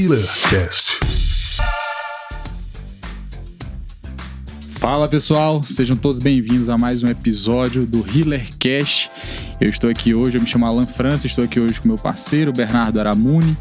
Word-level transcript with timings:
HealerCast. 0.00 1.00
Fala 4.78 5.08
pessoal, 5.08 5.64
sejam 5.64 5.96
todos 5.96 6.20
bem-vindos 6.20 6.70
a 6.70 6.78
mais 6.78 7.02
um 7.02 7.08
episódio 7.08 7.84
do 7.84 8.06
HealerCast. 8.08 9.10
Eu 9.60 9.68
estou 9.68 9.90
aqui 9.90 10.14
hoje, 10.14 10.38
eu 10.38 10.40
me 10.40 10.46
chamo 10.46 10.66
Alan 10.66 10.86
França, 10.86 11.26
estou 11.26 11.42
aqui 11.42 11.58
hoje 11.58 11.80
com 11.80 11.88
meu 11.88 11.98
parceiro 11.98 12.52
Bernardo 12.52 13.00
Aramuni. 13.00 13.56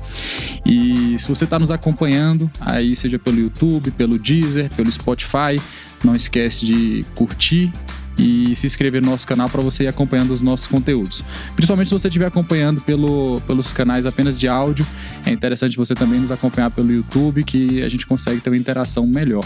E 0.63 1.18
se 1.18 1.28
você 1.28 1.46
está 1.46 1.58
nos 1.58 1.71
acompanhando, 1.71 2.51
aí 2.59 2.95
seja 2.95 3.17
pelo 3.17 3.39
YouTube, 3.39 3.89
pelo 3.89 4.19
Deezer, 4.19 4.69
pelo 4.75 4.91
Spotify, 4.91 5.59
não 6.04 6.15
esquece 6.15 6.67
de 6.67 7.04
curtir 7.15 7.73
e 8.18 8.55
se 8.55 8.65
inscrever 8.65 9.02
no 9.02 9.11
nosso 9.11 9.27
canal 9.27 9.50
para 9.50 9.61
você 9.61 9.83
ir 9.83 9.88
acompanhando 9.88 10.31
os 10.31 10.41
nossos 10.41 10.68
conteúdos. 10.68 11.23
Principalmente 11.55 11.88
se 11.89 11.93
você 11.93 12.07
estiver 12.07 12.25
acompanhando 12.25 12.82
pelo, 12.82 13.41
pelos 13.41 13.71
canais 13.71 14.05
apenas 14.05 14.38
de 14.38 14.47
áudio, 14.47 14.86
é 15.25 15.32
interessante 15.32 15.77
você 15.77 15.93
também 15.93 16.19
nos 16.19 16.32
acompanhar 16.32 16.71
pelo 16.71 16.91
YouTube, 16.91 17.43
que 17.43 17.83
a 17.83 17.89
gente 17.89 18.07
consegue 18.07 18.42
ter 18.42 18.50
uma 18.50 18.57
interação 18.57 19.06
melhor. 19.06 19.45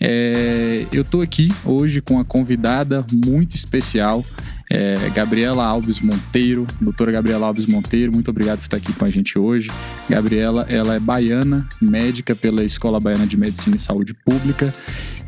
É, 0.00 0.86
eu 0.92 1.02
estou 1.02 1.22
aqui 1.22 1.52
hoje 1.64 2.00
com 2.00 2.14
uma 2.14 2.24
convidada 2.24 3.04
muito 3.12 3.54
especial. 3.54 4.24
É, 4.70 4.94
Gabriela 5.14 5.64
Alves 5.64 6.00
Monteiro, 6.00 6.66
doutora 6.80 7.12
Gabriela 7.12 7.46
Alves 7.46 7.66
Monteiro, 7.66 8.10
muito 8.10 8.30
obrigado 8.30 8.58
por 8.58 8.64
estar 8.64 8.78
aqui 8.78 8.92
com 8.94 9.04
a 9.04 9.10
gente 9.10 9.38
hoje. 9.38 9.70
Gabriela, 10.08 10.66
ela 10.70 10.94
é 10.94 10.98
baiana, 10.98 11.68
médica 11.80 12.34
pela 12.34 12.64
Escola 12.64 12.98
Baiana 12.98 13.26
de 13.26 13.36
Medicina 13.36 13.76
e 13.76 13.78
Saúde 13.78 14.14
Pública 14.14 14.74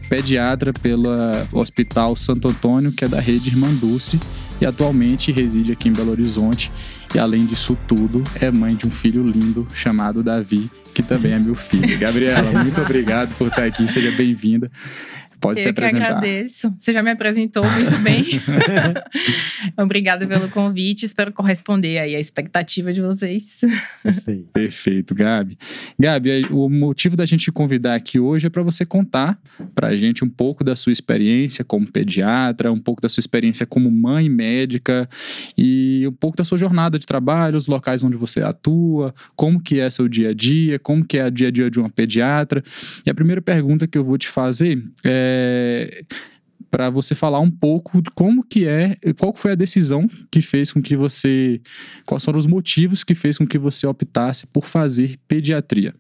pediatra 0.09 0.73
pelo 0.73 1.09
Hospital 1.53 2.17
Santo 2.17 2.49
Antônio, 2.49 2.93
que 2.93 3.05
é 3.05 3.09
da 3.09 3.21
rede 3.21 3.49
Irmã 3.49 3.73
Dulce, 3.75 4.19
e 4.61 4.67
atualmente 4.67 5.33
reside 5.33 5.73
aqui 5.73 5.89
em 5.89 5.93
Belo 5.93 6.11
Horizonte. 6.11 6.73
E 7.15 7.19
além 7.19 7.47
disso 7.47 7.77
tudo, 7.87 8.23
é 8.41 8.51
mãe 8.51 8.75
de 8.75 8.87
um 8.87 8.91
filho 8.91 9.23
lindo 9.23 9.67
chamado 9.75 10.23
Davi, 10.23 10.71
que 10.95 11.03
também 11.03 11.33
é 11.33 11.39
meu 11.39 11.55
filho. 11.55 11.97
Gabriela, 11.99 12.63
muito 12.63 12.81
obrigado 12.81 13.35
por 13.37 13.49
estar 13.49 13.65
aqui, 13.65 13.87
seja 13.89 14.11
bem-vinda. 14.13 14.71
Pode 15.41 15.61
eu 15.61 15.63
se 15.65 15.69
apresentar. 15.69 15.97
Eu 15.97 16.07
que 16.07 16.13
agradeço. 16.13 16.75
Você 16.77 16.93
já 16.93 17.03
me 17.03 17.11
apresentou 17.11 17.63
muito 17.65 17.99
bem. 17.99 18.25
Obrigada 19.77 20.27
pelo 20.27 20.49
convite. 20.49 21.05
Espero 21.05 21.33
corresponder 21.33 21.99
aí 21.99 22.15
à 22.15 22.21
expectativa 22.21 22.93
de 22.93 23.01
vocês. 23.01 23.61
Perfeito, 24.53 25.15
Gabi. 25.15 25.59
Gabi, 25.99 26.47
o 26.51 26.69
motivo 26.69 27.17
da 27.17 27.27
gente 27.27 27.45
te 27.45 27.53
convidar 27.53 27.95
aqui 27.95 28.19
hoje 28.19 28.47
é 28.47 28.51
para 28.51 28.63
você 28.63 28.85
contar 28.85 29.39
para 29.75 29.89
a 29.89 29.97
gente 29.97 30.25
um 30.25 30.29
pouco 30.29 30.65
da 30.65 30.75
sua 30.75 30.93
experiência 30.93 31.65
como 31.65 31.91
pediatra, 31.91 32.73
um 32.73 32.81
pouco 32.81 33.01
da 33.01 33.09
sua 33.09 33.21
experiência 33.21 33.67
como 33.67 33.91
mãe 33.91 34.29
médica 34.29 35.09
e 35.57 36.07
um 36.09 36.13
pouco 36.13 36.37
da 36.37 36.45
sua 36.45 36.59
jornada 36.59 36.99
de 36.99 37.07
trabalho, 37.07 37.57
os 37.57 37.67
locais 37.67 38.03
onde 38.03 38.17
você 38.17 38.43
atua, 38.43 39.15
como 39.35 39.61
que 39.61 39.81
é 39.81 39.89
seu 39.91 40.09
dia 40.09 40.31
a 40.31 40.35
dia, 40.35 40.79
como 40.79 41.05
que 41.05 41.19
é 41.19 41.27
o 41.27 41.31
dia 41.31 41.49
a 41.49 41.51
dia 41.51 41.71
de 41.71 41.79
uma 41.79 41.91
pediatra. 41.91 42.63
E 43.07 43.11
a 43.11 43.15
primeira 43.15 43.43
pergunta 43.43 43.87
que 43.87 43.99
eu 43.99 44.05
vou 44.05 44.17
te 44.17 44.29
fazer 44.29 44.83
é 45.05 45.26
para 46.71 46.91
você 46.91 47.15
falar 47.15 47.41
um 47.41 47.51
pouco 47.51 48.03
de 48.03 48.11
como 48.11 48.45
que 48.45 48.67
é, 48.67 48.97
qual 49.19 49.35
foi 49.35 49.53
a 49.53 49.55
decisão 49.55 50.09
que 50.31 50.43
fez 50.43 50.73
com 50.73 50.83
que 50.83 50.97
você, 50.97 51.61
quais 52.05 52.25
foram 52.25 52.39
os 52.39 52.47
motivos 52.47 53.05
que 53.05 53.15
fez 53.15 53.39
com 53.39 53.47
que 53.47 53.59
você 53.59 53.87
optasse 53.87 54.47
por 54.47 54.67
fazer 54.67 55.19
pediatria. 55.27 55.95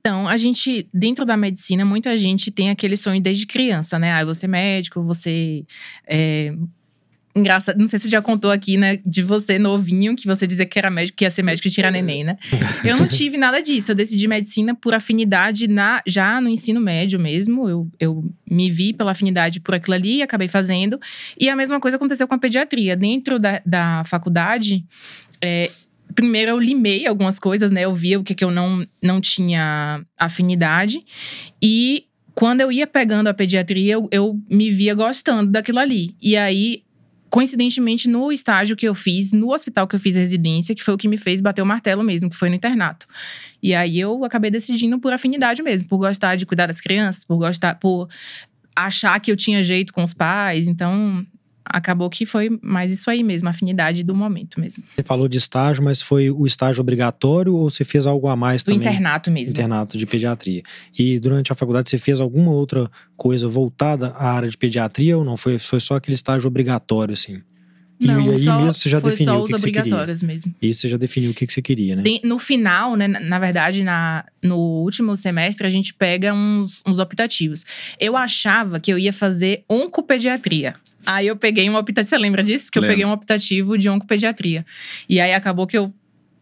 Então, 0.00 0.28
a 0.28 0.36
gente, 0.36 0.88
dentro 0.94 1.24
da 1.24 1.36
medicina, 1.36 1.84
muita 1.84 2.16
gente 2.16 2.50
tem 2.52 2.70
aquele 2.70 2.96
sonho 2.96 3.20
desde 3.20 3.44
criança, 3.44 3.98
né? 3.98 4.12
Ah, 4.12 4.20
eu 4.20 4.26
vou 4.26 4.34
ser 4.34 4.46
médico, 4.46 5.02
você 5.02 5.64
é, 6.06 6.54
engraçado, 7.36 7.78
não 7.78 7.86
sei 7.86 7.98
se 7.98 8.08
já 8.08 8.22
contou 8.22 8.50
aqui, 8.50 8.76
né, 8.76 8.98
de 9.04 9.22
você 9.22 9.58
novinho, 9.58 10.16
que 10.16 10.26
você 10.26 10.46
dizia 10.46 10.64
que 10.64 10.78
era 10.78 10.90
médico, 10.90 11.18
que 11.18 11.24
ia 11.24 11.30
ser 11.30 11.42
médico 11.42 11.68
e 11.68 11.70
tirar 11.70 11.90
neném, 11.90 12.24
né? 12.24 12.38
Eu 12.82 12.96
não 12.96 13.06
tive 13.06 13.36
nada 13.36 13.62
disso. 13.62 13.92
Eu 13.92 13.94
decidi 13.94 14.26
medicina 14.26 14.74
por 14.74 14.94
afinidade 14.94 15.68
na, 15.68 16.02
já 16.06 16.40
no 16.40 16.48
ensino 16.48 16.80
médio 16.80 17.20
mesmo. 17.20 17.68
Eu, 17.68 17.88
eu 18.00 18.24
me 18.50 18.70
vi 18.70 18.92
pela 18.92 19.12
afinidade 19.12 19.60
por 19.60 19.74
aquilo 19.74 19.94
ali 19.94 20.16
e 20.16 20.22
acabei 20.22 20.48
fazendo. 20.48 20.98
E 21.38 21.48
a 21.48 21.56
mesma 21.56 21.78
coisa 21.78 21.96
aconteceu 21.96 22.26
com 22.26 22.34
a 22.34 22.38
pediatria. 22.38 22.96
Dentro 22.96 23.38
da, 23.38 23.60
da 23.64 24.02
faculdade, 24.04 24.84
é, 25.42 25.70
primeiro 26.14 26.52
eu 26.52 26.58
limei 26.58 27.06
algumas 27.06 27.38
coisas, 27.38 27.70
né? 27.70 27.82
Eu 27.82 27.94
via 27.94 28.18
o 28.18 28.24
que, 28.24 28.34
que 28.34 28.44
eu 28.44 28.50
não, 28.50 28.86
não 29.02 29.20
tinha 29.20 30.02
afinidade. 30.18 31.04
E 31.62 32.06
quando 32.34 32.60
eu 32.60 32.70
ia 32.72 32.86
pegando 32.86 33.28
a 33.28 33.34
pediatria, 33.34 33.94
eu, 33.94 34.08
eu 34.10 34.40
me 34.50 34.70
via 34.70 34.94
gostando 34.94 35.50
daquilo 35.50 35.78
ali. 35.78 36.14
E 36.20 36.36
aí 36.36 36.85
coincidentemente, 37.36 38.08
no 38.08 38.32
estágio 38.32 38.74
que 38.74 38.88
eu 38.88 38.94
fiz, 38.94 39.30
no 39.30 39.52
hospital 39.52 39.86
que 39.86 39.94
eu 39.94 40.00
fiz 40.00 40.16
residência, 40.16 40.74
que 40.74 40.82
foi 40.82 40.94
o 40.94 40.96
que 40.96 41.06
me 41.06 41.18
fez 41.18 41.38
bater 41.42 41.60
o 41.60 41.66
martelo 41.66 42.02
mesmo, 42.02 42.30
que 42.30 42.36
foi 42.36 42.48
no 42.48 42.54
internato. 42.54 43.06
E 43.62 43.74
aí 43.74 44.00
eu 44.00 44.24
acabei 44.24 44.50
decidindo 44.50 44.98
por 44.98 45.12
afinidade 45.12 45.62
mesmo, 45.62 45.86
por 45.86 45.98
gostar 45.98 46.36
de 46.36 46.46
cuidar 46.46 46.66
das 46.66 46.80
crianças, 46.80 47.24
por 47.24 47.36
gostar, 47.36 47.74
por 47.74 48.08
achar 48.74 49.20
que 49.20 49.30
eu 49.30 49.36
tinha 49.36 49.62
jeito 49.62 49.92
com 49.92 50.02
os 50.02 50.14
pais. 50.14 50.66
Então, 50.66 51.26
acabou 51.68 52.08
que 52.08 52.24
foi 52.24 52.58
mais 52.62 52.90
isso 52.92 53.10
aí 53.10 53.22
mesmo, 53.22 53.48
a 53.48 53.50
afinidade 53.50 54.02
do 54.02 54.14
momento 54.14 54.60
mesmo. 54.60 54.84
Você 54.90 55.02
falou 55.02 55.28
de 55.28 55.36
estágio, 55.36 55.82
mas 55.82 56.00
foi 56.00 56.30
o 56.30 56.46
estágio 56.46 56.80
obrigatório 56.80 57.54
ou 57.54 57.68
você 57.68 57.84
fez 57.84 58.06
algo 58.06 58.28
a 58.28 58.36
mais 58.36 58.62
do 58.62 58.72
também? 58.72 58.80
Do 58.80 58.88
internato 58.88 59.30
mesmo. 59.30 59.50
Internato 59.50 59.98
de 59.98 60.06
pediatria. 60.06 60.62
E 60.98 61.18
durante 61.18 61.52
a 61.52 61.54
faculdade 61.54 61.90
você 61.90 61.98
fez 61.98 62.20
alguma 62.20 62.50
outra 62.50 62.90
coisa 63.16 63.48
voltada 63.48 64.08
à 64.08 64.30
área 64.30 64.48
de 64.48 64.56
pediatria 64.56 65.18
ou 65.18 65.24
não? 65.24 65.36
Foi, 65.36 65.58
foi 65.58 65.80
só 65.80 65.96
aquele 65.96 66.14
estágio 66.14 66.48
obrigatório, 66.48 67.12
assim? 67.12 67.42
Não, 67.98 68.20
e 68.20 68.30
aí 68.30 68.38
só, 68.38 68.58
mesmo 68.58 68.72
você 68.72 68.88
já 68.88 69.00
foi 69.00 69.12
definiu 69.12 69.32
só 69.32 69.38
o 69.42 69.46
que, 69.46 69.54
os 69.54 69.62
que 69.62 69.70
você 69.70 69.78
obrigatórios 69.78 70.20
queria. 70.20 70.34
mesmo. 70.34 70.54
Isso 70.60 70.80
você 70.80 70.88
já 70.88 70.96
definiu 70.96 71.30
o 71.30 71.34
que, 71.34 71.46
que 71.46 71.52
você 71.52 71.62
queria, 71.62 71.96
né? 71.96 72.02
No 72.22 72.38
final, 72.38 72.94
né, 72.94 73.08
na 73.08 73.38
verdade, 73.38 73.82
na, 73.82 74.24
no 74.42 74.56
último 74.56 75.16
semestre, 75.16 75.66
a 75.66 75.70
gente 75.70 75.94
pega 75.94 76.32
uns, 76.34 76.82
uns 76.86 76.98
optativos. 76.98 77.64
Eu 77.98 78.16
achava 78.16 78.78
que 78.78 78.92
eu 78.92 78.98
ia 78.98 79.12
fazer 79.12 79.64
oncopediatria. 79.68 80.74
Aí 81.06 81.26
eu 81.28 81.36
peguei 81.36 81.70
um 81.70 81.76
optativo. 81.76 82.08
Você 82.08 82.18
lembra 82.18 82.42
disso? 82.42 82.70
Que 82.70 82.78
eu 82.78 82.82
Lembro. 82.82 82.96
peguei 82.96 83.06
um 83.06 83.12
optativo 83.12 83.78
de 83.78 83.88
oncopediatria. 83.88 84.66
E 85.08 85.20
aí 85.20 85.32
acabou 85.32 85.66
que 85.66 85.78
eu 85.78 85.92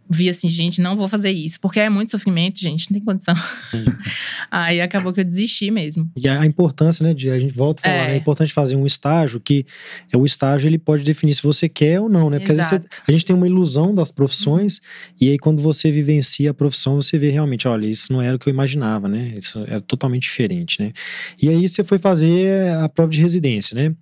vi 0.08 0.28
assim, 0.28 0.48
gente, 0.48 0.80
não 0.80 0.96
vou 0.96 1.08
fazer 1.08 1.30
isso, 1.30 1.58
porque 1.60 1.80
é 1.80 1.88
muito 1.88 2.10
sofrimento, 2.10 2.60
gente, 2.60 2.90
não 2.90 2.94
tem 2.98 3.04
condição. 3.04 3.34
aí 4.50 4.80
acabou 4.80 5.12
que 5.12 5.20
eu 5.20 5.24
desisti 5.24 5.70
mesmo. 5.70 6.10
E 6.16 6.28
a 6.28 6.44
importância, 6.46 7.06
né, 7.06 7.14
de 7.14 7.30
a 7.30 7.38
gente 7.38 7.54
volta 7.54 7.80
a 7.82 7.90
falar, 7.90 8.04
É. 8.04 8.08
né, 8.08 8.14
é 8.14 8.16
importante 8.16 8.52
fazer 8.52 8.76
um 8.76 8.86
estágio 8.86 9.40
que 9.40 9.64
é 10.12 10.16
o 10.16 10.24
estágio 10.24 10.68
ele 10.68 10.78
pode 10.78 11.04
definir 11.04 11.32
se 11.34 11.42
você 11.42 11.68
quer 11.68 12.00
ou 12.00 12.08
não, 12.08 12.28
né? 12.30 12.38
Porque 12.38 12.52
às 12.52 12.58
vezes 12.58 12.72
Exato. 12.72 12.88
você- 12.90 13.02
a 13.08 13.12
gente 13.12 13.24
tem 13.26 13.34
uma 13.34 13.46
ilusão 13.46 13.94
das 13.94 14.10
profissões 14.10 14.80
e 15.20 15.30
aí 15.30 15.38
quando 15.38 15.62
você 15.62 15.90
vivencia 15.90 16.50
a 16.50 16.54
profissão, 16.54 16.96
você 16.96 17.18
vê 17.18 17.30
realmente, 17.30 17.66
olha, 17.66 17.86
isso 17.86 18.12
não 18.12 18.20
era 18.22 18.36
o 18.36 18.38
que 18.38 18.48
eu 18.48 18.52
imaginava, 18.52 19.08
né? 19.08 19.34
Isso 19.36 19.58
era 19.66 19.80
totalmente 19.80 20.22
diferente, 20.22 20.80
né? 20.82 20.92
E 21.40 21.48
aí 21.48 21.66
você 21.68 21.82
foi 21.82 21.98
fazer 21.98 22.68
a 22.74 22.88
prova 22.88 23.10
de 23.10 23.20
residência, 23.20 23.74
né? 23.74 23.94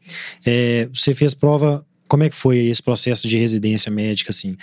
É, 0.44 0.88
você 0.92 1.14
fez 1.14 1.34
prova, 1.34 1.84
como 2.08 2.22
é 2.24 2.28
que 2.28 2.36
foi 2.36 2.58
esse 2.66 2.82
processo 2.82 3.26
de 3.28 3.36
residência 3.38 3.90
médica, 3.90 4.30
assim? 4.30 4.56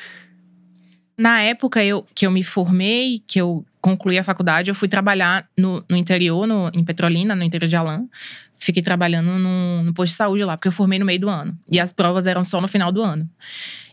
Na 1.19 1.41
época 1.41 1.83
eu, 1.83 2.07
que 2.15 2.25
eu 2.25 2.31
me 2.31 2.45
formei, 2.45 3.21
que 3.27 3.41
eu 3.41 3.65
concluí 3.81 4.17
a 4.17 4.23
faculdade, 4.23 4.71
eu 4.71 4.75
fui 4.75 4.87
trabalhar 4.87 5.45
no, 5.57 5.83
no 5.89 5.97
interior, 5.97 6.47
no, 6.47 6.71
em 6.73 6.81
Petrolina, 6.81 7.35
no 7.35 7.43
interior 7.43 7.67
de 7.67 7.75
Alain. 7.75 8.09
Fiquei 8.57 8.81
trabalhando 8.81 9.37
no, 9.37 9.83
no 9.83 9.93
posto 9.93 10.13
de 10.13 10.17
saúde 10.17 10.45
lá, 10.45 10.55
porque 10.55 10.69
eu 10.69 10.71
formei 10.71 10.97
no 10.97 11.05
meio 11.05 11.19
do 11.19 11.27
ano. 11.27 11.59
E 11.69 11.77
as 11.77 11.91
provas 11.91 12.25
eram 12.25 12.41
só 12.45 12.61
no 12.61 12.69
final 12.69 12.89
do 12.89 13.01
ano. 13.01 13.29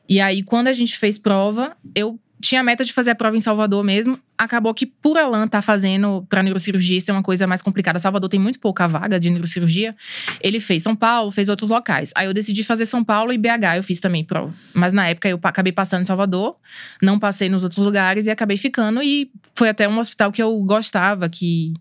E 0.09 0.21
aí, 0.21 0.41
quando 0.41 0.69
a 0.69 0.73
gente 0.73 0.97
fez 0.97 1.19
prova, 1.19 1.77
eu 1.97 2.17
tinha 2.41 2.61
a 2.61 2.65
meta 2.65 2.85
de 2.85 2.93
fazer 2.93 3.11
a 3.11 3.15
prova 3.15 3.37
em 3.37 3.41
Salvador 3.41 3.83
mesmo. 3.83 4.19
Acabou 4.39 4.75
que, 4.75 4.85
por 4.85 5.17
Alain 5.17 5.49
tá 5.49 5.63
fazendo 5.63 6.27
pra 6.29 6.43
neurocirurgia, 6.43 6.99
isso 6.99 7.11
é 7.11 7.15
uma 7.15 7.23
coisa 7.23 7.47
mais 7.47 7.63
complicada. 7.63 7.99
Salvador 7.99 8.29
tem 8.29 8.39
muito 8.39 8.61
pouca 8.61 8.87
vaga 8.87 9.19
de 9.19 9.31
neurocirurgia. 9.31 9.97
Ele 10.43 10.61
fez 10.61 10.83
São 10.83 10.95
Paulo, 10.95 11.31
fez 11.31 11.49
outros 11.49 11.71
locais. 11.71 12.13
Aí 12.15 12.27
eu 12.27 12.35
decidi 12.35 12.63
fazer 12.63 12.85
São 12.87 13.03
Paulo 13.03 13.33
e 13.33 13.39
BH, 13.39 13.77
eu 13.79 13.83
fiz 13.83 13.99
também 14.01 14.23
prova. 14.25 14.53
Mas 14.75 14.93
na 14.93 15.09
época 15.09 15.29
eu 15.29 15.41
acabei 15.43 15.73
passando 15.73 16.03
em 16.03 16.05
Salvador, 16.05 16.57
não 17.03 17.19
passei 17.19 17.49
nos 17.49 17.63
outros 17.65 17.83
lugares 17.85 18.27
e 18.27 18.31
acabei 18.31 18.57
ficando. 18.59 19.03
E 19.03 19.31
foi 19.55 19.69
até 19.71 19.89
um 19.89 19.99
hospital 19.99 20.31
que 20.31 20.43
eu 20.43 20.55
gostava, 20.65 21.29
que, 21.31 21.73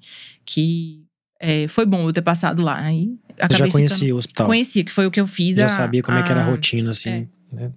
que 0.46 1.02
é, 1.42 1.68
foi 1.68 1.86
bom 1.86 2.08
eu 2.08 2.14
ter 2.14 2.22
passado 2.22 2.62
lá. 2.62 2.78
Aí 2.80 3.10
Você 3.50 3.58
já 3.58 3.68
conhecia 3.70 3.98
ficando- 3.98 4.16
o 4.16 4.18
hospital? 4.20 4.48
Conhecia, 4.48 4.84
que 4.86 4.92
foi 4.92 5.06
o 5.06 5.12
que 5.12 5.20
eu 5.20 5.28
fiz. 5.28 5.58
Já 5.58 5.66
a- 5.66 5.70
sabia 5.70 6.02
como 6.02 6.18
é 6.18 6.24
que 6.24 6.32
era 6.32 6.42
a 6.42 6.46
a- 6.46 6.50
rotina, 6.50 6.92
assim, 6.92 7.10
é. 7.10 7.28
Né? 7.56 7.72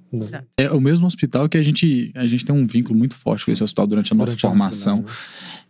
É 0.57 0.71
o 0.71 0.81
mesmo 0.81 1.07
hospital 1.07 1.49
que 1.49 1.57
a 1.57 1.63
gente, 1.63 2.13
a 2.15 2.27
gente 2.27 2.45
tem 2.45 2.55
um 2.55 2.67
vínculo 2.67 2.99
muito 2.99 3.15
forte 3.17 3.45
com 3.47 3.53
esse 3.53 3.63
hospital 3.63 3.87
durante 3.87 4.13
a 4.13 4.17
nossa 4.17 4.33
Durante 4.33 4.47
a 4.47 4.49
formação. 4.49 4.97
faculdade. 4.99 5.19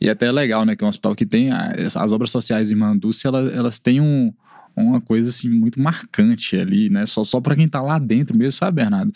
E 0.00 0.08
até 0.08 0.26
é 0.26 0.32
legal, 0.32 0.64
né? 0.64 0.74
Que 0.74 0.84
é 0.84 0.86
um 0.86 0.90
hospital 0.90 1.14
que 1.14 1.26
tem 1.26 1.50
a- 1.50 1.72
as, 1.72 1.96
as 1.96 2.12
obras 2.12 2.30
sociais 2.30 2.70
em 2.70 2.74
Manduce, 2.74 3.26
elas, 3.26 3.52
elas 3.52 3.78
têm 3.78 4.00
um, 4.00 4.32
uma 4.76 5.00
coisa 5.00 5.28
assim 5.28 5.48
muito 5.48 5.80
marcante 5.80 6.54
ali, 6.56 6.88
né? 6.88 7.04
Só, 7.04 7.24
só 7.24 7.40
para 7.40 7.56
quem 7.56 7.68
tá 7.68 7.82
lá 7.82 7.98
dentro 7.98 8.38
mesmo, 8.38 8.52
sabe, 8.52 8.76
Bernardo? 8.76 9.12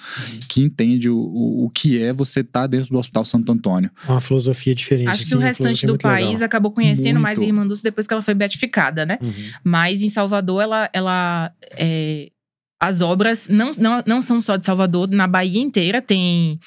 Que 0.48 0.60
entende 0.60 1.08
o, 1.08 1.16
o, 1.16 1.64
o 1.66 1.70
que 1.70 2.02
é 2.02 2.12
você 2.12 2.40
estar 2.40 2.66
dentro 2.66 2.88
do 2.90 2.98
Hospital 2.98 3.24
Santo 3.24 3.52
Antônio. 3.52 3.88
Uma 4.08 4.20
filosofia 4.20 4.74
diferente. 4.74 5.06
Acho 5.08 5.20
que 5.20 5.26
assim, 5.28 5.36
o 5.36 5.38
restante 5.38 5.86
do 5.86 5.96
país 5.96 6.26
legal. 6.40 6.46
acabou 6.46 6.72
conhecendo 6.72 7.20
mais 7.20 7.38
Muito. 7.38 7.48
Irmã 7.48 7.64
Dulce 7.66 7.82
depois 7.84 8.08
que 8.08 8.12
ela 8.12 8.22
foi 8.22 8.34
beatificada, 8.34 9.06
né? 9.06 9.18
Uhum. 9.22 9.32
Mas 9.62 10.02
em 10.02 10.08
Salvador, 10.08 10.62
ela, 10.62 10.90
ela 10.92 11.52
é, 11.78 12.28
as 12.82 13.00
obras 13.00 13.48
não, 13.48 13.70
não, 13.78 14.02
não 14.04 14.20
são 14.20 14.42
só 14.42 14.56
de 14.56 14.66
Salvador, 14.66 15.08
na 15.08 15.28
Bahia 15.28 15.62
inteira 15.62 16.02
tem 16.02 16.58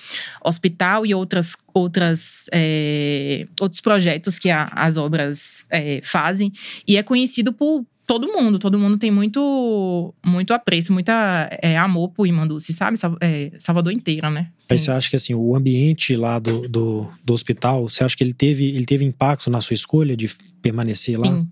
hospital 0.42 1.06
e 1.06 1.14
outras, 1.14 1.58
outras 1.74 2.46
é, 2.54 3.46
outros 3.60 3.82
projetos 3.82 4.40
que 4.40 4.50
a, 4.50 4.72
as 4.74 4.96
obras 4.96 5.66
é, 5.70 6.00
fazem. 6.02 6.54
E 6.88 6.96
é 6.96 7.04
conhecido 7.04 7.52
por 7.52 7.86
todo 8.08 8.32
mundo. 8.32 8.58
Todo 8.58 8.80
mundo 8.80 8.98
tem 8.98 9.12
muito, 9.12 10.14
muito 10.26 10.54
apreço, 10.54 10.94
muita 10.94 11.50
é, 11.62 11.78
amor 11.78 12.08
por 12.12 12.26
Imanduci, 12.26 12.72
sabe? 12.72 12.98
É, 13.20 13.52
Salvador 13.60 13.92
inteira, 13.92 14.30
né? 14.30 14.52
Mas 14.70 14.84
você 14.84 14.92
acha 14.92 15.10
que 15.10 15.18
assim, 15.18 15.34
o 15.34 15.54
ambiente 15.54 16.16
lá 16.16 16.40
do, 16.40 16.66
do, 16.70 17.10
do, 17.26 17.34
hospital, 17.34 17.90
você 17.90 18.06
acha 18.06 18.16
que 18.16 18.24
ele 18.24 18.34
teve, 18.34 18.70
ele 18.70 18.86
teve 18.86 19.04
impacto 19.04 19.50
na 19.50 19.60
sua 19.60 19.74
escolha 19.74 20.16
de 20.16 20.30
permanecer 20.62 21.20
lá? 21.20 21.46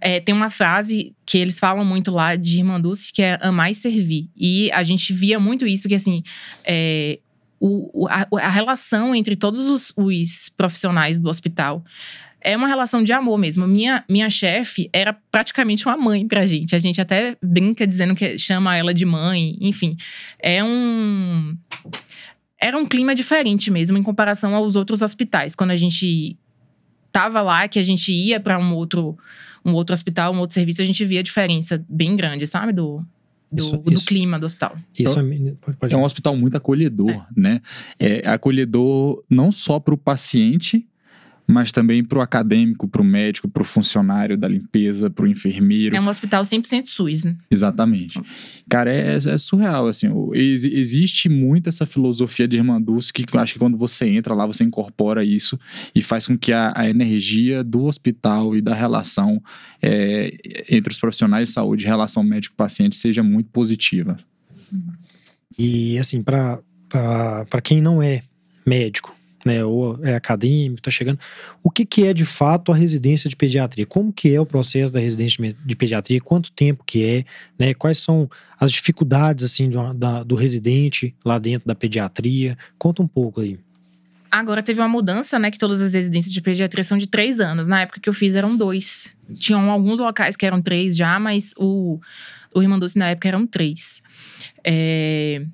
É, 0.00 0.20
tem 0.20 0.34
uma 0.34 0.50
frase 0.50 1.14
que 1.24 1.38
eles 1.38 1.58
falam 1.58 1.84
muito 1.84 2.10
lá 2.10 2.36
de 2.36 2.58
Irmanduce, 2.58 3.12
que 3.12 3.22
é 3.22 3.38
amar 3.40 3.70
e 3.70 3.74
servir. 3.74 4.28
E 4.36 4.70
a 4.72 4.82
gente 4.82 5.12
via 5.12 5.38
muito 5.38 5.66
isso, 5.66 5.88
que 5.88 5.94
assim, 5.94 6.22
é, 6.64 7.18
o, 7.64 8.08
a, 8.08 8.26
a, 8.40 8.50
relação 8.50 9.14
entre 9.14 9.36
todos 9.36 9.70
os, 9.70 9.92
os, 9.96 10.48
profissionais 10.48 11.20
do 11.20 11.30
hospital 11.30 11.84
é 12.40 12.56
uma 12.56 12.66
relação 12.66 13.04
de 13.04 13.12
amor 13.12 13.38
mesmo. 13.38 13.68
Minha, 13.68 14.04
minha 14.10 14.28
chefe 14.28 14.90
era 14.92 15.12
praticamente 15.12 15.86
uma 15.86 15.96
mãe 15.96 16.26
pra 16.26 16.44
gente. 16.44 16.74
A 16.74 16.78
gente 16.80 17.00
até 17.00 17.36
brinca 17.40 17.86
dizendo 17.86 18.16
que 18.16 18.36
chama 18.36 18.76
ela 18.76 18.92
de 18.92 19.04
mãe. 19.04 19.56
Enfim, 19.60 19.96
é 20.40 20.62
um. 20.64 21.56
Era 22.60 22.76
um 22.76 22.84
clima 22.84 23.14
diferente 23.14 23.70
mesmo 23.70 23.96
em 23.96 24.02
comparação 24.02 24.56
aos 24.56 24.74
outros 24.74 25.00
hospitais. 25.02 25.54
Quando 25.54 25.70
a 25.70 25.76
gente 25.76 26.36
tava 27.12 27.42
lá, 27.42 27.68
que 27.68 27.78
a 27.78 27.82
gente 27.82 28.12
ia 28.12 28.40
para 28.40 28.58
um 28.58 28.74
outro 28.74 29.16
um 29.64 29.74
outro 29.74 29.92
hospital, 29.92 30.32
um 30.32 30.38
outro 30.38 30.54
serviço, 30.54 30.82
a 30.82 30.84
gente 30.84 31.04
via 31.04 31.20
a 31.20 31.22
diferença 31.22 31.84
bem 31.88 32.16
grande, 32.16 32.46
sabe? 32.46 32.72
Do, 32.72 33.04
do, 33.50 33.62
isso, 33.62 33.76
do 33.76 33.92
isso, 33.92 34.06
clima 34.06 34.38
do 34.38 34.46
hospital. 34.46 34.76
Isso 34.98 35.18
é, 35.18 35.22
pode, 35.60 35.76
pode. 35.78 35.94
é 35.94 35.96
um 35.96 36.04
hospital 36.04 36.36
muito 36.36 36.56
acolhedor, 36.56 37.10
é. 37.10 37.26
né? 37.36 37.60
É 37.98 38.28
acolhedor 38.28 39.22
não 39.28 39.52
só 39.52 39.78
para 39.78 39.94
o 39.94 39.98
paciente, 39.98 40.86
mas 41.46 41.72
também 41.72 42.04
para 42.04 42.18
o 42.18 42.22
acadêmico, 42.22 42.88
para 42.88 43.02
o 43.02 43.04
médico, 43.04 43.48
para 43.48 43.62
o 43.62 43.64
funcionário 43.64 44.36
da 44.36 44.48
limpeza, 44.48 45.10
para 45.10 45.24
o 45.24 45.28
enfermeiro. 45.28 45.94
É 45.96 46.00
um 46.00 46.08
hospital 46.08 46.42
100% 46.42 46.86
SUS, 46.86 47.24
né? 47.24 47.36
Exatamente. 47.50 48.20
Cara, 48.68 48.92
é, 48.92 49.16
é 49.16 49.38
surreal, 49.38 49.86
assim, 49.86 50.08
ex, 50.32 50.64
existe 50.64 51.28
muito 51.28 51.68
essa 51.68 51.84
filosofia 51.86 52.46
de 52.46 52.56
Irmanduz 52.56 53.10
que 53.10 53.24
acho 53.36 53.54
que 53.54 53.58
quando 53.58 53.76
você 53.76 54.08
entra 54.08 54.34
lá, 54.34 54.46
você 54.46 54.64
incorpora 54.64 55.24
isso 55.24 55.58
e 55.94 56.00
faz 56.00 56.26
com 56.26 56.38
que 56.38 56.52
a, 56.52 56.72
a 56.74 56.88
energia 56.88 57.62
do 57.64 57.84
hospital 57.84 58.56
e 58.56 58.60
da 58.60 58.74
relação 58.74 59.42
é, 59.80 60.36
entre 60.68 60.92
os 60.92 60.98
profissionais 60.98 61.48
de 61.48 61.54
saúde, 61.54 61.84
relação 61.84 62.22
médico-paciente, 62.22 62.96
seja 62.96 63.22
muito 63.22 63.50
positiva. 63.50 64.16
E, 65.58 65.98
assim, 65.98 66.22
para 66.22 66.62
quem 67.62 67.80
não 67.80 68.02
é 68.02 68.22
médico, 68.66 69.14
né, 69.44 69.64
ou 69.64 69.98
é 70.02 70.14
acadêmico, 70.14 70.80
está 70.80 70.90
chegando. 70.90 71.18
O 71.62 71.70
que, 71.70 71.84
que 71.84 72.06
é 72.06 72.14
de 72.14 72.24
fato 72.24 72.72
a 72.72 72.76
residência 72.76 73.28
de 73.28 73.36
pediatria? 73.36 73.86
Como 73.86 74.12
que 74.12 74.34
é 74.34 74.40
o 74.40 74.46
processo 74.46 74.92
da 74.92 75.00
residência 75.00 75.54
de 75.64 75.76
pediatria? 75.76 76.20
Quanto 76.20 76.52
tempo 76.52 76.84
que 76.86 77.04
é? 77.04 77.24
Né, 77.58 77.74
quais 77.74 77.98
são 77.98 78.30
as 78.58 78.70
dificuldades 78.72 79.44
assim 79.44 79.68
do, 79.68 79.94
da, 79.94 80.22
do 80.22 80.34
residente 80.34 81.14
lá 81.24 81.38
dentro 81.38 81.66
da 81.66 81.74
pediatria? 81.74 82.56
Conta 82.78 83.02
um 83.02 83.08
pouco 83.08 83.40
aí. 83.40 83.58
Agora 84.30 84.62
teve 84.62 84.80
uma 84.80 84.88
mudança, 84.88 85.38
né? 85.38 85.50
Que 85.50 85.58
todas 85.58 85.82
as 85.82 85.92
residências 85.92 86.32
de 86.32 86.40
pediatria 86.40 86.82
são 86.82 86.96
de 86.96 87.06
três 87.06 87.38
anos. 87.38 87.68
Na 87.68 87.82
época 87.82 88.00
que 88.00 88.08
eu 88.08 88.14
fiz 88.14 88.34
eram 88.34 88.56
dois. 88.56 89.14
Tinham 89.34 89.70
alguns 89.70 90.00
locais 90.00 90.36
que 90.36 90.46
eram 90.46 90.62
três 90.62 90.96
já, 90.96 91.20
mas 91.20 91.52
o, 91.58 92.00
o 92.54 92.62
Irmandouce 92.62 92.98
na 92.98 93.10
época 93.10 93.28
eram 93.28 93.46
três. 93.46 94.02
É, 94.64 95.44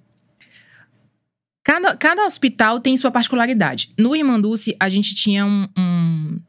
Cada, 1.68 1.94
cada 1.98 2.24
hospital 2.24 2.80
tem 2.80 2.96
sua 2.96 3.10
particularidade. 3.10 3.90
No 3.98 4.16
Irmanduce, 4.16 4.74
a 4.80 4.88
gente 4.88 5.14
tinha 5.14 5.44
um, 5.44 5.68
um. 5.76 6.40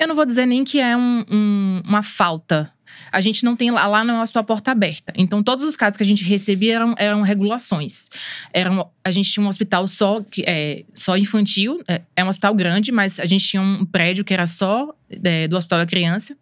eu 0.00 0.08
não 0.08 0.14
vou 0.14 0.24
dizer 0.24 0.46
nem 0.46 0.64
que 0.64 0.80
é 0.80 0.96
um, 0.96 1.22
um, 1.30 1.82
uma 1.84 2.02
falta. 2.02 2.72
A 3.12 3.20
gente 3.20 3.44
não 3.44 3.54
tem 3.54 3.70
lá, 3.70 3.86
lá 3.86 4.02
não 4.02 4.16
é 4.16 4.22
hospital 4.22 4.44
porta 4.44 4.70
aberta. 4.70 5.12
Então, 5.14 5.42
todos 5.42 5.62
os 5.62 5.76
casos 5.76 5.98
que 5.98 6.02
a 6.02 6.06
gente 6.06 6.24
recebia 6.24 6.76
eram, 6.76 6.94
eram 6.96 7.20
regulações. 7.20 8.08
Eram, 8.50 8.90
a 9.04 9.10
gente 9.10 9.30
tinha 9.30 9.44
um 9.44 9.48
hospital 9.48 9.86
só, 9.86 10.24
é, 10.46 10.84
só 10.94 11.14
infantil, 11.18 11.82
é, 11.86 12.00
é, 12.16 12.24
um 12.24 12.28
hospital 12.28 12.54
grande, 12.54 12.90
mas 12.90 13.20
a 13.20 13.26
gente 13.26 13.46
tinha 13.46 13.60
um 13.60 13.84
prédio 13.84 14.24
que 14.24 14.32
era 14.32 14.46
só 14.46 14.94
é, 15.22 15.46
do 15.46 15.54
hospital 15.54 15.80
da 15.80 15.86
criança, 15.86 16.34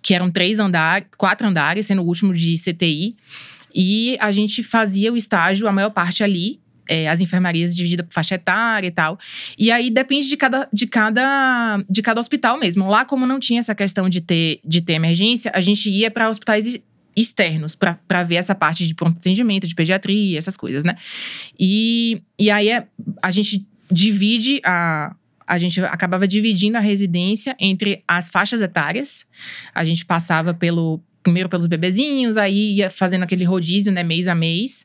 que 0.00 0.14
eram 0.14 0.30
três 0.30 0.58
andares, 0.58 1.06
quatro 1.18 1.46
andares, 1.46 1.84
sendo 1.84 2.00
o 2.00 2.06
último 2.06 2.32
de 2.32 2.56
CTI. 2.56 3.14
E 3.74 4.16
a 4.20 4.32
gente 4.32 4.62
fazia 4.62 5.12
o 5.12 5.18
estágio, 5.18 5.68
a 5.68 5.72
maior 5.72 5.90
parte 5.90 6.24
ali, 6.24 6.58
é, 6.88 7.08
as 7.08 7.20
enfermarias 7.20 7.74
divididas 7.74 8.06
por 8.06 8.12
faixa 8.12 8.34
etária 8.34 8.88
e 8.88 8.90
tal. 8.90 9.18
E 9.58 9.70
aí 9.70 9.90
depende 9.90 10.28
de 10.28 10.36
cada, 10.36 10.68
de 10.72 10.86
cada, 10.86 11.78
de 11.88 12.02
cada 12.02 12.20
hospital 12.20 12.58
mesmo. 12.58 12.88
Lá, 12.88 13.04
como 13.04 13.26
não 13.26 13.38
tinha 13.38 13.60
essa 13.60 13.74
questão 13.74 14.08
de 14.08 14.20
ter, 14.20 14.60
de 14.64 14.80
ter 14.80 14.94
emergência, 14.94 15.52
a 15.54 15.60
gente 15.60 15.90
ia 15.90 16.10
para 16.10 16.28
hospitais 16.28 16.80
externos 17.16 17.74
para 17.74 18.22
ver 18.22 18.36
essa 18.36 18.54
parte 18.54 18.86
de 18.86 18.94
pronto 18.94 19.18
atendimento, 19.18 19.66
de 19.66 19.74
pediatria, 19.74 20.38
essas 20.38 20.56
coisas, 20.56 20.84
né? 20.84 20.94
E, 21.58 22.22
e 22.38 22.50
aí 22.50 22.70
é, 22.70 22.86
a 23.22 23.30
gente 23.30 23.66
divide 23.90 24.60
a. 24.64 25.14
A 25.46 25.56
gente 25.56 25.80
acabava 25.80 26.28
dividindo 26.28 26.76
a 26.76 26.80
residência 26.80 27.56
entre 27.58 28.04
as 28.06 28.28
faixas 28.28 28.60
etárias. 28.60 29.24
A 29.74 29.82
gente 29.82 30.04
passava 30.04 30.52
pelo, 30.52 31.00
primeiro 31.22 31.48
pelos 31.48 31.64
bebezinhos, 31.64 32.36
aí 32.36 32.74
ia 32.76 32.90
fazendo 32.90 33.22
aquele 33.22 33.44
rodízio, 33.44 33.90
né, 33.90 34.02
mês 34.02 34.28
a 34.28 34.34
mês. 34.34 34.84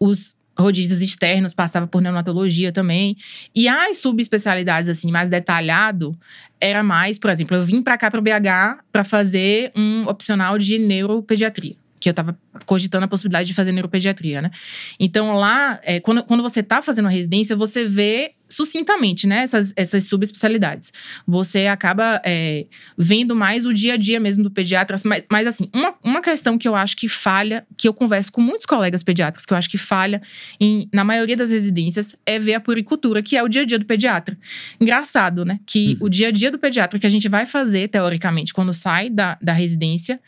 Os, 0.00 0.36
rodízios 0.58 1.00
externos, 1.00 1.54
passava 1.54 1.86
por 1.86 2.00
neonatologia 2.00 2.72
também. 2.72 3.16
E 3.54 3.68
as 3.68 3.98
subespecialidades, 3.98 4.88
assim, 4.88 5.10
mais 5.10 5.28
detalhado, 5.28 6.16
era 6.60 6.82
mais, 6.82 7.18
por 7.18 7.30
exemplo, 7.30 7.56
eu 7.56 7.64
vim 7.64 7.82
para 7.82 7.98
cá 7.98 8.10
para 8.10 8.20
o 8.20 8.22
BH 8.22 8.84
para 8.92 9.04
fazer 9.04 9.72
um 9.74 10.06
opcional 10.06 10.58
de 10.58 10.78
neuropediatria 10.78 11.76
que 12.02 12.08
eu 12.08 12.10
estava 12.10 12.36
cogitando 12.66 13.04
a 13.04 13.08
possibilidade 13.08 13.46
de 13.46 13.54
fazer 13.54 13.70
neuropediatria, 13.70 14.42
né? 14.42 14.50
Então 14.98 15.34
lá, 15.34 15.78
é, 15.84 16.00
quando, 16.00 16.24
quando 16.24 16.42
você 16.42 16.58
está 16.58 16.82
fazendo 16.82 17.06
a 17.06 17.08
residência, 17.08 17.54
você 17.54 17.84
vê 17.84 18.32
sucintamente, 18.52 19.26
né, 19.26 19.42
essas, 19.42 19.72
essas 19.76 20.04
subespecialidades. 20.04 20.92
Você 21.26 21.66
acaba 21.66 22.20
é, 22.24 22.66
vendo 22.96 23.34
mais 23.34 23.64
o 23.64 23.72
dia 23.72 23.94
a 23.94 23.96
dia 23.96 24.20
mesmo 24.20 24.44
do 24.44 24.50
pediatra. 24.50 24.96
Mas, 25.04 25.24
mas, 25.30 25.46
assim, 25.46 25.68
uma, 25.74 25.94
uma 26.04 26.20
questão 26.20 26.58
que 26.58 26.68
eu 26.68 26.74
acho 26.74 26.96
que 26.96 27.08
falha, 27.08 27.66
que 27.76 27.88
eu 27.88 27.94
converso 27.94 28.30
com 28.32 28.40
muitos 28.40 28.66
colegas 28.66 29.02
pediatras, 29.02 29.46
que 29.46 29.52
eu 29.52 29.56
acho 29.56 29.70
que 29.70 29.78
falha 29.78 30.20
em, 30.60 30.88
na 30.92 31.04
maioria 31.04 31.36
das 31.36 31.50
residências, 31.50 32.14
é 32.26 32.38
ver 32.38 32.54
a 32.54 32.60
puricultura, 32.60 33.22
que 33.22 33.36
é 33.36 33.42
o 33.42 33.48
dia 33.48 33.62
a 33.62 33.64
dia 33.64 33.78
do 33.78 33.86
pediatra. 33.86 34.36
Engraçado, 34.80 35.44
né? 35.44 35.58
Que 35.66 35.96
uhum. 36.00 36.06
o 36.06 36.08
dia 36.08 36.28
a 36.28 36.30
dia 36.30 36.50
do 36.50 36.58
pediatra 36.58 36.98
que 36.98 37.06
a 37.06 37.10
gente 37.10 37.28
vai 37.28 37.46
fazer, 37.46 37.88
teoricamente, 37.88 38.52
quando 38.52 38.72
sai 38.72 39.08
da, 39.08 39.38
da 39.40 39.52
residência, 39.52 40.20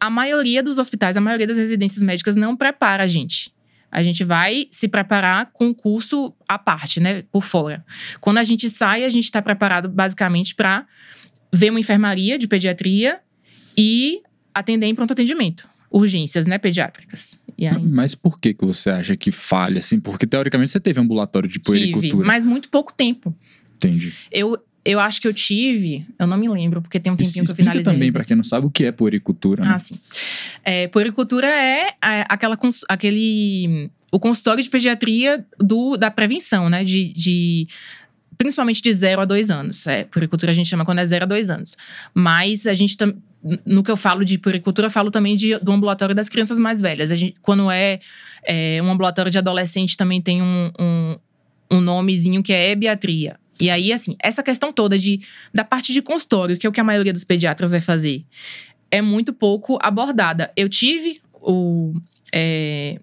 a 0.00 0.10
maioria 0.10 0.62
dos 0.62 0.78
hospitais, 0.78 1.16
a 1.16 1.20
maioria 1.20 1.46
das 1.46 1.56
residências 1.56 2.02
médicas 2.02 2.36
não 2.36 2.54
prepara 2.54 3.04
a 3.04 3.06
gente. 3.06 3.53
A 3.94 4.02
gente 4.02 4.24
vai 4.24 4.66
se 4.72 4.88
preparar 4.88 5.50
com 5.52 5.66
um 5.66 5.72
curso 5.72 6.34
à 6.48 6.58
parte, 6.58 6.98
né, 6.98 7.22
por 7.30 7.44
fora. 7.44 7.84
Quando 8.20 8.38
a 8.38 8.42
gente 8.42 8.68
sai, 8.68 9.04
a 9.04 9.08
gente 9.08 9.22
está 9.22 9.40
preparado 9.40 9.88
basicamente 9.88 10.52
para 10.52 10.84
ver 11.52 11.70
uma 11.70 11.78
enfermaria 11.78 12.36
de 12.36 12.48
pediatria 12.48 13.20
e 13.78 14.20
atender 14.52 14.86
em 14.86 14.94
pronto 14.96 15.12
atendimento, 15.12 15.68
urgências, 15.88 16.44
né, 16.44 16.58
pediátricas. 16.58 17.38
Mas 17.80 18.16
por 18.16 18.40
que 18.40 18.52
que 18.52 18.64
você 18.64 18.90
acha 18.90 19.16
que 19.16 19.30
falha 19.30 19.78
assim? 19.78 20.00
Porque 20.00 20.26
teoricamente 20.26 20.72
você 20.72 20.80
teve 20.80 21.00
ambulatório 21.00 21.48
de 21.48 21.60
puericultura. 21.60 22.10
Tive, 22.10 22.24
mas 22.24 22.44
muito 22.44 22.68
pouco 22.68 22.92
tempo. 22.92 23.32
Entendi. 23.76 24.12
Eu 24.28 24.58
eu 24.84 25.00
acho 25.00 25.20
que 25.20 25.26
eu 25.26 25.32
tive, 25.32 26.06
eu 26.18 26.26
não 26.26 26.36
me 26.36 26.48
lembro, 26.48 26.82
porque 26.82 27.00
tem 27.00 27.10
um 27.12 27.16
tempinho 27.16 27.44
que 27.44 27.50
eu 27.50 27.56
finalizei. 27.56 27.92
também, 27.92 28.12
para 28.12 28.22
quem 28.22 28.36
não 28.36 28.44
sabe, 28.44 28.66
o 28.66 28.70
que 28.70 28.84
é 28.84 28.92
puericultura. 28.92 29.64
Né? 29.64 29.72
Ah, 29.74 29.78
sim. 29.78 29.98
É, 30.62 30.86
puericultura 30.88 31.46
é, 31.46 31.88
é 32.02 32.26
aquela, 32.28 32.58
aquele. 32.88 33.90
O 34.12 34.20
consultório 34.20 34.62
de 34.62 34.68
pediatria 34.68 35.44
do, 35.58 35.96
da 35.96 36.10
prevenção, 36.10 36.68
né? 36.68 36.84
De, 36.84 37.12
de 37.14 37.66
principalmente 38.36 38.82
de 38.82 38.92
0 38.92 39.22
a 39.22 39.24
2 39.24 39.50
anos. 39.50 39.86
É, 39.86 40.04
puericultura 40.04 40.52
a 40.52 40.54
gente 40.54 40.68
chama 40.68 40.84
quando 40.84 40.98
é 40.98 41.06
0 41.06 41.24
a 41.24 41.28
2 41.28 41.50
anos. 41.50 41.76
Mas 42.12 42.66
a 42.66 42.74
gente 42.74 42.96
também. 42.96 43.16
No 43.66 43.82
que 43.82 43.90
eu 43.90 43.96
falo 43.96 44.24
de 44.24 44.38
puericultura, 44.38 44.86
eu 44.86 44.90
falo 44.90 45.10
também 45.10 45.36
de, 45.36 45.58
do 45.58 45.70
ambulatório 45.70 46.14
das 46.14 46.30
crianças 46.30 46.58
mais 46.58 46.80
velhas. 46.80 47.12
A 47.12 47.14
gente, 47.14 47.36
quando 47.42 47.70
é, 47.70 48.00
é 48.42 48.80
um 48.82 48.90
ambulatório 48.90 49.30
de 49.30 49.36
adolescente, 49.36 49.98
também 49.98 50.20
tem 50.22 50.40
um, 50.40 50.70
um, 50.80 51.16
um 51.72 51.80
nomezinho 51.80 52.42
que 52.42 52.54
é 52.54 52.70
ebiatria. 52.70 53.36
E 53.60 53.70
aí, 53.70 53.92
assim, 53.92 54.16
essa 54.20 54.42
questão 54.42 54.72
toda 54.72 54.98
de, 54.98 55.20
da 55.52 55.64
parte 55.64 55.92
de 55.92 56.02
consultório, 56.02 56.56
que 56.58 56.66
é 56.66 56.70
o 56.70 56.72
que 56.72 56.80
a 56.80 56.84
maioria 56.84 57.12
dos 57.12 57.24
pediatras 57.24 57.70
vai 57.70 57.80
fazer, 57.80 58.24
é 58.90 59.00
muito 59.00 59.32
pouco 59.32 59.78
abordada. 59.80 60.52
Eu 60.56 60.68
tive 60.68 61.20
o, 61.34 61.94
é, 62.32 63.00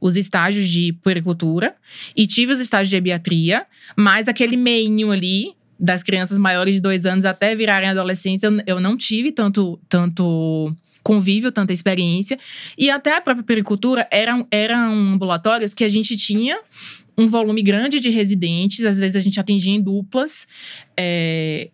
os 0.00 0.16
estágios 0.16 0.68
de 0.68 0.92
puericultura 0.92 1.74
e 2.14 2.26
tive 2.26 2.52
os 2.52 2.60
estágios 2.60 2.90
de 2.90 2.96
ebiatria, 2.96 3.66
mas 3.96 4.28
aquele 4.28 4.56
meinho 4.56 5.10
ali 5.10 5.54
das 5.78 6.02
crianças 6.02 6.38
maiores 6.38 6.76
de 6.76 6.80
dois 6.80 7.04
anos 7.04 7.24
até 7.24 7.54
virarem 7.54 7.88
adolescentes, 7.88 8.42
eu, 8.42 8.52
eu 8.66 8.80
não 8.80 8.96
tive 8.96 9.32
tanto, 9.32 9.80
tanto 9.88 10.74
convívio, 11.02 11.52
tanta 11.52 11.72
experiência. 11.72 12.38
E 12.76 12.90
até 12.90 13.16
a 13.16 13.20
própria 13.20 13.44
pericultura 13.44 14.08
eram, 14.10 14.46
eram 14.50 15.14
ambulatórios 15.14 15.74
que 15.74 15.84
a 15.84 15.88
gente 15.88 16.16
tinha 16.16 16.58
um 17.16 17.26
volume 17.26 17.62
grande 17.62 18.00
de 18.00 18.10
residentes, 18.10 18.84
às 18.84 18.98
vezes 18.98 19.16
a 19.16 19.20
gente 19.20 19.38
atendia 19.38 19.72
em 19.72 19.80
duplas. 19.80 20.46
É, 20.96 21.68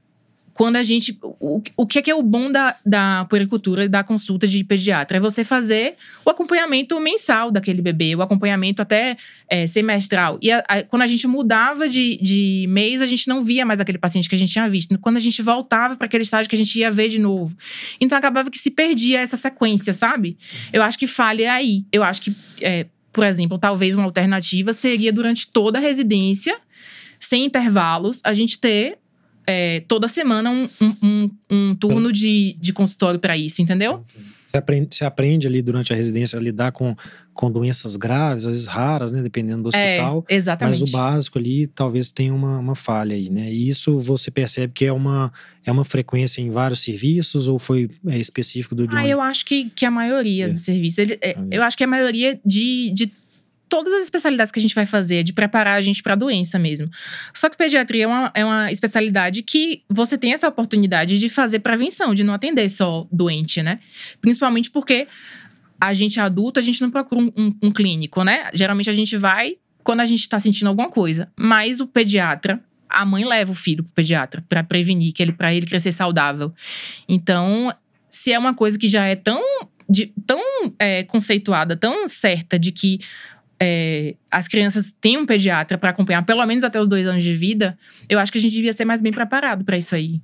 quando 0.61 0.77
a 0.77 0.83
gente. 0.83 1.19
O, 1.23 1.63
o 1.75 1.87
que 1.87 1.99
é, 1.99 2.03
que 2.03 2.11
é 2.11 2.15
o 2.15 2.23
bom 2.23 2.53
da, 2.53 2.77
da 2.85 3.25
puericultura 3.31 3.85
e 3.85 3.89
da 3.89 4.05
consulta 4.05 4.47
de 4.47 4.63
pediatra? 4.63 5.17
É 5.17 5.21
você 5.21 5.43
fazer 5.43 5.95
o 6.23 6.29
acompanhamento 6.29 7.01
mensal 7.01 7.51
daquele 7.51 7.81
bebê, 7.81 8.15
o 8.15 8.21
acompanhamento 8.21 8.83
até 8.83 9.17
é, 9.49 9.67
semestral. 9.67 10.39
E 10.43 10.53
a, 10.53 10.59
a, 10.69 10.83
quando 10.83 11.01
a 11.01 11.07
gente 11.07 11.27
mudava 11.27 11.89
de, 11.89 12.19
de 12.19 12.67
mês, 12.69 13.01
a 13.01 13.07
gente 13.07 13.27
não 13.27 13.43
via 13.43 13.65
mais 13.65 13.81
aquele 13.81 13.97
paciente 13.97 14.29
que 14.29 14.35
a 14.35 14.39
gente 14.39 14.53
tinha 14.53 14.69
visto. 14.69 14.99
Quando 14.99 15.17
a 15.17 15.21
gente 15.21 15.41
voltava 15.41 15.97
para 15.97 16.05
aquele 16.05 16.25
estágio 16.25 16.51
que 16.51 16.57
a 16.57 16.59
gente 16.59 16.79
ia 16.79 16.91
ver 16.91 17.09
de 17.09 17.19
novo. 17.19 17.57
Então 17.99 18.19
acabava 18.19 18.51
que 18.51 18.59
se 18.59 18.71
perdia 18.71 19.21
essa 19.21 19.39
sequência, 19.39 19.95
sabe? 19.95 20.37
Eu 20.75 20.83
acho 20.83 20.99
que 20.99 21.07
falha 21.07 21.55
aí. 21.55 21.87
Eu 21.91 22.03
acho 22.03 22.21
que, 22.21 22.37
é, 22.61 22.85
por 23.13 23.25
exemplo, 23.25 23.59
talvez 23.59 23.95
uma 23.95 24.05
alternativa 24.05 24.73
seria 24.73 25.13
durante 25.13 25.47
toda 25.47 25.79
a 25.79 25.81
residência 25.81 26.57
sem 27.19 27.45
intervalos, 27.45 28.21
a 28.25 28.33
gente 28.33 28.59
ter 28.59 28.99
é, 29.47 29.81
toda 29.81 30.09
semana 30.09 30.51
um, 30.51 30.69
um, 30.81 31.31
um 31.51 31.75
turno 31.75 32.13
de, 32.13 32.57
de 32.59 32.73
consultório 32.73 33.21
para 33.21 33.37
isso, 33.37 33.61
entendeu? 33.61 34.05
Você 34.51 34.57
aprende, 34.57 34.89
você 34.91 35.05
aprende 35.05 35.47
ali 35.47 35.63
durante 35.63 35.93
a 35.93 35.97
residência 35.97 36.37
a 36.37 36.43
lidar 36.43 36.73
com, 36.73 36.97
com 37.33 37.49
doenças 37.53 37.95
graves, 37.95 38.45
às 38.45 38.53
vezes 38.53 38.67
raras, 38.67 39.13
né? 39.13 39.23
Dependendo 39.23 39.63
do 39.63 39.69
hospital. 39.69 40.25
É, 40.29 40.35
exatamente. 40.35 40.81
Mas 40.81 40.89
o 40.89 40.93
básico 40.93 41.39
ali 41.39 41.69
talvez 41.69 42.11
tenha 42.11 42.35
uma, 42.35 42.59
uma 42.59 42.75
falha 42.75 43.15
aí, 43.15 43.31
né? 43.31 43.49
E 43.53 43.69
isso 43.69 43.97
você 44.01 44.29
percebe 44.29 44.73
que 44.73 44.85
é 44.85 44.93
uma, 44.93 45.33
é 45.65 45.71
uma 45.71 45.85
frequência 45.85 46.41
em 46.41 46.51
vários 46.51 46.83
serviços 46.83 47.47
ou 47.47 47.61
foi 47.61 47.89
é, 48.09 48.19
específico 48.19 48.75
do 48.75 48.89
Ah, 48.91 49.07
eu 49.07 49.21
acho 49.21 49.47
que, 49.47 49.71
que 49.71 49.87
a 49.87 49.91
maioria 49.91 50.47
é. 50.47 50.49
dos 50.49 50.63
serviços. 50.63 50.99
Ele, 50.99 51.17
é, 51.23 51.37
eu 51.49 51.63
acho 51.63 51.77
que 51.77 51.85
a 51.85 51.87
maioria 51.87 52.41
de, 52.45 52.91
de 52.93 53.13
todas 53.71 53.95
as 53.95 54.03
especialidades 54.03 54.51
que 54.51 54.59
a 54.59 54.63
gente 54.63 54.75
vai 54.75 54.85
fazer, 54.85 55.23
de 55.23 55.33
preparar 55.33 55.79
a 55.79 55.81
gente 55.81 56.03
para 56.03 56.15
a 56.15 56.17
doença 56.17 56.59
mesmo. 56.59 56.91
Só 57.33 57.49
que 57.49 57.57
pediatria 57.57 58.05
é 58.05 58.07
uma, 58.07 58.33
é 58.35 58.45
uma 58.45 58.71
especialidade 58.71 59.43
que 59.43 59.83
você 59.89 60.19
tem 60.19 60.33
essa 60.33 60.49
oportunidade 60.49 61.19
de 61.19 61.29
fazer 61.29 61.61
prevenção, 61.61 62.15
de 62.15 62.25
não 62.25 62.35
atender 62.35 62.69
só 62.69 63.07
doente, 63.11 63.63
né? 63.63 63.79
Principalmente 64.21 64.71
porque 64.71 65.07
a 65.81 65.95
gente 65.95 66.21
adulto, 66.21 66.59
a 66.59 66.63
gente 66.63 66.83
não 66.83 66.91
procura 66.91 67.23
um, 67.23 67.33
um, 67.37 67.57
um 67.63 67.71
clínico, 67.71 68.25
né? 68.25 68.51
Geralmente 68.53 68.91
a 68.91 68.93
gente 68.93 69.17
vai 69.17 69.57
quando 69.85 70.01
a 70.01 70.05
gente 70.05 70.21
está 70.21 70.39
sentindo 70.39 70.69
alguma 70.69 70.91
coisa. 70.91 71.31
Mas 71.39 71.81
o 71.81 71.87
pediatra, 71.87 72.61
a 72.89 73.05
mãe 73.05 73.25
leva 73.25 73.53
o 73.53 73.55
filho 73.55 73.85
pro 73.85 73.93
pediatra 73.95 74.45
para 74.49 74.65
prevenir 74.65 75.13
que 75.13 75.23
ele 75.23 75.33
para 75.33 75.55
ele 75.55 75.65
crescer 75.65 75.93
saudável. 75.93 76.53
Então, 77.09 77.73
se 78.11 78.33
é 78.33 78.39
uma 78.39 78.53
coisa 78.53 78.77
que 78.77 78.89
já 78.89 79.07
é 79.07 79.15
tão 79.15 79.43
de, 79.91 80.13
tão 80.25 80.41
é, 80.79 81.03
conceituada, 81.03 81.77
tão 81.77 82.07
certa 82.07 82.57
de 82.57 82.71
que 82.71 83.01
é, 83.61 84.15
as 84.31 84.49
crianças 84.49 84.91
têm 84.91 85.19
um 85.19 85.27
pediatra 85.27 85.77
para 85.77 85.91
acompanhar 85.91 86.25
pelo 86.25 86.45
menos 86.47 86.65
até 86.65 86.81
os 86.81 86.89
dois 86.89 87.07
anos 87.07 87.23
de 87.23 87.35
vida, 87.35 87.79
eu 88.09 88.19
acho 88.19 88.33
que 88.33 88.39
a 88.39 88.41
gente 88.41 88.55
devia 88.55 88.73
ser 88.73 88.87
mais 88.87 89.03
bem 89.03 89.13
preparado 89.13 89.65
para 89.65 89.77
isso 89.77 89.95
aí. 89.95 90.21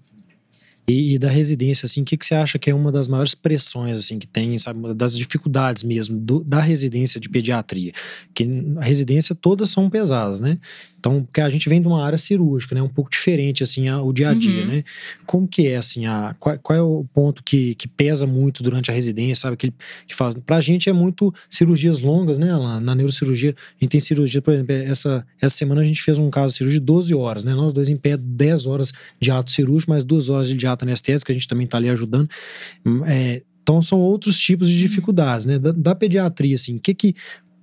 E, 0.89 1.15
e, 1.15 1.19
da 1.19 1.29
residência, 1.29 1.87
assim, 1.87 2.03
o 2.03 2.05
que, 2.05 2.17
que 2.17 2.25
você 2.25 2.35
acha 2.35 2.59
que 2.59 2.71
é 2.71 2.75
uma 2.75 2.93
das 2.93 3.09
maiores 3.09 3.35
pressões, 3.35 3.99
assim, 3.99 4.19
que 4.19 4.27
tem, 4.27 4.57
sabe, 4.57 4.95
das 4.95 5.17
dificuldades 5.17 5.83
mesmo 5.83 6.17
do, 6.17 6.45
da 6.45 6.61
residência 6.61 7.19
de 7.19 7.29
pediatria? 7.29 7.93
Que 8.33 8.47
a 8.77 8.85
residência 8.85 9.35
todas 9.35 9.71
são 9.71 9.91
pesadas, 9.91 10.41
né? 10.41 10.59
Então, 10.99 11.23
porque 11.23 11.41
a 11.41 11.49
gente 11.49 11.69
vem 11.69 11.81
de 11.81 11.87
uma 11.87 12.05
área 12.05 12.19
cirúrgica, 12.19 12.75
né? 12.75 12.83
Um 12.83 12.89
pouco 12.89 13.09
diferente, 13.11 13.63
assim, 13.63 13.89
a, 13.89 14.03
o 14.03 14.13
dia 14.13 14.31
a 14.31 14.35
dia, 14.35 14.63
uhum. 14.63 14.69
né? 14.69 14.85
Como 15.25 15.47
que 15.47 15.69
é, 15.69 15.77
assim, 15.77 16.05
a, 16.07 16.35
qual, 16.39 16.59
qual, 16.59 16.77
é 16.77 16.83
o 16.83 17.05
ponto 17.15 17.45
que, 17.45 17.77
que 17.77 17.87
pesa 17.87 18.27
muito 18.27 18.61
durante 18.61 18.91
a 18.91 18.95
residência, 18.95 19.43
sabe? 19.43 19.57
Que, 19.57 19.73
que 20.07 20.15
fala, 20.17 20.35
pra 20.45 20.61
gente 20.61 20.91
é 20.91 20.93
muito 20.93 21.33
cirurgias 21.49 22.01
longas, 22.01 22.39
né? 22.39 22.47
Na, 22.47 22.81
na 22.81 22.95
neurocirurgia, 22.95 23.55
a 23.57 23.85
gente 23.85 23.91
tem 23.91 24.01
cirurgia, 24.01 24.43
por 24.43 24.53
exemplo, 24.53 24.75
essa, 24.75 25.25
essa 25.41 25.57
semana 25.57 25.81
a 25.81 25.85
gente 25.85 26.03
fez 26.03 26.19
um 26.19 26.29
caso 26.29 26.53
de 26.53 26.59
cirurgia 26.59 26.81
de 26.81 26.87
12 26.87 27.15
horas, 27.15 27.45
né? 27.45 27.55
Nós 27.55 27.73
dois 27.73 27.89
em 27.89 27.97
pé, 27.97 28.17
10 28.17 28.67
horas 28.67 28.93
de 29.21 29.31
ato 29.31 29.53
cirúrgico, 29.53 29.93
mais 29.93 30.03
2 30.03 30.29
horas 30.29 30.49
de 30.49 30.67
ato 30.67 30.76
anestésico, 30.85 31.31
a 31.31 31.35
gente 31.35 31.49
também 31.49 31.67
tá 31.67 31.77
ali 31.77 31.89
ajudando. 31.89 32.29
É, 33.07 33.43
então 33.63 33.83
são 33.83 34.01
outros 34.01 34.39
tipos 34.39 34.69
de 34.69 34.75
uhum. 34.75 34.81
dificuldades, 34.81 35.47
né? 35.47 35.59
Da, 35.59 35.73
da, 35.73 35.95
pediatria, 35.95 36.55
assim, 36.55 36.77
o 36.77 36.81
que 36.81 36.95
que 36.95 37.15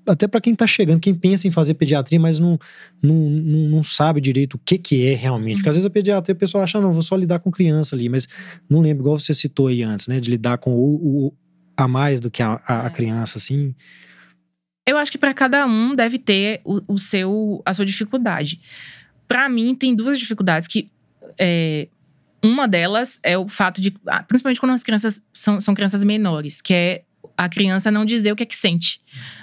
até 0.06 0.28
para 0.28 0.42
quem 0.42 0.52
está 0.54 0.68
chegando, 0.68 1.00
quem 1.00 1.16
pensa 1.16 1.48
em 1.48 1.52
fazer 1.52 1.76
pediatria, 1.76 2.20
mas 2.20 2.38
não, 2.38 2.60
não, 3.02 3.16
não, 3.16 3.84
sabe 3.84 4.20
direito 4.20 4.56
o 4.56 4.60
que, 4.60 4.78
que 4.78 5.08
é 5.08 5.14
realmente. 5.14 5.58
Porque 5.58 5.70
às 5.70 5.76
vezes 5.76 5.86
a 5.86 5.90
pediatria, 5.90 6.36
o 6.36 6.38
pessoal 6.38 6.64
acha, 6.64 6.82
não, 6.82 6.92
vou 6.92 7.02
só 7.02 7.16
lidar 7.16 7.40
com 7.40 7.50
criança 7.50 7.96
ali, 7.96 8.10
mas 8.10 8.28
não 8.70 8.82
lembro, 8.82 9.04
igual 9.04 9.18
você 9.18 9.34
citou 9.34 9.68
aí 9.68 9.82
antes, 9.82 10.08
né? 10.08 10.20
De 10.20 10.30
lidar 10.30 10.58
com 10.58 10.74
o, 10.74 11.28
o 11.28 11.34
a 11.76 11.88
mais 11.88 12.20
do 12.20 12.30
que 12.30 12.44
a, 12.44 12.62
a, 12.68 12.84
a 12.84 12.88
é. 12.88 12.90
criança, 12.90 13.38
assim. 13.38 13.74
Eu 14.88 14.98
acho 14.98 15.12
que 15.12 15.18
para 15.18 15.34
cada 15.34 15.66
um 15.66 15.96
deve 15.96 16.20
ter 16.20 16.62
o, 16.66 16.82
o, 16.88 16.98
seu, 16.98 17.62
a 17.66 17.74
sua 17.74 17.86
dificuldade. 17.86 18.60
Para 19.28 19.48
mim, 19.48 19.74
tem 19.74 19.96
duas 19.96 20.20
dificuldades 20.20 20.68
que. 20.68 20.90
É, 21.40 21.88
uma 22.44 22.68
delas 22.68 23.20
é 23.24 23.38
o 23.38 23.48
fato 23.48 23.80
de, 23.80 23.94
ah, 24.08 24.22
principalmente 24.24 24.60
quando 24.60 24.74
as 24.74 24.84
crianças 24.84 25.24
são, 25.34 25.62
são 25.62 25.74
crianças 25.74 26.04
menores, 26.04 26.62
que 26.62 26.74
é 26.74 27.04
a 27.38 27.48
criança 27.48 27.90
não 27.90 28.06
dizer 28.06 28.32
o 28.32 28.36
que 28.36 28.44
é 28.44 28.46
que 28.46 28.56
sente, 28.56 29.00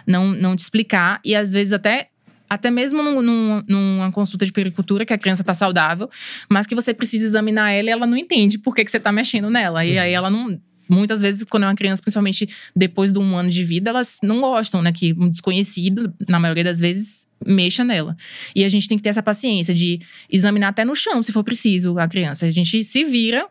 não, 0.07 0.29
não 0.29 0.55
te 0.55 0.61
explicar, 0.61 1.21
e 1.25 1.35
às 1.35 1.53
vezes 1.53 1.73
até 1.73 2.11
até 2.49 2.69
mesmo 2.69 3.01
num, 3.01 3.23
num, 3.23 3.63
numa 3.69 4.11
consulta 4.11 4.45
de 4.45 4.51
pericultura, 4.51 5.07
que 5.07 5.13
a 5.13 5.19
criança 5.19 5.43
está 5.43 5.55
saudável, 5.55 6.11
mas 6.51 6.67
que 6.67 6.75
você 6.75 6.93
precisa 6.93 7.25
examinar 7.25 7.71
ela 7.71 7.89
e 7.89 7.93
ela 7.93 8.07
não 8.09 8.17
entende 8.17 8.59
por 8.59 8.75
que, 8.75 8.85
que 8.85 8.91
você 8.91 8.97
está 8.97 9.13
mexendo 9.13 9.49
nela. 9.49 9.85
E 9.85 9.97
aí 9.97 10.13
ela 10.13 10.29
não. 10.29 10.61
Muitas 10.91 11.21
vezes, 11.21 11.45
quando 11.45 11.63
é 11.63 11.67
uma 11.67 11.75
criança, 11.75 12.03
principalmente 12.03 12.49
depois 12.75 13.13
de 13.13 13.19
um 13.19 13.37
ano 13.37 13.49
de 13.49 13.63
vida, 13.65 13.91
elas 13.91 14.19
não 14.23 14.41
gostam, 14.41 14.83
né? 14.83 14.93
Que 14.93 15.13
um 15.13 15.31
desconhecido, 15.31 16.13
na 16.29 16.41
maioria 16.41 16.65
das 16.65 16.81
vezes, 16.81 17.29
mexa 17.47 17.85
nela. 17.85 18.17
E 18.55 18.65
a 18.65 18.69
gente 18.69 18.89
tem 18.89 18.99
que 18.99 19.03
ter 19.03 19.11
essa 19.11 19.23
paciência 19.23 19.75
de 19.75 20.01
examinar 20.29 20.69
até 20.69 20.85
no 20.85 20.97
chão, 20.97 21.23
se 21.23 21.33
for 21.33 21.45
preciso, 21.45 21.99
a 21.99 22.09
criança. 22.09 22.47
A 22.47 22.51
gente 22.51 22.83
se 22.83 23.05
vira, 23.05 23.47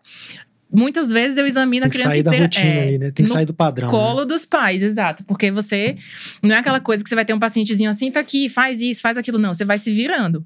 Muitas 0.72 1.10
vezes 1.10 1.36
eu 1.39 1.48
examino 1.48 1.88
a 1.88 1.89
criança 1.89 2.10
sair 2.10 2.19
inteira. 2.19 2.38
da 2.38 2.43
rotina 2.43 2.65
é, 2.65 2.84
ali, 2.84 2.98
né? 3.00 3.12
Tem 3.12 3.25
que 3.25 3.31
sair 3.31 3.46
do 3.46 3.55
padrão. 3.55 3.89
Colo 3.89 4.19
né? 4.19 4.25
dos 4.27 4.46
pais, 4.46 4.84
exato. 4.84 5.24
Porque 5.24 5.50
você. 5.50 5.96
Não 6.43 6.53
é 6.53 6.60
aquela 6.60 6.79
coisa 6.79 7.03
que 7.03 7.10
você 7.10 7.15
vai 7.15 7.25
ter 7.25 7.34
um 7.34 7.39
pacientezinho 7.39 7.89
assim, 7.89 8.12
tá 8.12 8.19
aqui, 8.19 8.48
faz 8.48 8.79
isso, 8.79 9.01
faz 9.01 9.17
aquilo. 9.17 9.39
Não, 9.39 9.51
você 9.51 9.65
vai 9.65 9.79
se 9.79 9.91
virando. 9.91 10.46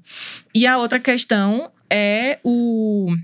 E 0.54 0.66
a 0.66 0.78
outra 0.78 0.98
questão 0.98 1.70
é 1.90 2.38
o, 2.42 3.14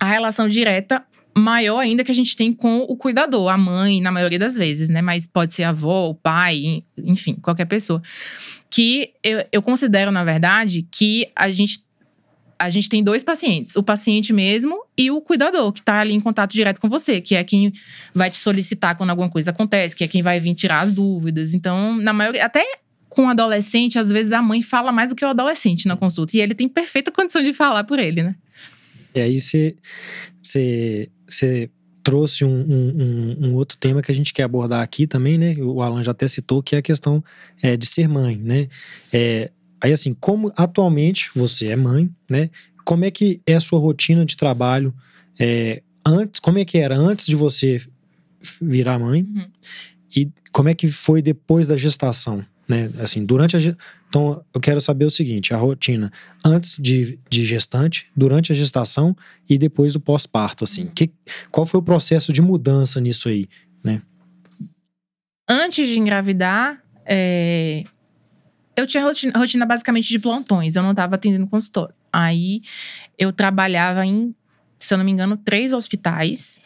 a 0.00 0.06
relação 0.06 0.48
direta 0.48 1.04
maior 1.36 1.78
ainda 1.78 2.04
que 2.04 2.12
a 2.12 2.14
gente 2.14 2.36
tem 2.36 2.52
com 2.52 2.80
o 2.80 2.96
cuidador, 2.96 3.48
a 3.48 3.56
mãe, 3.56 4.00
na 4.00 4.12
maioria 4.12 4.38
das 4.38 4.56
vezes, 4.56 4.88
né? 4.88 5.00
Mas 5.00 5.26
pode 5.26 5.54
ser 5.54 5.64
a 5.64 5.70
avó, 5.70 6.08
o 6.10 6.14
pai, 6.14 6.82
enfim, 6.98 7.34
qualquer 7.34 7.66
pessoa. 7.66 8.02
Que 8.70 9.12
eu, 9.22 9.44
eu 9.50 9.62
considero, 9.62 10.10
na 10.10 10.24
verdade, 10.24 10.86
que 10.90 11.28
a 11.34 11.50
gente 11.50 11.80
a 12.58 12.70
gente 12.70 12.88
tem 12.88 13.02
dois 13.02 13.24
pacientes, 13.24 13.74
o 13.74 13.82
paciente 13.82 14.32
mesmo 14.32 14.84
e 14.96 15.10
o 15.10 15.20
cuidador, 15.20 15.72
que 15.72 15.80
está 15.80 15.98
ali 15.98 16.14
em 16.14 16.20
contato 16.20 16.52
direto 16.52 16.80
com 16.80 16.88
você, 16.88 17.20
que 17.20 17.34
é 17.34 17.42
quem 17.42 17.72
vai 18.14 18.30
te 18.30 18.36
solicitar 18.36 18.96
quando 18.96 19.10
alguma 19.10 19.28
coisa 19.28 19.50
acontece, 19.50 19.96
que 19.96 20.04
é 20.04 20.06
quem 20.06 20.22
vai 20.22 20.38
vir 20.38 20.54
tirar 20.54 20.80
as 20.80 20.92
dúvidas. 20.92 21.54
Então, 21.54 21.96
na 21.96 22.12
maioria, 22.12 22.44
até 22.44 22.64
com 23.08 23.24
o 23.24 23.28
adolescente, 23.28 23.98
às 23.98 24.10
vezes 24.10 24.30
a 24.30 24.40
mãe 24.40 24.62
fala 24.62 24.92
mais 24.92 25.08
do 25.08 25.16
que 25.16 25.24
o 25.24 25.28
adolescente 25.28 25.88
na 25.88 25.96
consulta, 25.96 26.36
e 26.36 26.40
ele 26.40 26.54
tem 26.54 26.68
perfeita 26.68 27.10
condição 27.10 27.42
de 27.42 27.52
falar 27.52 27.82
por 27.82 27.98
ele, 27.98 28.22
né? 28.22 28.36
E 29.12 29.20
aí 29.20 29.40
você 29.40 31.08
trouxe 32.02 32.44
um, 32.44 32.50
um, 32.50 33.36
um, 33.46 33.54
outro 33.54 33.78
tema 33.78 34.02
que 34.02 34.10
a 34.10 34.14
gente 34.14 34.32
quer 34.32 34.42
abordar 34.42 34.82
aqui 34.82 35.06
também, 35.06 35.38
né? 35.38 35.54
O 35.58 35.82
Alan 35.82 36.02
já 36.02 36.10
até 36.10 36.26
citou, 36.26 36.62
que 36.62 36.74
é 36.74 36.78
a 36.78 36.82
questão 36.82 37.22
é, 37.62 37.76
de 37.76 37.86
ser 37.86 38.08
mãe, 38.08 38.36
né? 38.36 38.68
É, 39.12 39.50
Aí, 39.82 39.92
assim, 39.92 40.14
como 40.14 40.52
atualmente 40.56 41.28
você 41.34 41.66
é 41.66 41.76
mãe, 41.76 42.08
né? 42.30 42.50
Como 42.84 43.04
é 43.04 43.10
que 43.10 43.40
é 43.44 43.54
a 43.54 43.60
sua 43.60 43.80
rotina 43.80 44.24
de 44.24 44.36
trabalho 44.36 44.94
é, 45.40 45.82
antes? 46.06 46.38
Como 46.38 46.56
é 46.58 46.64
que 46.64 46.78
era 46.78 46.96
antes 46.96 47.26
de 47.26 47.34
você 47.34 47.84
virar 48.60 49.00
mãe? 49.00 49.22
Uhum. 49.22 49.50
E 50.14 50.30
como 50.52 50.68
é 50.68 50.74
que 50.74 50.86
foi 50.86 51.20
depois 51.20 51.66
da 51.66 51.76
gestação? 51.76 52.44
Né? 52.68 52.90
Assim, 53.00 53.24
durante 53.24 53.56
a 53.56 53.60
então 54.08 54.44
eu 54.52 54.60
quero 54.60 54.80
saber 54.80 55.04
o 55.04 55.10
seguinte: 55.10 55.54
a 55.54 55.56
rotina 55.56 56.12
antes 56.44 56.76
de, 56.78 57.18
de 57.30 57.44
gestante, 57.44 58.08
durante 58.14 58.52
a 58.52 58.54
gestação 58.54 59.16
e 59.48 59.56
depois 59.56 59.94
do 59.94 60.00
pós-parto, 60.00 60.64
assim, 60.64 60.86
que, 60.86 61.10
qual 61.50 61.64
foi 61.64 61.80
o 61.80 61.82
processo 61.82 62.32
de 62.32 62.42
mudança 62.42 63.00
nisso 63.00 63.28
aí, 63.28 63.48
né? 63.82 64.02
Antes 65.48 65.88
de 65.88 65.98
engravidar, 65.98 66.82
é, 67.04 67.84
eu 68.76 68.86
tinha 68.86 69.02
rotina, 69.02 69.32
rotina, 69.36 69.66
basicamente 69.66 70.08
de 70.08 70.18
plantões, 70.18 70.76
eu 70.76 70.82
não 70.82 70.90
estava 70.90 71.14
atendendo 71.14 71.46
consultório. 71.46 71.94
Aí 72.12 72.60
eu 73.18 73.32
trabalhava 73.32 74.04
em, 74.04 74.34
se 74.78 74.92
eu 74.92 74.98
não 74.98 75.04
me 75.04 75.10
engano, 75.10 75.36
três 75.36 75.72
hospitais. 75.72 76.60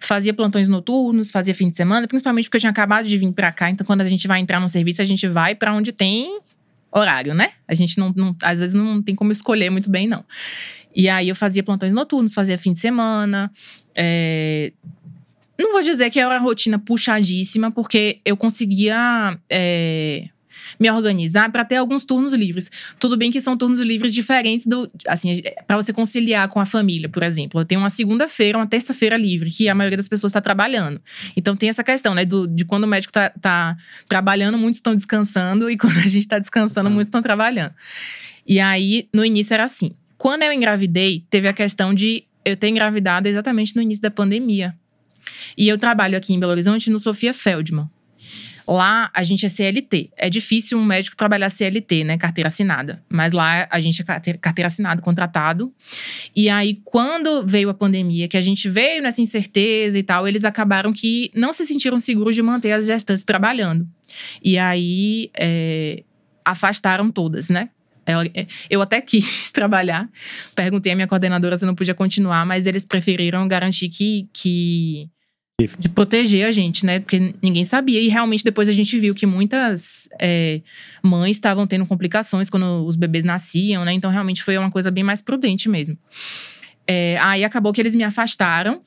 Fazia 0.00 0.34
plantões 0.34 0.68
noturnos, 0.68 1.30
fazia 1.30 1.54
fim 1.54 1.70
de 1.70 1.76
semana, 1.76 2.06
principalmente 2.06 2.44
porque 2.44 2.56
eu 2.56 2.60
tinha 2.60 2.70
acabado 2.70 3.06
de 3.06 3.16
vir 3.16 3.32
para 3.32 3.50
cá. 3.52 3.70
Então, 3.70 3.86
quando 3.86 4.00
a 4.00 4.04
gente 4.04 4.26
vai 4.26 4.40
entrar 4.40 4.60
no 4.60 4.68
serviço, 4.68 5.02
a 5.02 5.04
gente 5.04 5.26
vai 5.26 5.54
para 5.54 5.72
onde 5.72 5.92
tem 5.92 6.40
horário, 6.90 7.34
né? 7.34 7.50
A 7.66 7.74
gente 7.74 7.98
não, 7.98 8.12
não, 8.14 8.36
às 8.42 8.58
vezes 8.58 8.74
não 8.74 9.02
tem 9.02 9.14
como 9.14 9.32
escolher 9.32 9.70
muito 9.70 9.90
bem, 9.90 10.06
não. 10.06 10.24
E 10.94 11.08
aí 11.08 11.28
eu 11.28 11.36
fazia 11.36 11.62
plantões 11.62 11.92
noturnos, 11.92 12.34
fazia 12.34 12.58
fim 12.58 12.72
de 12.72 12.78
semana. 12.78 13.52
É, 13.94 14.72
não 15.58 15.72
vou 15.72 15.82
dizer 15.82 16.10
que 16.10 16.18
era 16.18 16.28
uma 16.28 16.38
rotina 16.38 16.78
puxadíssima, 16.78 17.70
porque 17.70 18.20
eu 18.24 18.36
conseguia 18.36 19.38
é, 19.50 20.28
me 20.78 20.90
organizar 20.90 21.50
para 21.50 21.64
ter 21.64 21.76
alguns 21.76 22.04
turnos 22.04 22.32
livres. 22.34 22.70
Tudo 22.98 23.16
bem 23.16 23.30
que 23.30 23.40
são 23.40 23.56
turnos 23.56 23.80
livres 23.80 24.14
diferentes 24.14 24.66
do, 24.66 24.90
assim, 25.06 25.40
para 25.66 25.76
você 25.76 25.92
conciliar 25.92 26.48
com 26.48 26.60
a 26.60 26.64
família, 26.64 27.08
por 27.08 27.22
exemplo. 27.22 27.60
Eu 27.60 27.64
tenho 27.64 27.80
uma 27.80 27.90
segunda-feira, 27.90 28.58
uma 28.58 28.66
terça-feira 28.66 29.16
livre, 29.16 29.50
que 29.50 29.68
a 29.68 29.74
maioria 29.74 29.96
das 29.96 30.08
pessoas 30.08 30.30
está 30.30 30.40
trabalhando. 30.40 31.00
Então 31.36 31.56
tem 31.56 31.68
essa 31.68 31.84
questão, 31.84 32.14
né, 32.14 32.24
do, 32.24 32.46
de 32.46 32.64
quando 32.64 32.84
o 32.84 32.86
médico 32.86 33.10
está 33.10 33.30
tá 33.30 33.76
trabalhando, 34.08 34.58
muitos 34.58 34.78
estão 34.78 34.94
descansando, 34.94 35.70
e 35.70 35.76
quando 35.78 35.98
a 35.98 36.02
gente 36.02 36.18
está 36.18 36.38
descansando, 36.38 36.90
muitos 36.90 37.08
estão 37.08 37.22
trabalhando. 37.22 37.74
E 38.46 38.60
aí, 38.60 39.08
no 39.14 39.24
início 39.24 39.54
era 39.54 39.64
assim. 39.64 39.92
Quando 40.16 40.42
eu 40.42 40.52
engravidei, 40.52 41.24
teve 41.30 41.46
a 41.48 41.52
questão 41.52 41.94
de 41.94 42.24
eu 42.44 42.56
ter 42.56 42.68
engravidado 42.68 43.28
exatamente 43.28 43.76
no 43.76 43.82
início 43.82 44.02
da 44.02 44.10
pandemia. 44.10 44.74
E 45.56 45.68
eu 45.68 45.78
trabalho 45.78 46.16
aqui 46.16 46.32
em 46.32 46.40
Belo 46.40 46.52
Horizonte 46.52 46.90
no 46.90 46.98
Sofia 46.98 47.34
Feldman. 47.34 47.88
Lá 48.68 49.10
a 49.14 49.22
gente 49.22 49.46
é 49.46 49.48
CLT. 49.48 50.10
É 50.14 50.28
difícil 50.28 50.76
um 50.76 50.84
médico 50.84 51.16
trabalhar 51.16 51.48
CLT, 51.48 52.04
né? 52.04 52.18
Carteira 52.18 52.48
assinada. 52.48 53.02
Mas 53.08 53.32
lá 53.32 53.66
a 53.70 53.80
gente 53.80 54.02
é 54.02 54.04
carteira, 54.04 54.66
assinada, 54.66 55.00
contratado. 55.00 55.72
E 56.36 56.50
aí, 56.50 56.78
quando 56.84 57.46
veio 57.46 57.70
a 57.70 57.74
pandemia, 57.74 58.28
que 58.28 58.36
a 58.36 58.42
gente 58.42 58.68
veio 58.68 59.02
nessa 59.02 59.22
incerteza 59.22 59.98
e 59.98 60.02
tal, 60.02 60.28
eles 60.28 60.44
acabaram 60.44 60.92
que 60.92 61.30
não 61.34 61.50
se 61.50 61.64
sentiram 61.64 61.98
seguros 61.98 62.36
de 62.36 62.42
manter 62.42 62.72
as 62.72 62.84
gestantes 62.84 63.24
trabalhando. 63.24 63.88
E 64.44 64.58
aí 64.58 65.30
é, 65.38 66.02
afastaram 66.44 67.10
todas, 67.10 67.48
né? 67.48 67.70
É, 68.04 68.46
eu 68.68 68.82
até 68.82 69.00
quis 69.00 69.50
trabalhar, 69.52 70.10
perguntei 70.54 70.92
à 70.92 70.94
minha 70.94 71.06
coordenadora 71.06 71.56
se 71.56 71.64
não 71.64 71.74
podia 71.74 71.94
continuar, 71.94 72.44
mas 72.44 72.66
eles 72.66 72.84
preferiram 72.84 73.48
garantir 73.48 73.88
que, 73.88 74.28
que 74.32 75.08
de 75.76 75.88
proteger 75.88 76.46
a 76.46 76.52
gente, 76.52 76.86
né? 76.86 77.00
Porque 77.00 77.34
ninguém 77.42 77.64
sabia. 77.64 78.00
E 78.00 78.06
realmente 78.06 78.44
depois 78.44 78.68
a 78.68 78.72
gente 78.72 78.96
viu 78.96 79.12
que 79.12 79.26
muitas 79.26 80.08
é, 80.20 80.60
mães 81.02 81.36
estavam 81.36 81.66
tendo 81.66 81.84
complicações 81.84 82.48
quando 82.48 82.86
os 82.86 82.94
bebês 82.94 83.24
nasciam, 83.24 83.84
né? 83.84 83.92
Então 83.92 84.08
realmente 84.08 84.40
foi 84.40 84.56
uma 84.56 84.70
coisa 84.70 84.88
bem 84.88 85.02
mais 85.02 85.20
prudente 85.20 85.68
mesmo. 85.68 85.98
É, 86.86 87.18
aí 87.20 87.42
acabou 87.42 87.72
que 87.72 87.80
eles 87.80 87.96
me 87.96 88.04
afastaram. 88.04 88.82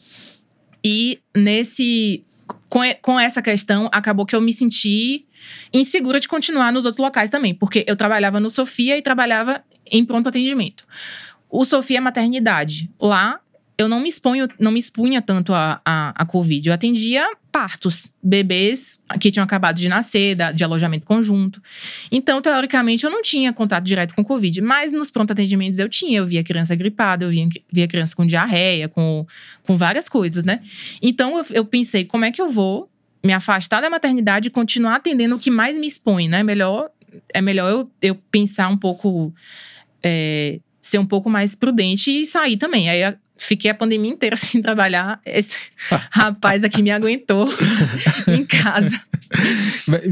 E 0.83 1.19
nesse. 1.35 2.23
Com, 2.69 2.79
com 3.01 3.19
essa 3.19 3.41
questão, 3.41 3.89
acabou 3.91 4.25
que 4.25 4.33
eu 4.33 4.41
me 4.41 4.53
senti 4.53 5.25
insegura 5.73 6.21
de 6.21 6.27
continuar 6.27 6.71
nos 6.71 6.85
outros 6.85 7.03
locais 7.03 7.29
também. 7.29 7.53
Porque 7.53 7.83
eu 7.85 7.97
trabalhava 7.97 8.39
no 8.39 8.49
Sofia 8.49 8.97
e 8.97 9.01
trabalhava 9.01 9.61
em 9.91 10.05
pronto 10.05 10.29
atendimento. 10.29 10.85
O 11.49 11.65
Sofia 11.65 11.97
é 11.97 12.01
maternidade. 12.01 12.89
Lá 12.97 13.41
eu 13.81 13.89
não 13.89 13.99
me 13.99 14.07
exponho, 14.09 14.47
não 14.59 14.71
me 14.71 14.79
expunha 14.79 15.21
tanto 15.21 15.53
a, 15.53 15.81
a, 15.83 16.09
a 16.15 16.25
Covid. 16.25 16.67
Eu 16.67 16.73
atendia 16.73 17.27
partos, 17.51 18.11
bebês 18.21 18.99
que 19.19 19.31
tinham 19.31 19.43
acabado 19.43 19.75
de 19.75 19.89
nascer, 19.89 20.35
da, 20.35 20.51
de 20.51 20.63
alojamento 20.63 21.05
conjunto. 21.05 21.61
Então, 22.11 22.41
teoricamente, 22.41 23.03
eu 23.05 23.09
não 23.09 23.21
tinha 23.21 23.51
contato 23.51 23.83
direto 23.83 24.13
com 24.15 24.23
Covid, 24.23 24.61
mas 24.61 24.91
nos 24.91 25.09
pronto 25.09 25.31
atendimentos 25.31 25.79
eu 25.79 25.89
tinha. 25.89 26.19
Eu 26.19 26.27
via 26.27 26.43
criança 26.43 26.75
gripada, 26.75 27.25
eu 27.25 27.29
via, 27.29 27.47
via 27.71 27.87
criança 27.87 28.15
com 28.15 28.25
diarreia, 28.25 28.87
com, 28.87 29.25
com 29.63 29.75
várias 29.75 30.07
coisas, 30.07 30.45
né? 30.45 30.61
Então, 31.01 31.37
eu, 31.37 31.45
eu 31.51 31.65
pensei, 31.65 32.05
como 32.05 32.23
é 32.23 32.31
que 32.31 32.41
eu 32.41 32.49
vou 32.49 32.89
me 33.23 33.33
afastar 33.33 33.81
da 33.81 33.89
maternidade 33.89 34.47
e 34.47 34.51
continuar 34.51 34.95
atendendo 34.95 35.35
o 35.35 35.39
que 35.39 35.51
mais 35.51 35.77
me 35.77 35.87
expõe, 35.87 36.27
né? 36.27 36.43
Melhor, 36.43 36.89
é 37.33 37.41
melhor 37.41 37.69
eu, 37.69 37.91
eu 38.01 38.15
pensar 38.29 38.67
um 38.67 38.77
pouco. 38.77 39.33
É, 40.03 40.59
ser 40.81 40.97
um 40.97 41.05
pouco 41.05 41.29
mais 41.29 41.55
prudente 41.55 42.09
e 42.09 42.25
sair 42.25 42.57
também. 42.57 42.89
Aí 42.89 43.15
fiquei 43.41 43.71
a 43.71 43.75
pandemia 43.75 44.11
inteira 44.11 44.35
sem 44.37 44.61
trabalhar. 44.61 45.19
Esse 45.25 45.71
rapaz 46.11 46.63
aqui 46.63 46.81
me 46.81 46.91
aguentou 46.91 47.49
em 48.27 48.45
casa. 48.45 49.01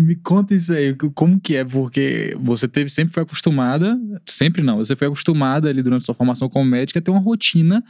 Me 0.01 0.15
conta 0.15 0.55
isso 0.55 0.74
aí, 0.74 0.95
como 1.13 1.39
que 1.39 1.55
é? 1.55 1.65
Porque 1.65 2.36
você 2.39 2.67
teve, 2.67 2.89
sempre 2.89 3.13
foi 3.13 3.24
acostumada, 3.24 4.00
sempre 4.25 4.62
não, 4.62 4.77
você 4.77 4.95
foi 4.95 5.07
acostumada 5.07 5.69
ali 5.69 5.83
durante 5.83 6.05
sua 6.05 6.15
formação 6.15 6.48
como 6.48 6.63
médica 6.63 7.00
a 7.00 7.01
ter 7.01 7.12
uma 7.12 7.19
rotina 7.19 7.83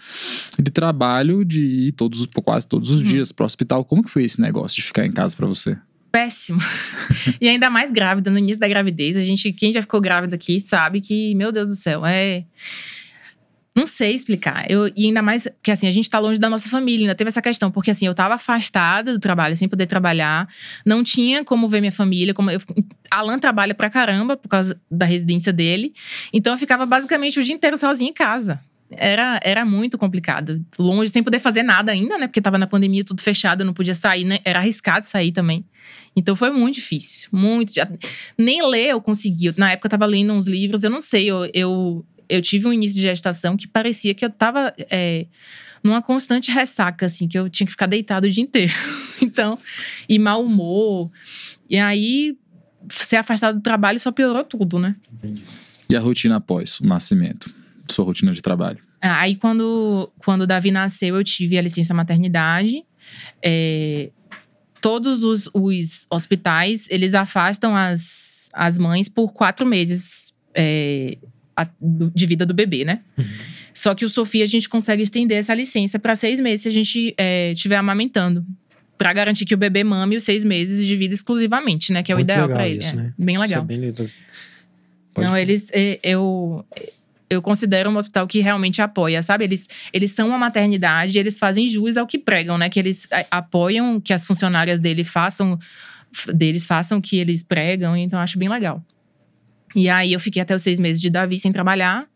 de 0.57 0.71
trabalho 0.71 1.45
de 1.45 1.63
ir 1.63 1.91
todos, 1.91 2.27
quase 2.43 2.67
todos 2.67 2.89
os 2.89 3.01
hum. 3.01 3.03
dias 3.03 3.31
para 3.31 3.43
o 3.43 3.45
hospital. 3.45 3.85
Como 3.85 4.03
que 4.03 4.09
foi 4.09 4.23
esse 4.23 4.41
negócio 4.41 4.75
de 4.75 4.81
ficar 4.81 5.05
em 5.05 5.11
casa 5.11 5.35
para 5.35 5.47
você? 5.47 5.77
péssimo. 6.11 6.59
e 7.39 7.47
ainda 7.47 7.69
mais 7.69 7.91
grávida, 7.91 8.31
no 8.31 8.39
início 8.39 8.59
da 8.59 8.67
gravidez. 8.67 9.15
A 9.15 9.21
gente, 9.21 9.53
quem 9.53 9.71
já 9.71 9.79
ficou 9.79 10.01
grávida 10.01 10.33
aqui, 10.33 10.59
sabe 10.59 11.01
que, 11.01 11.35
meu 11.35 11.51
Deus 11.51 11.67
do 11.67 11.75
céu, 11.75 12.03
é 12.03 12.45
não 13.79 13.87
sei 13.87 14.13
explicar. 14.13 14.69
Eu, 14.69 14.91
e 14.95 15.05
ainda 15.05 15.21
mais 15.21 15.47
que 15.63 15.71
assim, 15.71 15.87
a 15.87 15.91
gente 15.91 16.09
tá 16.09 16.19
longe 16.19 16.39
da 16.39 16.49
nossa 16.49 16.69
família, 16.69 17.05
ainda 17.05 17.15
teve 17.15 17.29
essa 17.29 17.41
questão, 17.41 17.71
porque 17.71 17.91
assim, 17.91 18.05
eu 18.05 18.13
tava 18.13 18.35
afastada 18.35 19.13
do 19.13 19.19
trabalho, 19.19 19.55
sem 19.55 19.69
poder 19.69 19.87
trabalhar, 19.87 20.47
não 20.85 21.03
tinha 21.03 21.43
como 21.43 21.67
ver 21.67 21.79
minha 21.79 21.91
família, 21.91 22.33
como 22.33 22.51
eu, 22.51 22.59
Alan 23.09 23.39
trabalha 23.39 23.73
pra 23.73 23.89
caramba 23.89 24.35
por 24.35 24.49
causa 24.49 24.79
da 24.91 25.05
residência 25.05 25.53
dele. 25.53 25.93
Então 26.33 26.53
eu 26.53 26.57
ficava 26.57 26.85
basicamente 26.85 27.39
o 27.39 27.43
dia 27.43 27.55
inteiro 27.55 27.77
sozinha 27.77 28.09
em 28.09 28.13
casa. 28.13 28.59
Era, 28.91 29.39
era 29.43 29.63
muito 29.63 29.97
complicado. 29.97 30.65
Longe, 30.77 31.11
sem 31.11 31.21
poder 31.21 31.39
fazer 31.39 31.61
nada 31.61 31.91
ainda, 31.91 32.17
né? 32.17 32.27
Porque 32.27 32.41
tava 32.41 32.57
na 32.57 32.65
pandemia, 32.65 33.03
tudo 33.03 33.21
fechado, 33.21 33.61
eu 33.61 33.65
não 33.65 33.73
podia 33.73 33.93
sair, 33.93 34.25
né? 34.25 34.39
Era 34.43 34.59
arriscado 34.59 35.05
sair 35.05 35.31
também. 35.31 35.63
Então 36.15 36.35
foi 36.35 36.49
muito 36.49 36.75
difícil. 36.75 37.29
Muito. 37.31 37.71
Nem 38.37 38.67
ler 38.67 38.89
eu 38.89 39.01
consegui. 39.01 39.53
Na 39.57 39.71
época 39.71 39.85
eu 39.85 39.91
tava 39.91 40.07
lendo 40.07 40.33
uns 40.33 40.47
livros, 40.47 40.83
eu 40.83 40.89
não 40.89 40.99
sei, 40.99 41.27
eu, 41.27 41.49
eu 41.53 42.03
eu 42.29 42.41
tive 42.41 42.67
um 42.67 42.73
início 42.73 42.95
de 42.95 43.01
gestação 43.01 43.57
que 43.57 43.67
parecia 43.67 44.13
que 44.13 44.23
eu 44.23 44.29
tava 44.29 44.73
é, 44.89 45.25
numa 45.83 46.01
constante 46.01 46.51
ressaca, 46.51 47.05
assim, 47.05 47.27
que 47.27 47.37
eu 47.37 47.49
tinha 47.49 47.65
que 47.65 47.71
ficar 47.71 47.87
deitado 47.87 48.27
o 48.27 48.29
dia 48.29 48.43
inteiro. 48.43 48.71
então, 49.21 49.57
e 50.07 50.19
mau 50.19 50.43
humor. 50.43 51.11
E 51.69 51.77
aí, 51.77 52.37
ser 52.89 53.17
afastado 53.17 53.55
do 53.55 53.61
trabalho 53.61 53.99
só 53.99 54.11
piorou 54.11 54.43
tudo, 54.43 54.77
né? 54.77 54.95
Entendi. 55.13 55.43
E 55.89 55.95
a 55.95 55.99
rotina 55.99 56.37
após 56.37 56.79
o 56.79 56.85
nascimento? 56.85 57.51
Sua 57.89 58.05
rotina 58.05 58.31
de 58.31 58.41
trabalho? 58.41 58.79
Aí, 59.01 59.35
quando, 59.35 60.11
quando 60.19 60.41
o 60.41 60.47
Davi 60.47 60.71
nasceu, 60.71 61.15
eu 61.15 61.23
tive 61.23 61.57
a 61.57 61.61
licença 61.61 61.93
maternidade. 61.93 62.83
É, 63.43 64.11
todos 64.81 65.23
os, 65.23 65.49
os, 65.53 66.05
hospitais, 66.11 66.87
eles 66.89 67.15
afastam 67.15 67.75
as, 67.75 68.49
as 68.53 68.77
mães 68.77 69.09
por 69.09 69.33
quatro 69.33 69.65
meses 69.65 70.33
é, 70.53 71.17
a, 71.61 71.67
de 72.13 72.25
vida 72.25 72.45
do 72.45 72.53
bebê, 72.53 72.85
né? 72.85 73.01
Uhum. 73.17 73.25
Só 73.73 73.93
que 73.93 74.05
o 74.05 74.09
Sofia 74.09 74.43
a 74.43 74.47
gente 74.47 74.67
consegue 74.67 75.01
estender 75.01 75.37
essa 75.37 75.53
licença 75.53 75.99
para 75.99 76.15
seis 76.15 76.39
meses 76.39 76.63
se 76.63 76.69
a 76.69 76.71
gente 76.71 77.15
estiver 77.53 77.75
é, 77.75 77.77
amamentando. 77.77 78.45
Para 78.97 79.13
garantir 79.13 79.45
que 79.45 79.53
o 79.53 79.57
bebê 79.57 79.83
mame 79.83 80.17
os 80.17 80.23
seis 80.23 80.43
meses 80.43 80.85
de 80.85 80.95
vida 80.95 81.13
exclusivamente, 81.13 81.93
né? 81.93 82.03
Que 82.03 82.11
é 82.11 82.15
Muito 82.15 82.29
o 82.29 82.33
ideal 82.33 82.49
para 82.49 82.67
ele. 82.67 82.79
Isso, 82.79 82.91
é, 82.91 82.95
né? 82.95 83.13
Bem 83.17 83.37
legal. 83.37 83.45
Isso 83.45 83.55
é 83.55 83.61
bem 83.61 83.79
Não, 85.17 85.37
eles. 85.37 85.71
É, 85.73 85.99
eu, 86.03 86.65
eu 87.29 87.41
considero 87.41 87.89
um 87.89 87.95
hospital 87.95 88.27
que 88.27 88.41
realmente 88.41 88.81
apoia, 88.81 89.23
sabe? 89.23 89.45
Eles, 89.45 89.69
eles 89.93 90.11
são 90.11 90.27
uma 90.27 90.37
maternidade, 90.37 91.17
eles 91.17 91.39
fazem 91.39 91.65
jus 91.67 91.95
ao 91.95 92.05
que 92.05 92.17
pregam, 92.17 92.57
né? 92.57 92.67
Que 92.69 92.79
eles 92.79 93.07
apoiam 93.31 94.01
que 94.01 94.11
as 94.11 94.25
funcionárias 94.25 94.79
dele 94.79 95.05
façam, 95.05 95.57
deles 96.33 96.65
façam 96.65 96.97
o 96.97 97.01
que 97.01 97.17
eles 97.17 97.41
pregam, 97.41 97.95
então 97.95 98.19
acho 98.19 98.37
bem 98.37 98.49
legal. 98.49 98.83
E 99.75 99.89
aí 99.89 100.13
eu 100.13 100.19
fiquei 100.19 100.41
até 100.41 100.55
os 100.55 100.61
seis 100.61 100.79
meses 100.79 101.01
de 101.01 101.09
Davi 101.09 101.37
sem 101.37 101.51
trabalhar. 101.51 102.07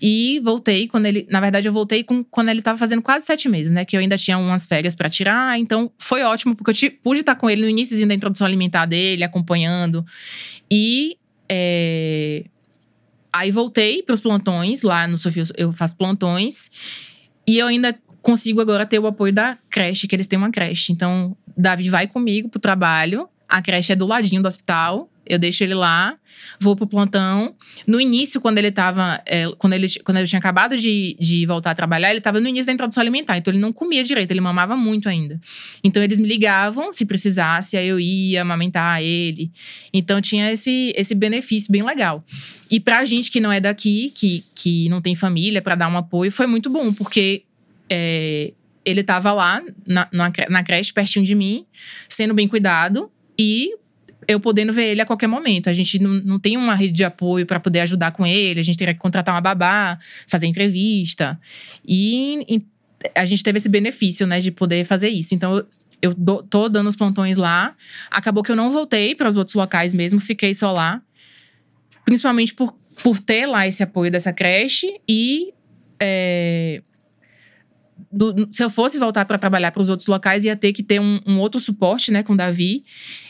E 0.00 0.40
voltei 0.44 0.86
quando 0.86 1.06
ele. 1.06 1.26
Na 1.30 1.40
verdade, 1.40 1.66
eu 1.66 1.72
voltei 1.72 2.04
com, 2.04 2.22
quando 2.22 2.50
ele 2.50 2.62
tava 2.62 2.78
fazendo 2.78 3.02
quase 3.02 3.26
sete 3.26 3.48
meses, 3.48 3.72
né? 3.72 3.84
Que 3.84 3.96
eu 3.96 4.00
ainda 4.00 4.16
tinha 4.16 4.38
umas 4.38 4.66
férias 4.66 4.94
para 4.94 5.08
tirar. 5.08 5.58
Então 5.58 5.90
foi 5.98 6.22
ótimo, 6.22 6.54
porque 6.54 6.70
eu 6.70 6.74
te, 6.74 6.90
pude 6.90 7.20
estar 7.20 7.34
com 7.34 7.48
ele 7.48 7.62
no 7.62 7.68
início 7.68 8.06
da 8.06 8.14
introdução 8.14 8.46
alimentar 8.46 8.86
dele, 8.86 9.24
acompanhando. 9.24 10.04
E. 10.70 11.16
É, 11.50 12.44
aí 13.32 13.50
voltei 13.50 14.02
para 14.02 14.12
os 14.12 14.20
plantões, 14.20 14.82
lá 14.82 15.06
no 15.06 15.16
Sofia 15.16 15.44
eu 15.56 15.72
faço 15.72 15.96
plantões. 15.96 16.70
E 17.46 17.56
eu 17.56 17.66
ainda 17.66 17.98
consigo 18.20 18.60
agora 18.60 18.84
ter 18.84 18.98
o 18.98 19.06
apoio 19.06 19.32
da 19.32 19.56
creche, 19.70 20.06
que 20.06 20.14
eles 20.14 20.26
têm 20.26 20.38
uma 20.38 20.50
creche. 20.50 20.92
Então, 20.92 21.34
Davi 21.56 21.88
vai 21.88 22.06
comigo 22.06 22.48
pro 22.48 22.60
trabalho. 22.60 23.26
A 23.48 23.62
creche 23.62 23.92
é 23.92 23.96
do 23.96 24.06
ladinho 24.06 24.42
do 24.42 24.48
hospital. 24.48 25.08
Eu 25.28 25.38
deixo 25.38 25.62
ele 25.62 25.74
lá, 25.74 26.16
vou 26.60 26.74
pro 26.74 26.86
plantão. 26.86 27.54
No 27.86 28.00
início, 28.00 28.40
quando 28.40 28.58
ele 28.58 28.70
tava. 28.70 29.20
É, 29.26 29.50
quando, 29.58 29.74
ele, 29.74 29.86
quando 30.04 30.16
ele 30.18 30.26
tinha 30.26 30.38
acabado 30.38 30.76
de, 30.76 31.16
de 31.18 31.44
voltar 31.46 31.72
a 31.72 31.74
trabalhar, 31.74 32.10
ele 32.10 32.20
tava 32.20 32.40
no 32.40 32.48
início 32.48 32.66
da 32.66 32.72
introdução 32.72 33.00
alimentar. 33.00 33.36
Então 33.36 33.52
ele 33.52 33.60
não 33.60 33.72
comia 33.72 34.02
direito, 34.02 34.30
ele 34.30 34.40
mamava 34.40 34.76
muito 34.76 35.08
ainda. 35.08 35.40
Então 35.84 36.02
eles 36.02 36.18
me 36.18 36.26
ligavam 36.26 36.92
se 36.92 37.04
precisasse, 37.04 37.76
aí 37.76 37.88
eu 37.88 38.00
ia 38.00 38.42
amamentar 38.42 39.02
ele. 39.02 39.50
Então 39.92 40.20
tinha 40.20 40.52
esse, 40.52 40.92
esse 40.96 41.14
benefício 41.14 41.70
bem 41.70 41.82
legal. 41.82 42.24
E 42.70 42.80
pra 42.80 43.04
gente 43.04 43.30
que 43.30 43.40
não 43.40 43.52
é 43.52 43.60
daqui, 43.60 44.10
que, 44.14 44.44
que 44.54 44.88
não 44.88 45.00
tem 45.00 45.14
família, 45.14 45.60
para 45.60 45.74
dar 45.74 45.88
um 45.88 45.96
apoio, 45.96 46.32
foi 46.32 46.46
muito 46.46 46.70
bom, 46.70 46.92
porque. 46.92 47.42
É, 47.90 48.52
ele 48.84 49.00
estava 49.02 49.32
lá 49.34 49.62
na, 49.86 50.08
na, 50.10 50.32
na 50.48 50.62
creche 50.62 50.92
pertinho 50.92 51.24
de 51.24 51.34
mim, 51.34 51.66
sendo 52.08 52.32
bem 52.32 52.48
cuidado 52.48 53.10
e 53.38 53.74
eu 54.28 54.38
podendo 54.38 54.74
ver 54.74 54.90
ele 54.90 55.00
a 55.00 55.06
qualquer 55.06 55.26
momento. 55.26 55.70
A 55.70 55.72
gente 55.72 55.98
não, 55.98 56.10
não 56.10 56.38
tem 56.38 56.56
uma 56.56 56.74
rede 56.74 56.92
de 56.92 57.02
apoio 57.02 57.46
para 57.46 57.58
poder 57.58 57.80
ajudar 57.80 58.12
com 58.12 58.26
ele, 58.26 58.60
a 58.60 58.62
gente 58.62 58.76
teria 58.76 58.92
que 58.92 59.00
contratar 59.00 59.34
uma 59.34 59.40
babá, 59.40 59.98
fazer 60.26 60.46
entrevista. 60.46 61.40
E, 61.86 62.62
a 63.14 63.24
gente 63.24 63.42
teve 63.42 63.56
esse 63.56 63.68
benefício, 63.68 64.26
né, 64.26 64.38
de 64.38 64.50
poder 64.50 64.84
fazer 64.84 65.08
isso. 65.08 65.34
Então, 65.34 65.56
eu, 65.56 65.66
eu 66.02 66.14
do, 66.14 66.42
tô 66.42 66.68
dando 66.68 66.88
os 66.88 66.96
plantões 66.96 67.38
lá. 67.38 67.74
Acabou 68.10 68.42
que 68.42 68.52
eu 68.52 68.56
não 68.56 68.70
voltei 68.70 69.14
para 69.14 69.30
os 69.30 69.36
outros 69.36 69.54
locais 69.54 69.94
mesmo, 69.94 70.20
fiquei 70.20 70.52
só 70.52 70.72
lá. 70.72 71.00
Principalmente 72.04 72.52
por, 72.54 72.76
por 73.02 73.18
ter 73.18 73.46
lá 73.46 73.66
esse 73.66 73.82
apoio 73.82 74.10
dessa 74.10 74.32
creche 74.32 75.00
e. 75.08 75.54
É, 76.00 76.82
do, 78.10 78.48
se 78.50 78.62
eu 78.62 78.70
fosse 78.70 78.98
voltar 78.98 79.24
para 79.24 79.38
trabalhar 79.38 79.70
para 79.70 79.82
os 79.82 79.88
outros 79.88 80.08
locais, 80.08 80.44
ia 80.44 80.56
ter 80.56 80.72
que 80.72 80.82
ter 80.82 81.00
um, 81.00 81.20
um, 81.26 81.38
outro 81.38 81.60
suporte, 81.60 82.10
né, 82.10 82.22
com 82.22 82.32
o 82.32 82.36
Davi. 82.36 82.84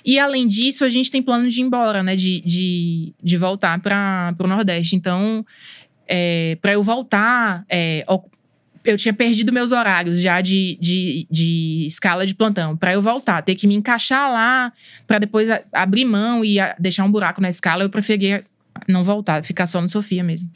E 0.04 0.18
além 0.18 0.46
disso, 0.46 0.84
a 0.84 0.88
gente 0.88 1.10
tem 1.10 1.20
plano 1.20 1.48
de 1.48 1.60
ir 1.60 1.64
embora, 1.64 2.02
né, 2.02 2.14
de, 2.14 2.40
de, 2.40 3.12
de 3.22 3.36
voltar 3.36 3.80
para 3.80 4.34
o 4.38 4.46
Nordeste. 4.46 4.94
Então, 4.94 5.44
é, 6.06 6.56
para 6.62 6.72
eu 6.72 6.82
voltar, 6.82 7.64
é, 7.68 8.04
eu 8.84 8.96
tinha 8.96 9.12
perdido 9.12 9.52
meus 9.52 9.72
horários 9.72 10.20
já 10.20 10.40
de, 10.40 10.78
de, 10.80 11.26
de 11.30 11.84
escala 11.86 12.24
de 12.24 12.34
plantão. 12.34 12.76
Para 12.76 12.92
eu 12.92 13.02
voltar, 13.02 13.42
ter 13.42 13.56
que 13.56 13.66
me 13.66 13.74
encaixar 13.74 14.30
lá, 14.30 14.72
para 15.06 15.18
depois 15.18 15.48
abrir 15.72 16.04
mão 16.04 16.44
e 16.44 16.58
deixar 16.78 17.04
um 17.04 17.10
buraco 17.10 17.40
na 17.40 17.48
escala, 17.48 17.82
eu 17.82 17.90
preferia 17.90 18.44
não 18.86 19.02
voltar, 19.02 19.42
ficar 19.44 19.66
só 19.66 19.82
no 19.82 19.88
Sofia 19.88 20.22
mesmo 20.22 20.48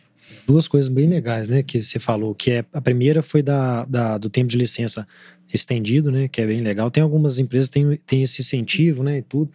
duas 0.47 0.69
coisas 0.69 0.89
bem 0.89 1.09
legais, 1.09 1.49
né? 1.49 1.63
Que 1.63 1.83
você 1.83 1.99
falou, 1.99 2.35
que 2.35 2.51
é 2.51 2.65
a 2.73 2.81
primeira 2.81 3.23
foi 3.23 3.43
da, 3.43 3.85
da, 3.85 4.19
do 4.19 4.29
tempo 4.29 4.49
de 4.49 4.57
licença 4.57 5.07
estendido, 5.53 6.11
né? 6.11 6.29
Que 6.29 6.41
é 6.41 6.47
bem 6.47 6.63
legal. 6.63 6.91
Tem 6.91 7.03
algumas 7.03 7.39
empresas 7.39 7.69
que 7.69 7.75
têm, 7.75 7.97
têm 8.07 8.23
esse 8.23 8.41
incentivo, 8.41 9.03
né? 9.03 9.19
E 9.19 9.23
tudo. 9.23 9.51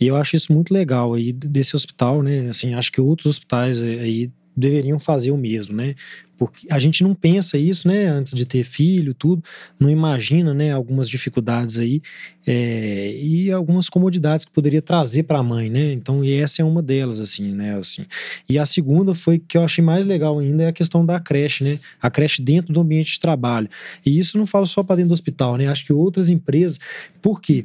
E 0.00 0.06
eu 0.06 0.16
acho 0.16 0.36
isso 0.36 0.52
muito 0.52 0.72
legal 0.72 1.14
aí 1.14 1.32
desse 1.32 1.76
hospital, 1.76 2.22
né? 2.22 2.48
Assim, 2.48 2.74
acho 2.74 2.90
que 2.90 3.00
outros 3.00 3.26
hospitais 3.26 3.80
aí 3.80 4.30
deveriam 4.56 4.98
fazer 4.98 5.30
o 5.30 5.36
mesmo, 5.36 5.74
né? 5.74 5.94
Porque 6.36 6.66
a 6.70 6.78
gente 6.78 7.02
não 7.02 7.14
pensa 7.14 7.56
isso, 7.56 7.86
né? 7.86 8.06
Antes 8.06 8.34
de 8.34 8.44
ter 8.44 8.64
filho, 8.64 9.14
tudo, 9.14 9.42
não 9.78 9.88
imagina, 9.88 10.52
né? 10.52 10.72
Algumas 10.72 11.08
dificuldades 11.08 11.78
aí 11.78 12.02
é, 12.46 13.16
e 13.16 13.52
algumas 13.52 13.88
comodidades 13.88 14.44
que 14.44 14.50
poderia 14.50 14.82
trazer 14.82 15.22
para 15.22 15.38
a 15.38 15.42
mãe, 15.42 15.70
né? 15.70 15.92
Então, 15.92 16.24
e 16.24 16.34
essa 16.34 16.60
é 16.60 16.64
uma 16.64 16.82
delas, 16.82 17.20
assim, 17.20 17.52
né? 17.52 17.76
Assim. 17.76 18.04
E 18.48 18.58
a 18.58 18.66
segunda 18.66 19.14
foi 19.14 19.38
que 19.38 19.56
eu 19.56 19.64
achei 19.64 19.82
mais 19.82 20.04
legal 20.04 20.38
ainda 20.38 20.64
é 20.64 20.68
a 20.68 20.72
questão 20.72 21.06
da 21.06 21.20
creche, 21.20 21.62
né? 21.62 21.78
A 22.02 22.10
creche 22.10 22.42
dentro 22.42 22.72
do 22.72 22.80
ambiente 22.80 23.12
de 23.12 23.20
trabalho. 23.20 23.68
E 24.04 24.18
isso 24.18 24.36
não 24.36 24.46
falo 24.46 24.66
só 24.66 24.82
para 24.82 24.96
dentro 24.96 25.10
do 25.10 25.14
hospital, 25.14 25.56
né? 25.56 25.68
Acho 25.68 25.86
que 25.86 25.92
outras 25.92 26.28
empresas, 26.28 26.80
porque 27.22 27.64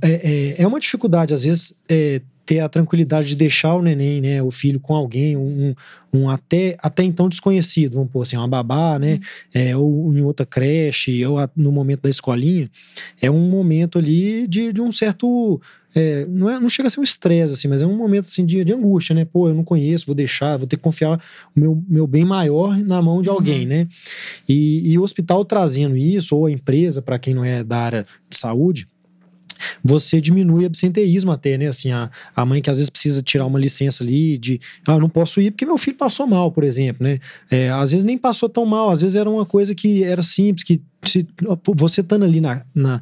é, 0.00 0.56
é, 0.58 0.62
é 0.62 0.66
uma 0.66 0.80
dificuldade 0.80 1.34
às 1.34 1.44
vezes 1.44 1.78
é, 1.88 2.22
ter 2.46 2.60
a 2.60 2.68
tranquilidade 2.68 3.28
de 3.28 3.34
deixar 3.34 3.74
o 3.74 3.82
neném, 3.82 4.20
né, 4.20 4.40
o 4.40 4.52
filho 4.52 4.78
com 4.78 4.94
alguém, 4.94 5.36
um, 5.36 5.74
um 6.14 6.30
até, 6.30 6.76
até 6.80 7.02
então 7.02 7.28
desconhecido, 7.28 7.94
vamos 7.94 8.10
pôr 8.12 8.22
assim, 8.22 8.36
uma 8.36 8.46
babá, 8.46 9.00
né, 9.00 9.14
uhum. 9.14 9.20
é, 9.52 9.76
ou 9.76 10.14
em 10.14 10.22
outra 10.22 10.46
creche, 10.46 11.26
ou 11.26 11.40
a, 11.40 11.50
no 11.56 11.72
momento 11.72 12.02
da 12.02 12.08
escolinha, 12.08 12.70
é 13.20 13.28
um 13.28 13.50
momento 13.50 13.98
ali 13.98 14.46
de, 14.46 14.72
de 14.72 14.80
um 14.80 14.92
certo, 14.92 15.60
é, 15.92 16.24
não, 16.26 16.48
é, 16.48 16.60
não 16.60 16.68
chega 16.68 16.86
a 16.86 16.90
ser 16.90 17.00
um 17.00 17.02
estresse, 17.02 17.54
assim, 17.54 17.66
mas 17.66 17.82
é 17.82 17.86
um 17.86 17.96
momento 17.96 18.26
assim, 18.26 18.46
de, 18.46 18.62
de 18.62 18.72
angústia, 18.72 19.12
né, 19.12 19.24
pô, 19.24 19.48
eu 19.48 19.54
não 19.54 19.64
conheço, 19.64 20.06
vou 20.06 20.14
deixar, 20.14 20.56
vou 20.56 20.68
ter 20.68 20.76
que 20.76 20.82
confiar 20.84 21.20
o 21.54 21.60
meu, 21.60 21.82
meu 21.88 22.06
bem 22.06 22.24
maior 22.24 22.78
na 22.78 23.02
mão 23.02 23.20
de 23.22 23.28
alguém, 23.28 23.62
uhum. 23.62 23.68
né, 23.68 23.88
e, 24.48 24.92
e 24.92 24.96
o 24.96 25.02
hospital 25.02 25.44
trazendo 25.44 25.96
isso, 25.96 26.36
ou 26.36 26.46
a 26.46 26.50
empresa, 26.50 27.02
para 27.02 27.18
quem 27.18 27.34
não 27.34 27.44
é 27.44 27.64
da 27.64 27.78
área 27.78 28.06
de 28.30 28.36
saúde, 28.36 28.86
você 29.82 30.20
diminui 30.20 30.64
o 30.64 30.66
absenteísmo 30.66 31.32
até, 31.32 31.56
né? 31.56 31.68
Assim, 31.68 31.92
a, 31.92 32.10
a 32.34 32.44
mãe 32.44 32.60
que 32.60 32.70
às 32.70 32.76
vezes 32.76 32.90
precisa 32.90 33.22
tirar 33.22 33.46
uma 33.46 33.58
licença 33.58 34.02
ali 34.02 34.38
de, 34.38 34.60
ah, 34.86 34.94
eu 34.94 35.00
não 35.00 35.08
posso 35.08 35.40
ir 35.40 35.50
porque 35.50 35.66
meu 35.66 35.78
filho 35.78 35.96
passou 35.96 36.26
mal, 36.26 36.50
por 36.50 36.64
exemplo, 36.64 37.04
né? 37.06 37.18
É, 37.50 37.70
às 37.70 37.92
vezes 37.92 38.04
nem 38.04 38.18
passou 38.18 38.48
tão 38.48 38.66
mal, 38.66 38.90
às 38.90 39.00
vezes 39.00 39.16
era 39.16 39.28
uma 39.28 39.46
coisa 39.46 39.74
que 39.74 40.02
era 40.04 40.22
simples, 40.22 40.64
que 40.64 40.80
se, 41.04 41.26
você 41.76 42.00
estando 42.00 42.24
ali 42.24 42.40
na, 42.40 42.64
na, 42.74 43.00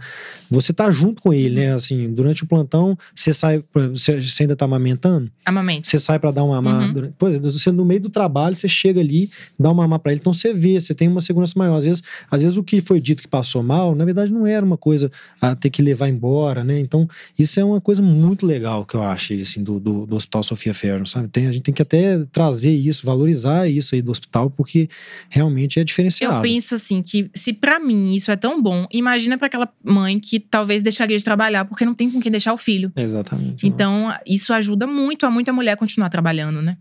Você 0.51 0.73
tá 0.73 0.91
junto 0.91 1.23
com 1.23 1.33
ele, 1.33 1.57
né? 1.57 1.75
Assim, 1.75 2.13
durante 2.13 2.45
o 2.45 2.47
plantão, 2.47 2.97
você 3.15 3.33
sai. 3.33 3.63
Você, 3.73 4.21
você 4.21 4.43
ainda 4.43 4.57
tá 4.57 4.65
amamentando? 4.65 5.31
Amamento. 5.45 5.89
Você 5.89 5.99
sai 5.99 6.19
para 6.19 6.31
dar 6.31 6.45
uma 6.45 6.61
mamar. 6.61 6.95
Uhum. 6.95 7.13
Pois 7.19 7.37
é, 7.37 7.39
você 7.39 7.71
no 7.71 7.85
meio 7.85 8.01
do 8.01 8.11
trabalho, 8.11 8.55
você 8.55 8.69
chega 8.69 9.01
ali, 9.01 9.31
dá 9.59 9.71
uma 9.71 9.83
mamar 9.83 9.99
pra 9.99 10.13
ele. 10.13 10.21
Então 10.21 10.33
você 10.33 10.53
vê, 10.53 10.79
você 10.79 10.95
tem 10.95 11.09
uma 11.09 11.21
segurança 11.21 11.55
maior. 11.57 11.77
Às 11.77 11.85
vezes, 11.85 12.03
às 12.31 12.43
vezes 12.43 12.57
o 12.57 12.63
que 12.63 12.81
foi 12.81 13.01
dito 13.01 13.23
que 13.23 13.29
passou 13.29 13.63
mal, 13.63 13.95
na 13.95 14.05
verdade, 14.05 14.33
não 14.33 14.47
era 14.47 14.65
uma 14.65 14.77
coisa 14.77 15.11
a 15.41 15.55
ter 15.55 15.71
que 15.71 15.83
levar 15.83 16.09
embora, 16.09 16.63
né? 16.63 16.79
Então, 16.79 17.09
isso 17.39 17.59
é 17.59 17.65
uma 17.65 17.81
coisa 17.81 18.03
muito 18.03 18.47
legal 18.47 18.85
que 18.85 18.95
eu 18.95 19.03
acho, 19.03 19.35
assim, 19.35 19.63
do, 19.63 19.79
do, 19.79 20.07
do 20.07 20.17
Hospital 20.17 20.43
Sofia 20.43 20.75
Ferro, 20.75 21.07
sabe? 21.07 21.29
Tem, 21.29 21.47
a 21.47 21.53
gente 21.53 21.63
tem 21.63 21.75
que 21.75 21.83
até 21.83 22.25
trazer 22.27 22.73
isso, 22.73 23.05
valorizar 23.05 23.69
isso 23.69 23.95
aí 23.95 24.03
do 24.03 24.11
hospital, 24.11 24.51
porque 24.51 24.89
realmente 25.29 25.81
é 25.81 25.85
diferenciado. 25.85 26.37
Eu 26.37 26.43
penso 26.43 26.75
assim, 26.75 27.03
que 27.03 27.31
se 27.35 27.53
para 27.53 27.79
mim 27.85 28.15
isso 28.15 28.31
é 28.31 28.37
tão 28.37 28.63
bom, 28.63 28.87
imagina 28.93 29.37
para 29.37 29.47
aquela 29.47 29.69
mãe 29.83 30.19
que 30.19 30.41
talvez 30.41 30.83
deixaria 30.83 31.19
de 31.19 31.25
trabalhar 31.25 31.65
porque 31.65 31.85
não 31.85 31.95
tem 31.95 32.11
com 32.11 32.21
quem 32.21 32.33
deixar 32.33 32.53
o 32.53 32.57
filho. 32.57 32.93
Exatamente. 32.97 33.67
Então, 33.67 34.13
isso 34.27 34.53
ajuda 34.53 34.87
muito 34.87 35.27
a 35.27 35.31
muita 35.31 35.53
mulher 35.53 35.77
continuar 35.77 36.09
trabalhando, 36.09 36.63
né? 36.63 36.77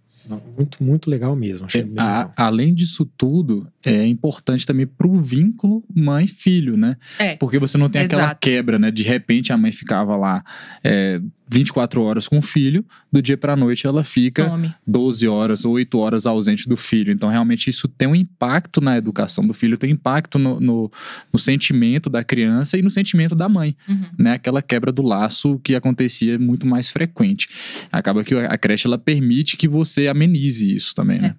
Muito, 0.57 0.81
muito 0.81 1.09
legal 1.09 1.35
mesmo. 1.35 1.67
É, 1.75 1.85
a, 1.97 2.31
além 2.37 2.73
disso 2.73 3.05
tudo, 3.17 3.67
é 3.83 4.07
importante 4.07 4.65
também 4.65 4.87
pro 4.87 5.13
vínculo 5.15 5.83
mãe-filho, 5.93 6.77
né? 6.77 6.95
É. 7.19 7.35
Porque 7.35 7.59
você 7.59 7.77
não 7.77 7.89
tem 7.89 8.03
aquela 8.03 8.33
quebra, 8.33 8.79
né? 8.79 8.89
De 8.89 9.03
repente 9.03 9.51
a 9.51 9.57
mãe 9.57 9.71
ficava 9.71 10.15
lá 10.15 10.43
é, 10.83 11.19
24 11.47 12.01
horas 12.01 12.27
com 12.27 12.37
o 12.37 12.41
filho, 12.41 12.85
do 13.11 13.21
dia 13.21 13.37
para 13.37 13.55
noite 13.55 13.85
ela 13.85 14.03
fica 14.03 14.49
Some. 14.49 14.73
12 14.87 15.27
horas, 15.27 15.65
8 15.65 15.97
horas 15.97 16.25
ausente 16.25 16.67
do 16.67 16.77
filho. 16.77 17.11
Então, 17.11 17.29
realmente, 17.29 17.69
isso 17.69 17.87
tem 17.87 18.07
um 18.07 18.15
impacto 18.15 18.81
na 18.81 18.97
educação 18.97 19.45
do 19.45 19.53
filho, 19.53 19.77
tem 19.77 19.91
impacto 19.91 20.39
no, 20.39 20.59
no, 20.59 20.91
no 21.31 21.39
sentimento 21.39 22.09
da 22.09 22.23
criança 22.23 22.77
e 22.77 22.81
no 22.81 22.89
sentimento 22.89 23.35
da 23.35 23.49
mãe, 23.49 23.75
uhum. 23.87 24.05
né? 24.17 24.33
Aquela 24.33 24.61
quebra 24.61 24.91
do 24.91 25.01
laço 25.01 25.59
que 25.63 25.75
acontecia 25.75 26.39
muito 26.39 26.65
mais 26.65 26.89
frequente. 26.89 27.47
Acaba 27.91 28.23
que 28.23 28.33
a 28.35 28.57
creche 28.57 28.87
ela 28.87 28.97
permite 28.97 29.57
que 29.57 29.67
você 29.67 30.07
amenize 30.07 30.73
isso 30.73 30.93
também, 30.95 31.19
né? 31.19 31.35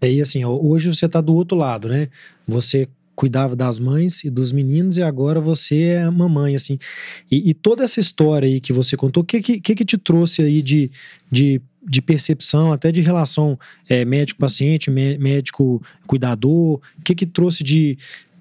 É. 0.00 0.10
E 0.10 0.20
assim, 0.20 0.44
hoje 0.44 0.92
você 0.92 1.06
está 1.06 1.20
do 1.20 1.32
outro 1.32 1.56
lado, 1.56 1.88
né? 1.88 2.08
Você 2.46 2.88
cuidava 3.14 3.54
das 3.54 3.78
mães 3.78 4.24
e 4.24 4.30
dos 4.30 4.52
meninos 4.52 4.96
e 4.96 5.02
agora 5.02 5.40
você 5.40 5.82
é 5.82 6.10
mamãe, 6.10 6.54
assim. 6.54 6.78
E, 7.30 7.50
e 7.50 7.54
toda 7.54 7.84
essa 7.84 8.00
história 8.00 8.46
aí 8.46 8.60
que 8.60 8.72
você 8.72 8.96
contou, 8.96 9.22
o 9.22 9.26
que, 9.26 9.40
que, 9.40 9.60
que 9.60 9.84
te 9.84 9.98
trouxe 9.98 10.42
aí 10.42 10.62
de, 10.62 10.90
de, 11.30 11.60
de 11.86 12.02
percepção, 12.02 12.72
até 12.72 12.90
de 12.90 13.00
relação 13.00 13.58
é, 13.88 14.04
médico-paciente, 14.04 14.90
médico-cuidador? 14.90 16.80
O 16.98 17.02
que 17.04 17.14
que 17.14 17.26
trouxe 17.26 17.62
de, 17.62 17.98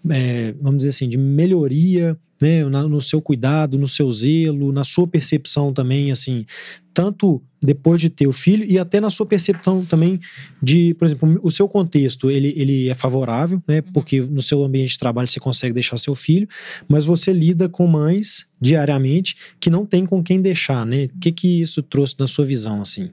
é, 0.09 0.53
vamos 0.61 0.77
dizer 0.77 0.89
assim, 0.89 1.09
de 1.09 1.17
melhoria 1.17 2.17
né, 2.41 2.63
no 2.63 2.99
seu 2.99 3.21
cuidado, 3.21 3.77
no 3.77 3.87
seu 3.87 4.11
zelo, 4.11 4.71
na 4.71 4.83
sua 4.83 5.07
percepção 5.07 5.71
também, 5.71 6.11
assim, 6.11 6.45
tanto 6.93 7.41
depois 7.61 8.01
de 8.01 8.09
ter 8.09 8.25
o 8.27 8.33
filho 8.33 8.65
e 8.65 8.79
até 8.79 8.99
na 8.99 9.11
sua 9.11 9.25
percepção 9.25 9.85
também 9.85 10.19
de, 10.61 10.95
por 10.95 11.05
exemplo, 11.05 11.39
o 11.43 11.51
seu 11.51 11.67
contexto, 11.67 12.31
ele, 12.31 12.53
ele 12.57 12.89
é 12.89 12.95
favorável, 12.95 13.61
né, 13.67 13.77
uhum. 13.77 13.93
porque 13.93 14.19
no 14.19 14.41
seu 14.41 14.63
ambiente 14.63 14.93
de 14.93 14.99
trabalho 14.99 15.27
você 15.27 15.39
consegue 15.39 15.73
deixar 15.73 15.97
seu 15.97 16.15
filho, 16.15 16.47
mas 16.89 17.05
você 17.05 17.31
lida 17.31 17.69
com 17.69 17.85
mães 17.85 18.47
diariamente 18.59 19.35
que 19.59 19.69
não 19.69 19.85
tem 19.85 20.05
com 20.05 20.23
quem 20.23 20.41
deixar, 20.41 20.85
né? 20.85 21.05
O 21.05 21.19
que 21.19 21.31
que 21.31 21.61
isso 21.61 21.83
trouxe 21.83 22.15
na 22.19 22.27
sua 22.27 22.45
visão, 22.45 22.81
assim? 22.81 23.11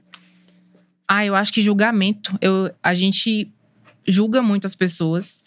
Ah, 1.07 1.25
eu 1.25 1.35
acho 1.35 1.51
que 1.51 1.61
julgamento. 1.61 2.37
Eu, 2.39 2.71
a 2.83 2.93
gente 2.93 3.51
julga 4.09 4.41
muitas 4.41 4.75
pessoas. 4.75 5.43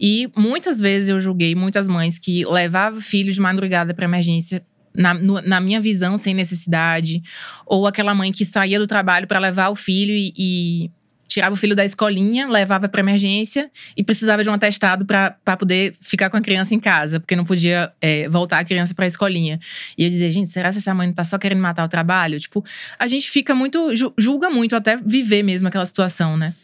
E 0.00 0.28
muitas 0.36 0.80
vezes 0.80 1.08
eu 1.08 1.20
julguei 1.20 1.54
muitas 1.54 1.86
mães 1.86 2.18
que 2.18 2.44
levavam 2.44 3.00
filho 3.00 3.32
de 3.32 3.40
madrugada 3.40 3.94
para 3.94 4.04
emergência 4.04 4.64
na, 4.94 5.14
na, 5.14 5.60
minha 5.60 5.80
visão, 5.80 6.16
sem 6.16 6.34
necessidade. 6.34 7.22
Ou 7.66 7.86
aquela 7.86 8.14
mãe 8.14 8.32
que 8.32 8.44
saía 8.44 8.78
do 8.78 8.86
trabalho 8.86 9.26
para 9.26 9.38
levar 9.38 9.68
o 9.68 9.76
filho 9.76 10.12
e, 10.12 10.32
e, 10.36 10.90
tirava 11.28 11.54
o 11.54 11.56
filho 11.56 11.76
da 11.76 11.84
escolinha, 11.84 12.48
levava 12.48 12.88
para 12.88 13.00
emergência 13.00 13.70
e 13.96 14.02
precisava 14.02 14.42
de 14.42 14.48
um 14.48 14.52
atestado 14.52 15.04
para 15.04 15.56
poder 15.58 15.94
ficar 16.00 16.30
com 16.30 16.36
a 16.36 16.40
criança 16.40 16.74
em 16.74 16.80
casa, 16.80 17.20
porque 17.20 17.36
não 17.36 17.44
podia 17.44 17.92
é, 18.00 18.28
voltar 18.28 18.58
a 18.58 18.64
criança 18.64 18.94
para 18.94 19.04
a 19.04 19.08
escolinha. 19.08 19.60
E 19.98 20.04
eu 20.04 20.10
dizia, 20.10 20.30
gente, 20.30 20.48
será 20.48 20.70
que 20.70 20.78
essa 20.78 20.94
mãe 20.94 21.06
não 21.06 21.14
tá 21.14 21.24
só 21.24 21.36
querendo 21.36 21.60
matar 21.60 21.84
o 21.84 21.88
trabalho? 21.88 22.40
Tipo, 22.40 22.64
a 22.98 23.06
gente 23.06 23.30
fica 23.30 23.54
muito, 23.54 23.92
julga 24.16 24.48
muito 24.48 24.74
até 24.74 24.96
viver 24.96 25.42
mesmo 25.42 25.68
aquela 25.68 25.84
situação, 25.84 26.36
né? 26.36 26.54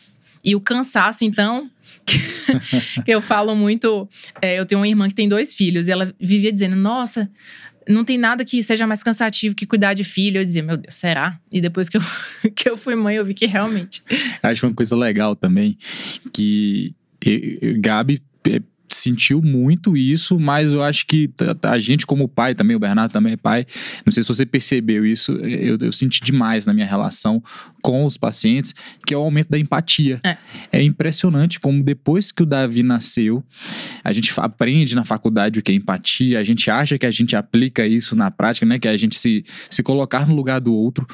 E 0.44 0.54
o 0.56 0.60
cansaço, 0.60 1.24
então, 1.24 1.70
eu 3.06 3.20
falo 3.20 3.54
muito. 3.54 4.08
É, 4.40 4.58
eu 4.58 4.66
tenho 4.66 4.80
uma 4.80 4.88
irmã 4.88 5.08
que 5.08 5.14
tem 5.14 5.28
dois 5.28 5.54
filhos, 5.54 5.88
e 5.88 5.90
ela 5.90 6.12
vivia 6.20 6.52
dizendo: 6.52 6.76
Nossa, 6.76 7.30
não 7.88 8.04
tem 8.04 8.18
nada 8.18 8.44
que 8.44 8.62
seja 8.62 8.86
mais 8.86 9.02
cansativo 9.02 9.54
que 9.54 9.66
cuidar 9.66 9.94
de 9.94 10.04
filho. 10.04 10.40
Eu 10.40 10.44
dizia, 10.44 10.62
meu 10.62 10.76
Deus, 10.76 10.94
será? 10.94 11.38
E 11.50 11.60
depois 11.60 11.88
que 11.88 11.96
eu, 11.96 12.02
que 12.54 12.68
eu 12.68 12.76
fui 12.76 12.94
mãe, 12.94 13.16
eu 13.16 13.24
vi 13.24 13.34
que 13.34 13.46
realmente. 13.46 14.02
Acho 14.42 14.66
uma 14.66 14.74
coisa 14.74 14.96
legal 14.96 15.34
também 15.34 15.76
que 16.32 16.94
Gabi 17.78 18.22
sentiu 18.94 19.42
muito 19.42 19.96
isso, 19.96 20.38
mas 20.38 20.72
eu 20.72 20.82
acho 20.82 21.06
que 21.06 21.30
a 21.62 21.78
gente, 21.78 22.06
como 22.06 22.28
pai 22.28 22.54
também, 22.54 22.76
o 22.76 22.80
Bernardo 22.80 23.12
também 23.12 23.34
é 23.34 23.36
pai, 23.36 23.66
não 24.04 24.12
sei 24.12 24.22
se 24.22 24.28
você 24.28 24.46
percebeu 24.46 25.04
isso, 25.06 25.32
eu, 25.32 25.78
eu 25.80 25.92
senti 25.92 26.22
demais 26.22 26.66
na 26.66 26.72
minha 26.72 26.86
relação 26.86 27.42
com 27.82 28.04
os 28.04 28.16
pacientes, 28.16 28.74
que 29.04 29.12
é 29.12 29.16
o 29.16 29.20
aumento 29.20 29.50
da 29.50 29.58
empatia. 29.58 30.20
É. 30.24 30.36
é 30.70 30.82
impressionante 30.82 31.58
como 31.58 31.82
depois 31.82 32.30
que 32.30 32.42
o 32.42 32.46
Davi 32.46 32.82
nasceu, 32.82 33.44
a 34.04 34.12
gente 34.12 34.32
aprende 34.36 34.94
na 34.94 35.04
faculdade 35.04 35.58
o 35.58 35.62
que 35.62 35.72
é 35.72 35.74
empatia, 35.74 36.38
a 36.38 36.44
gente 36.44 36.70
acha 36.70 36.96
que 36.98 37.06
a 37.06 37.10
gente 37.10 37.34
aplica 37.34 37.86
isso 37.86 38.14
na 38.14 38.30
prática, 38.30 38.64
né? 38.64 38.78
Que 38.78 38.88
é 38.88 38.90
a 38.92 38.96
gente 38.96 39.18
se, 39.18 39.44
se 39.68 39.82
colocar 39.82 40.26
no 40.26 40.34
lugar 40.34 40.60
do 40.60 40.72
outro. 40.72 41.06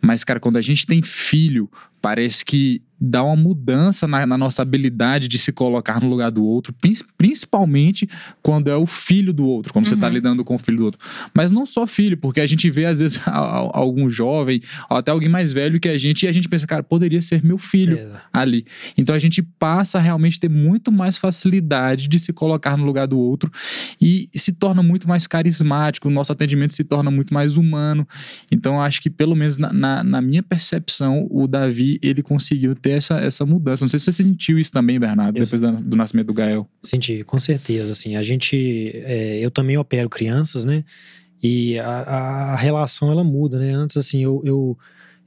Mas, 0.00 0.22
cara, 0.22 0.38
quando 0.38 0.56
a 0.56 0.62
gente 0.62 0.86
tem 0.86 1.02
filho, 1.02 1.68
parece 2.00 2.44
que 2.44 2.82
dá 3.04 3.24
uma 3.24 3.34
mudança 3.34 4.06
na, 4.06 4.24
na, 4.24 4.38
nossa 4.38 4.62
habilidade 4.62 5.26
de 5.26 5.36
se 5.36 5.50
colocar 5.50 6.00
no 6.00 6.08
lugar 6.08 6.30
do 6.30 6.44
outro, 6.44 6.72
principalmente 7.18 8.08
quando 8.40 8.70
é 8.70 8.76
o 8.76 8.86
filho 8.86 9.32
do 9.32 9.44
outro, 9.44 9.72
quando 9.72 9.86
uhum. 9.86 9.88
você 9.88 9.94
está 9.96 10.08
lidando 10.08 10.44
com 10.44 10.54
o 10.54 10.58
filho 10.58 10.76
do 10.76 10.84
outro. 10.84 11.00
Mas 11.34 11.50
não 11.50 11.66
só 11.66 11.84
filho, 11.84 12.16
porque 12.16 12.40
a 12.40 12.46
gente 12.46 12.70
vê, 12.70 12.86
às 12.86 13.00
vezes, 13.00 13.20
algum 13.26 14.08
jovem, 14.08 14.62
ou 14.88 14.96
até 14.96 15.10
alguém 15.10 15.28
mais 15.28 15.50
velho 15.50 15.80
que 15.80 15.88
a 15.88 15.98
gente, 15.98 16.22
e 16.24 16.28
a 16.28 16.32
gente 16.32 16.48
pensa, 16.48 16.64
cara, 16.64 16.84
poderia 16.84 17.20
ser 17.20 17.44
meu 17.44 17.58
filho 17.58 17.98
é. 17.98 18.08
ali. 18.32 18.64
Então 18.96 19.16
a 19.16 19.18
gente 19.18 19.42
passa 19.42 19.98
a 19.98 20.00
realmente 20.00 20.38
ter 20.38 20.48
muito 20.48 20.92
mais 20.92 21.18
facilidade 21.18 22.06
de 22.06 22.20
se 22.20 22.32
colocar 22.32 22.76
no 22.76 22.84
lugar 22.84 23.08
do 23.08 23.18
outro 23.18 23.50
e 24.00 24.30
se 24.32 24.52
torna 24.52 24.80
muito 24.80 25.08
mais 25.08 25.26
carismático, 25.26 26.06
o 26.06 26.10
nosso 26.10 26.30
atendimento 26.30 26.72
se 26.72 26.84
torna 26.84 27.10
muito 27.10 27.34
mais 27.34 27.56
humano. 27.56 28.06
Então 28.50 28.80
acho 28.80 29.02
que, 29.02 29.10
pelo 29.10 29.34
menos 29.34 29.58
na, 29.58 29.72
na, 29.72 30.04
na 30.04 30.22
minha 30.22 30.42
percepção, 30.42 31.26
o 31.28 31.48
Davi, 31.48 31.98
ele 32.00 32.22
conseguiu 32.22 32.76
ter 32.76 32.91
essa, 32.92 33.18
essa 33.20 33.46
mudança. 33.46 33.84
Não 33.84 33.88
sei 33.88 33.98
se 33.98 34.06
você 34.06 34.22
sentiu 34.22 34.58
isso 34.58 34.72
também, 34.72 34.98
Bernardo, 34.98 35.36
eu 35.36 35.44
depois 35.44 35.60
da, 35.60 35.70
do 35.70 35.96
nascimento 35.96 36.28
do 36.28 36.34
Gael. 36.34 36.68
Senti, 36.82 37.22
com 37.24 37.38
certeza. 37.38 37.92
Assim, 37.92 38.16
a 38.16 38.22
gente, 38.22 38.90
é, 38.94 39.38
eu 39.38 39.50
também 39.50 39.76
opero 39.76 40.08
crianças, 40.08 40.64
né? 40.64 40.84
E 41.42 41.78
a, 41.78 41.90
a, 41.90 42.56
relação 42.56 43.10
ela 43.10 43.24
muda, 43.24 43.58
né? 43.58 43.72
Antes, 43.72 43.96
assim, 43.96 44.22
eu, 44.22 44.40
eu, 44.44 44.78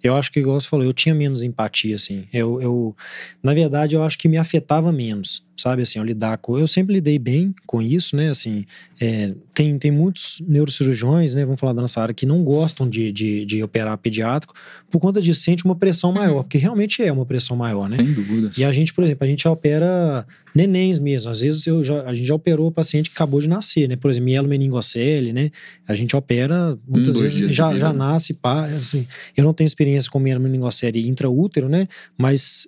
eu 0.01 0.15
acho 0.15 0.31
que, 0.31 0.39
igual 0.39 0.59
você 0.59 0.67
falou, 0.67 0.85
eu 0.85 0.93
tinha 0.93 1.13
menos 1.13 1.43
empatia, 1.43 1.95
assim. 1.95 2.27
Eu, 2.33 2.61
eu, 2.61 2.95
na 3.43 3.53
verdade, 3.53 3.95
eu 3.95 4.03
acho 4.03 4.17
que 4.17 4.27
me 4.27 4.37
afetava 4.37 4.91
menos 4.91 5.44
sabe? 5.55 5.81
Assim, 5.81 5.99
eu 5.99 6.05
lidar 6.05 6.37
com. 6.37 6.57
Eu 6.57 6.67
sempre 6.67 6.95
lidei 6.95 7.17
bem 7.17 7.53
com 7.65 7.81
isso, 7.81 8.15
né? 8.15 8.29
Assim, 8.29 8.65
é, 8.99 9.33
tem, 9.53 9.77
tem 9.77 9.91
muitos 9.91 10.41
neurocirurgiões, 10.47 11.33
né? 11.35 11.45
Vamos 11.45 11.59
falar 11.59 11.73
da 11.73 11.81
nossa 11.81 12.01
área, 12.01 12.13
que 12.13 12.25
não 12.25 12.43
gostam 12.43 12.89
de, 12.89 13.11
de, 13.11 13.45
de 13.45 13.63
operar 13.63 13.97
pediátrico 13.97 14.53
por 14.95 14.99
conta 14.99 15.21
disso, 15.21 15.41
sente 15.41 15.65
uma 15.65 15.75
pressão 15.75 16.11
uhum. 16.11 16.15
maior, 16.15 16.43
porque 16.43 16.57
realmente 16.57 17.03
é 17.03 17.11
uma 17.11 17.25
pressão 17.25 17.57
maior, 17.57 17.89
né? 17.89 17.97
Sem 17.97 18.13
dúvida. 18.13 18.51
E 18.57 18.63
a 18.63 18.71
gente, 18.71 18.93
por 18.93 19.03
exemplo, 19.03 19.25
a 19.25 19.29
gente 19.29 19.43
já 19.43 19.51
opera 19.51 20.25
nenéns 20.55 20.99
mesmo. 20.99 21.29
Às 21.29 21.41
vezes 21.41 21.67
eu 21.67 21.83
já, 21.83 22.03
a 22.03 22.13
gente 22.13 22.25
já 22.25 22.33
operou 22.33 22.67
o 22.67 22.71
paciente 22.71 23.09
que 23.09 23.15
acabou 23.15 23.41
de 23.41 23.49
nascer, 23.49 23.89
né? 23.89 23.97
Por 23.97 24.09
exemplo, 24.09 24.25
mielo 24.25 24.47
meningocele, 24.47 25.33
né? 25.33 25.51
A 25.85 25.93
gente 25.95 26.15
opera, 26.15 26.77
muitas 26.87 27.17
um, 27.17 27.21
vezes 27.21 27.53
já, 27.53 27.75
já 27.75 27.91
nasce, 27.91 28.33
pá, 28.33 28.65
assim. 28.67 29.05
Eu 29.35 29.43
não 29.43 29.53
tenho 29.53 29.65
experiência 29.65 30.09
com 30.09 30.17
mielo 30.17 30.41
meningocele 30.41 31.07
intraútero, 31.07 31.67
né? 31.67 31.87
Mas 32.17 32.67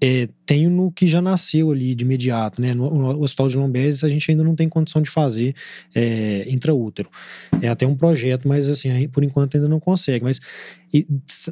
é, 0.00 0.28
tenho 0.44 0.68
no 0.68 0.90
que 0.90 1.06
já 1.06 1.22
nasceu 1.22 1.70
ali 1.70 1.94
de 1.94 2.04
imediato, 2.04 2.60
né? 2.60 2.74
No, 2.74 2.94
no 2.94 3.22
Hospital 3.22 3.48
de 3.48 3.56
Lomberes 3.56 4.04
a 4.04 4.08
gente 4.08 4.30
ainda 4.30 4.44
não 4.44 4.54
tem 4.54 4.68
condição 4.68 5.00
de 5.00 5.08
fazer 5.08 5.54
é, 5.94 6.46
intraútero. 6.48 7.08
É 7.62 7.68
até 7.68 7.86
um 7.86 7.94
projeto, 7.94 8.46
mas 8.46 8.68
assim, 8.68 9.08
por 9.08 9.24
enquanto 9.24 9.56
ainda 9.56 9.68
não 9.68 9.80
consegue. 9.80 10.24
Mas 10.24 10.38
e, 10.92 11.06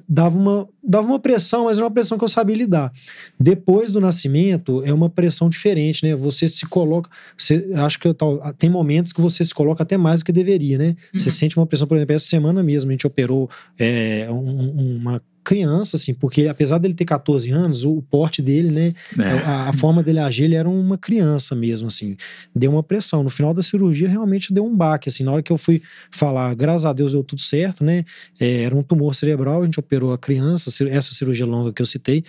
dava, 0.09 0.37
uma, 0.37 0.68
dava 0.83 1.07
uma 1.07 1.18
pressão, 1.18 1.64
mas 1.64 1.78
era 1.78 1.87
uma 1.87 1.90
pressão 1.90 2.18
que 2.18 2.24
eu 2.24 2.28
sabia 2.28 2.54
lidar. 2.54 2.92
Depois 3.40 3.90
do 3.90 4.00
nascimento, 4.00 4.83
é 4.85 4.92
uma 4.92 5.09
pressão 5.09 5.48
diferente, 5.48 6.04
né? 6.04 6.14
Você 6.14 6.46
se 6.46 6.66
coloca. 6.66 7.11
Você, 7.37 7.70
acho 7.76 7.98
que 7.98 8.07
eu, 8.07 8.14
tem 8.59 8.68
momentos 8.68 9.12
que 9.12 9.20
você 9.20 9.44
se 9.44 9.54
coloca 9.54 9.83
até 9.83 9.96
mais 9.96 10.20
do 10.20 10.26
que 10.26 10.33
deveria, 10.33 10.76
né? 10.76 10.88
Uhum. 11.12 11.20
Você 11.20 11.30
sente 11.30 11.57
uma 11.57 11.66
pressão, 11.66 11.88
por 11.88 11.96
exemplo, 11.96 12.14
essa 12.14 12.26
semana 12.26 12.62
mesmo, 12.62 12.90
a 12.90 12.92
gente 12.92 13.07
operou 13.07 13.48
é, 13.78 14.28
um, 14.30 14.96
uma 14.98 15.22
criança, 15.44 15.96
assim, 15.96 16.14
porque 16.14 16.48
apesar 16.48 16.78
dele 16.78 16.94
ter 16.94 17.04
14 17.04 17.50
anos, 17.50 17.85
o, 17.85 18.00
porte 18.02 18.40
dele, 18.40 18.70
né, 18.70 18.94
é. 19.18 19.30
a, 19.44 19.68
a, 19.68 19.72
forma 19.74 20.02
dele 20.02 20.18
agir, 20.18 20.44
ele 20.44 20.54
era 20.54 20.68
uma 20.68 20.96
criança 20.96 21.54
mesmo, 21.54 21.88
assim, 21.88 22.16
deu 22.57 22.70
uma 22.70 22.83
pressão. 22.83 23.22
No 23.22 23.28
final 23.28 23.52
da 23.52 23.62
cirurgia, 23.62 24.09
realmente 24.09 24.52
deu 24.52 24.64
um 24.64 24.74
baque, 24.74 25.11
assim, 25.11 25.22
na 25.22 25.33
hora 25.33 25.42
que 25.42 25.52
eu 25.52 25.59
fui 25.59 25.83
falar, 26.11 26.54
graças 26.54 26.87
a 26.87 26.92
Deus 26.92 27.12
deu 27.12 27.22
tudo 27.22 27.42
certo, 27.42 27.85
né, 27.85 28.04
é, 28.40 28.62
era 28.62 28.74
um 28.74 28.83
tumor 28.83 29.14
cerebral, 29.14 29.62
a 29.62 29.64
gente 29.66 29.78
operou 29.78 30.12
a 30.12 30.18
criança, 30.18 30.70
essa 30.88 31.12
cirurgia 31.12 31.44
longa 31.44 31.72
que 31.72 31.83
eu 31.83 31.87
citei, 31.87 32.24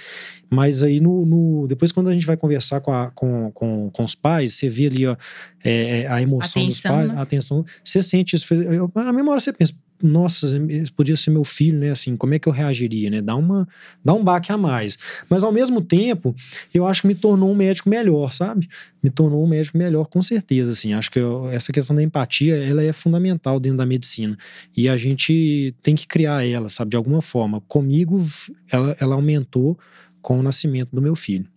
mas 0.49 0.84
aí 0.84 0.99
no, 0.99 1.25
no 1.25 1.67
depois 1.67 1.91
quando 1.91 2.10
a 2.10 2.13
gente 2.13 2.25
vai 2.25 2.36
conversar 2.36 2.82
com, 2.82 2.91
a, 2.91 3.10
com, 3.12 3.49
com, 3.51 3.89
com 3.89 4.04
os 4.04 4.13
pais, 4.13 4.56
você 4.56 4.67
vê 4.67 4.88
ali, 4.88 5.08
ó, 5.08 5.15
é, 5.63 6.01
é 6.01 6.08
a 6.08 6.21
emoção 6.21 6.62
atenção, 6.62 6.67
dos 6.67 6.82
pais, 6.82 7.08
né? 7.08 7.15
a 7.17 7.21
atenção, 7.21 7.65
você 7.84 8.01
sente 8.01 8.36
isso, 8.36 8.54
eu, 8.54 8.91
na 8.93 9.13
mesma 9.13 9.32
hora 9.32 9.39
você 9.39 9.54
pensa, 9.54 9.73
nossa, 10.01 10.47
podia 10.95 11.15
ser 11.15 11.31
meu 11.31 11.43
filho, 11.43 11.79
né? 11.79 11.91
Assim, 11.91 12.15
como 12.17 12.34
é 12.34 12.39
que 12.39 12.47
eu 12.47 12.53
reagiria, 12.53 13.10
né? 13.10 13.21
Dá, 13.21 13.36
uma, 13.36 13.67
dá 14.03 14.13
um 14.13 14.23
baque 14.23 14.51
a 14.51 14.58
mais. 14.58 14.97
Mas 15.29 15.43
ao 15.43 15.51
mesmo 15.51 15.81
tempo, 15.81 16.36
eu 16.73 16.86
acho 16.86 17.01
que 17.01 17.08
me 17.08 17.15
tornou 17.15 17.51
um 17.51 17.55
médico 17.55 17.89
melhor, 17.89 18.34
sabe? 18.34 18.67
Me 19.01 19.10
tornou 19.10 19.43
um 19.43 19.47
médico 19.47 19.77
melhor, 19.77 20.08
com 20.08 20.21
certeza, 20.21 20.71
assim. 20.71 20.93
Acho 20.93 21.10
que 21.10 21.19
eu, 21.19 21.49
essa 21.49 21.71
questão 21.71 21.95
da 21.95 22.03
empatia, 22.03 22.55
ela 22.55 22.84
é 22.84 22.91
fundamental 22.91 23.60
dentro 23.60 23.77
da 23.77 23.86
medicina. 23.86 24.38
E 24.75 24.89
a 24.89 24.97
gente 24.97 25.73
tem 25.81 25.95
que 25.95 26.08
criar 26.08 26.45
ela, 26.45 26.69
sabe? 26.69 26.91
De 26.91 26.97
alguma 26.97 27.21
forma. 27.21 27.62
Comigo, 27.62 28.25
ela, 28.69 28.95
ela 28.99 29.15
aumentou 29.15 29.77
com 30.21 30.39
o 30.39 30.43
nascimento 30.43 30.89
do 30.93 31.01
meu 31.01 31.15
filho. 31.15 31.47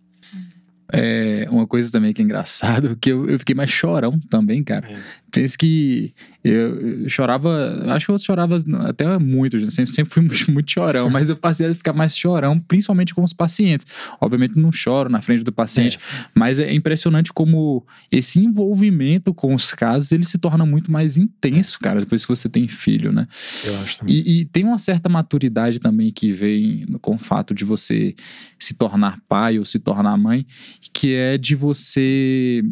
É, 0.91 1.47
uma 1.51 1.67
coisa 1.67 1.91
também 1.91 2.11
que 2.13 2.21
é 2.21 2.25
engraçado, 2.25 2.97
que 3.01 3.11
eu, 3.11 3.29
eu 3.29 3.37
fiquei 3.37 3.53
mais 3.53 3.69
chorão 3.69 4.19
também, 4.29 4.63
cara. 4.63 4.91
É. 4.91 4.99
Penso 5.31 5.57
que 5.57 6.13
eu, 6.43 7.09
chorava, 7.09 7.83
acho 7.89 8.05
que 8.05 8.11
eu 8.11 8.17
chorava 8.17 8.63
até 8.87 9.19
muito, 9.19 9.59
sempre, 9.71 9.91
sempre 9.91 10.13
fui 10.13 10.23
muito, 10.23 10.51
muito, 10.51 10.71
chorão, 10.71 11.09
mas 11.09 11.29
eu 11.29 11.35
passei 11.35 11.67
a 11.67 11.75
ficar 11.75 11.93
mais 11.93 12.15
chorão, 12.15 12.59
principalmente 12.59 13.13
com 13.13 13.21
os 13.21 13.33
pacientes. 13.33 13.85
Obviamente 14.21 14.57
não 14.57 14.71
choro 14.71 15.09
na 15.09 15.21
frente 15.21 15.43
do 15.43 15.51
paciente, 15.51 15.97
é. 15.97 16.25
mas 16.33 16.59
é 16.59 16.73
impressionante 16.73 17.33
como 17.33 17.85
esse 18.11 18.39
envolvimento 18.39 19.33
com 19.33 19.53
os 19.53 19.73
casos, 19.73 20.11
ele 20.11 20.25
se 20.25 20.37
torna 20.37 20.65
muito 20.65 20.91
mais 20.91 21.17
intenso, 21.17 21.77
é. 21.81 21.83
cara, 21.83 21.99
depois 21.99 22.25
que 22.25 22.29
você 22.29 22.47
tem 22.47 22.67
filho, 22.67 23.11
né? 23.11 23.27
Eu 23.63 23.79
acho 23.79 23.99
também. 23.99 24.15
E, 24.15 24.41
e 24.41 24.45
tem 24.45 24.63
uma 24.63 24.77
certa 24.77 25.09
maturidade 25.09 25.79
também 25.79 26.11
que 26.11 26.31
vem 26.31 26.85
com 27.01 27.15
o 27.15 27.19
fato 27.19 27.53
de 27.53 27.65
você 27.65 28.15
se 28.57 28.73
tornar 28.73 29.19
pai 29.27 29.59
ou 29.59 29.65
se 29.65 29.77
tornar 29.77 30.17
mãe, 30.17 30.45
que 30.93 31.13
é 31.13 31.37
de 31.37 31.55
você 31.55 32.63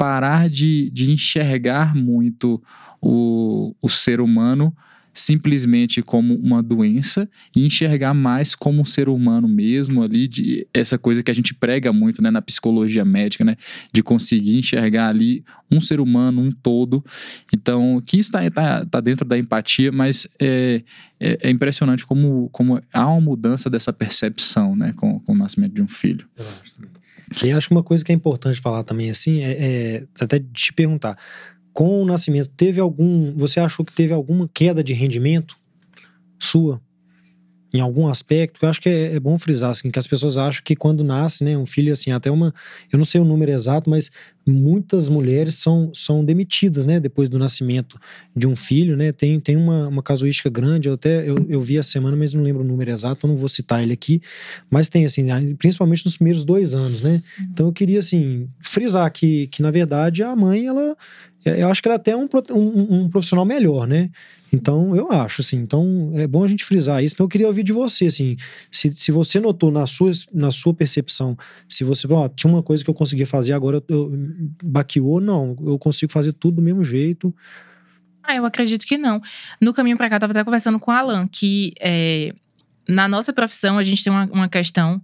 parar 0.00 0.48
de, 0.48 0.88
de 0.94 1.10
enxergar 1.10 1.94
muito 1.94 2.58
o, 3.02 3.76
o 3.82 3.88
ser 3.90 4.18
humano 4.18 4.74
simplesmente 5.12 6.00
como 6.00 6.36
uma 6.36 6.62
doença 6.62 7.28
e 7.54 7.66
enxergar 7.66 8.14
mais 8.14 8.54
como 8.54 8.80
um 8.80 8.84
ser 8.84 9.10
humano 9.10 9.46
mesmo 9.46 10.02
ali, 10.02 10.26
de 10.26 10.66
essa 10.72 10.96
coisa 10.96 11.22
que 11.22 11.30
a 11.30 11.34
gente 11.34 11.52
prega 11.52 11.92
muito 11.92 12.22
né, 12.22 12.30
na 12.30 12.40
psicologia 12.40 13.04
médica, 13.04 13.44
né, 13.44 13.56
de 13.92 14.02
conseguir 14.02 14.56
enxergar 14.56 15.08
ali 15.08 15.44
um 15.70 15.82
ser 15.82 16.00
humano, 16.00 16.40
um 16.40 16.50
todo. 16.50 17.04
Então, 17.52 18.02
que 18.06 18.18
isso 18.18 18.34
está 18.34 18.50
tá, 18.50 18.86
tá 18.86 19.00
dentro 19.00 19.26
da 19.26 19.36
empatia, 19.36 19.92
mas 19.92 20.26
é, 20.40 20.82
é, 21.18 21.38
é, 21.42 21.50
impressionante 21.50 22.06
como, 22.06 22.48
como 22.50 22.80
há 22.90 23.06
uma 23.06 23.20
mudança 23.20 23.68
dessa 23.68 23.92
percepção 23.92 24.74
né, 24.74 24.94
com, 24.96 25.20
com 25.20 25.32
o 25.32 25.36
nascimento 25.36 25.74
de 25.74 25.82
um 25.82 25.88
filho. 25.88 26.26
Eu 26.38 26.46
acho. 26.46 26.99
E 27.44 27.52
acho 27.52 27.68
que 27.68 27.74
uma 27.74 27.82
coisa 27.82 28.04
que 28.04 28.12
é 28.12 28.14
importante 28.14 28.60
falar 28.60 28.82
também 28.82 29.10
assim 29.10 29.42
é, 29.42 29.50
é 29.52 30.06
até 30.20 30.40
te 30.40 30.72
perguntar: 30.72 31.16
com 31.72 32.02
o 32.02 32.06
nascimento, 32.06 32.50
teve 32.56 32.80
algum. 32.80 33.32
Você 33.36 33.60
achou 33.60 33.84
que 33.84 33.92
teve 33.92 34.12
alguma 34.12 34.48
queda 34.52 34.82
de 34.82 34.92
rendimento 34.92 35.56
sua? 36.38 36.80
Em 37.72 37.80
algum 37.80 38.08
aspecto, 38.08 38.58
eu 38.62 38.68
acho 38.68 38.80
que 38.80 38.88
é, 38.88 39.14
é 39.14 39.20
bom 39.20 39.38
frisar 39.38 39.70
assim, 39.70 39.90
que 39.90 39.98
as 39.98 40.06
pessoas 40.06 40.36
acham 40.36 40.62
que 40.64 40.74
quando 40.74 41.04
nasce, 41.04 41.44
né, 41.44 41.56
um 41.56 41.66
filho 41.66 41.92
assim, 41.92 42.10
até 42.10 42.30
uma, 42.30 42.52
eu 42.92 42.98
não 42.98 43.04
sei 43.04 43.20
o 43.20 43.24
número 43.24 43.52
exato, 43.52 43.88
mas 43.88 44.10
muitas 44.46 45.08
mulheres 45.08 45.54
são, 45.56 45.90
são 45.94 46.24
demitidas, 46.24 46.84
né, 46.84 46.98
depois 46.98 47.28
do 47.28 47.38
nascimento 47.38 47.98
de 48.34 48.46
um 48.46 48.56
filho, 48.56 48.96
né, 48.96 49.12
tem, 49.12 49.38
tem 49.38 49.56
uma, 49.56 49.88
uma 49.88 50.02
casuística 50.02 50.50
grande, 50.50 50.88
eu 50.88 50.94
até, 50.94 51.28
eu, 51.28 51.46
eu 51.48 51.60
vi 51.60 51.78
a 51.78 51.82
semana, 51.82 52.16
mas 52.16 52.32
não 52.32 52.42
lembro 52.42 52.62
o 52.62 52.66
número 52.66 52.90
exato, 52.90 53.26
eu 53.26 53.28
não 53.28 53.36
vou 53.36 53.48
citar 53.48 53.82
ele 53.82 53.92
aqui, 53.92 54.20
mas 54.70 54.88
tem, 54.88 55.04
assim, 55.04 55.28
principalmente 55.56 56.04
nos 56.04 56.16
primeiros 56.16 56.44
dois 56.44 56.74
anos, 56.74 57.02
né, 57.02 57.22
uhum. 57.38 57.46
então 57.52 57.66
eu 57.66 57.72
queria, 57.72 58.00
assim, 58.00 58.48
frisar 58.60 59.10
que, 59.12 59.46
que, 59.48 59.62
na 59.62 59.70
verdade, 59.70 60.22
a 60.22 60.34
mãe, 60.34 60.66
ela, 60.66 60.96
eu 61.44 61.68
acho 61.68 61.80
que 61.80 61.88
ela 61.88 61.94
é 61.94 61.96
até 61.96 62.16
um, 62.16 62.28
um, 62.50 63.02
um 63.02 63.08
profissional 63.08 63.44
melhor, 63.44 63.86
né, 63.86 64.10
então, 64.52 64.96
eu 64.96 65.10
acho, 65.12 65.40
assim, 65.40 65.56
então 65.56 66.10
é 66.14 66.26
bom 66.26 66.44
a 66.44 66.48
gente 66.48 66.64
frisar 66.64 67.02
isso. 67.02 67.14
Então, 67.14 67.24
eu 67.24 67.28
queria 67.28 67.46
ouvir 67.46 67.62
de 67.62 67.72
você, 67.72 68.06
assim, 68.06 68.36
se, 68.70 68.92
se 68.92 69.12
você 69.12 69.38
notou 69.38 69.70
na 69.70 69.86
sua, 69.86 70.10
na 70.32 70.50
sua 70.50 70.74
percepção, 70.74 71.36
se 71.68 71.84
você, 71.84 72.06
ó, 72.10 72.28
tinha 72.28 72.52
uma 72.52 72.62
coisa 72.62 72.82
que 72.82 72.90
eu 72.90 72.94
conseguia 72.94 73.26
fazer, 73.26 73.52
agora 73.52 73.82
eu, 73.88 73.96
eu 73.96 74.12
baqueou, 74.64 75.20
não, 75.20 75.56
eu 75.64 75.78
consigo 75.78 76.12
fazer 76.12 76.32
tudo 76.32 76.56
do 76.56 76.62
mesmo 76.62 76.82
jeito. 76.82 77.34
Ah, 78.22 78.34
eu 78.34 78.44
acredito 78.44 78.86
que 78.86 78.98
não. 78.98 79.20
No 79.60 79.72
caminho 79.72 79.96
para 79.96 80.08
cá, 80.08 80.16
eu 80.16 80.20
tava 80.20 80.32
até 80.32 80.44
conversando 80.44 80.78
com 80.78 80.90
o 80.90 80.94
Alan, 80.94 81.28
que 81.28 81.72
é, 81.80 82.34
na 82.88 83.06
nossa 83.06 83.32
profissão 83.32 83.78
a 83.78 83.82
gente 83.82 84.02
tem 84.02 84.12
uma, 84.12 84.28
uma 84.32 84.48
questão 84.48 85.00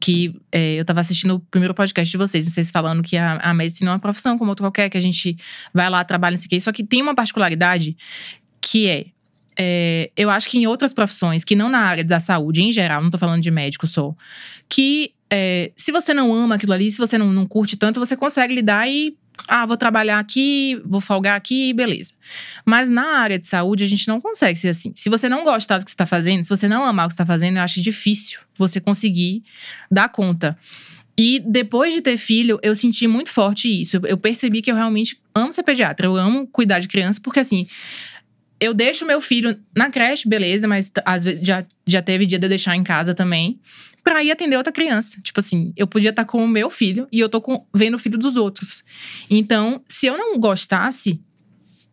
que 0.00 0.34
é, 0.50 0.74
eu 0.74 0.84
tava 0.84 1.00
assistindo 1.00 1.36
o 1.36 1.40
primeiro 1.40 1.72
podcast 1.72 2.10
de 2.10 2.16
vocês, 2.18 2.46
vocês 2.46 2.70
falando 2.70 3.02
que 3.02 3.16
a, 3.16 3.36
a 3.36 3.54
medicina 3.54 3.90
é 3.90 3.94
uma 3.94 3.98
profissão 3.98 4.36
como 4.36 4.50
outra 4.50 4.64
qualquer, 4.64 4.90
que 4.90 4.98
a 4.98 5.00
gente 5.00 5.36
vai 5.72 5.88
lá, 5.88 6.04
trabalha, 6.04 6.32
não 6.32 6.38
sei 6.38 6.46
o 6.46 6.50
quê. 6.50 6.60
Só 6.60 6.72
que 6.72 6.84
tem 6.84 7.00
uma 7.00 7.14
particularidade 7.14 7.96
que 8.64 8.88
é, 8.88 9.06
é, 9.58 10.10
eu 10.16 10.30
acho 10.30 10.48
que 10.48 10.58
em 10.58 10.66
outras 10.66 10.94
profissões, 10.94 11.44
que 11.44 11.54
não 11.54 11.68
na 11.68 11.80
área 11.80 12.02
da 12.02 12.18
saúde 12.18 12.62
em 12.62 12.72
geral, 12.72 13.02
não 13.02 13.10
tô 13.10 13.18
falando 13.18 13.42
de 13.42 13.50
médico 13.50 13.86
só, 13.86 14.14
que 14.68 15.12
é, 15.30 15.70
se 15.76 15.92
você 15.92 16.14
não 16.14 16.32
ama 16.32 16.54
aquilo 16.54 16.72
ali, 16.72 16.90
se 16.90 16.96
você 16.96 17.18
não, 17.18 17.30
não 17.30 17.46
curte 17.46 17.76
tanto, 17.76 18.00
você 18.00 18.16
consegue 18.16 18.54
lidar 18.54 18.88
e 18.88 19.14
ah, 19.46 19.66
vou 19.66 19.76
trabalhar 19.76 20.18
aqui, 20.18 20.80
vou 20.86 21.00
folgar 21.00 21.36
aqui, 21.36 21.74
beleza. 21.74 22.14
Mas 22.64 22.88
na 22.88 23.18
área 23.18 23.38
de 23.38 23.46
saúde, 23.46 23.84
a 23.84 23.88
gente 23.88 24.08
não 24.08 24.20
consegue 24.20 24.58
ser 24.58 24.68
assim. 24.68 24.92
Se 24.94 25.10
você 25.10 25.28
não 25.28 25.44
gostar 25.44 25.78
do 25.78 25.84
que 25.84 25.90
você 25.90 25.94
está 25.94 26.06
fazendo, 26.06 26.44
se 26.44 26.50
você 26.50 26.68
não 26.68 26.84
amar 26.84 27.06
o 27.06 27.08
que 27.08 27.14
está 27.14 27.26
fazendo, 27.26 27.56
eu 27.56 27.62
acho 27.62 27.82
difícil 27.82 28.38
você 28.56 28.80
conseguir 28.80 29.42
dar 29.90 30.08
conta. 30.08 30.56
E 31.18 31.40
depois 31.40 31.92
de 31.92 32.00
ter 32.00 32.16
filho, 32.16 32.58
eu 32.62 32.74
senti 32.74 33.06
muito 33.06 33.30
forte 33.30 33.68
isso. 33.68 34.00
Eu 34.04 34.16
percebi 34.16 34.62
que 34.62 34.70
eu 34.70 34.76
realmente 34.76 35.18
amo 35.34 35.52
ser 35.52 35.62
pediatra, 35.62 36.06
eu 36.06 36.16
amo 36.16 36.46
cuidar 36.46 36.78
de 36.78 36.88
criança, 36.88 37.20
porque 37.22 37.40
assim, 37.40 37.66
eu 38.64 38.74
deixo 38.74 39.06
meu 39.06 39.20
filho 39.20 39.58
na 39.76 39.90
creche, 39.90 40.28
beleza, 40.28 40.66
mas 40.66 40.90
às 41.04 41.24
vezes 41.24 41.46
já, 41.46 41.64
já 41.86 42.02
teve 42.02 42.26
dia 42.26 42.38
de 42.38 42.46
eu 42.46 42.48
deixar 42.48 42.74
em 42.76 42.82
casa 42.82 43.14
também 43.14 43.60
pra 44.02 44.22
ir 44.22 44.30
atender 44.30 44.56
outra 44.56 44.72
criança. 44.72 45.20
Tipo 45.22 45.40
assim, 45.40 45.72
eu 45.76 45.86
podia 45.86 46.10
estar 46.10 46.24
tá 46.24 46.30
com 46.30 46.44
o 46.44 46.48
meu 46.48 46.68
filho 46.68 47.08
e 47.10 47.18
eu 47.18 47.28
tô 47.28 47.40
com, 47.40 47.66
vendo 47.74 47.94
o 47.94 47.98
filho 47.98 48.18
dos 48.18 48.36
outros. 48.36 48.84
Então, 49.30 49.82
se 49.88 50.06
eu 50.06 50.16
não 50.16 50.38
gostasse, 50.38 51.20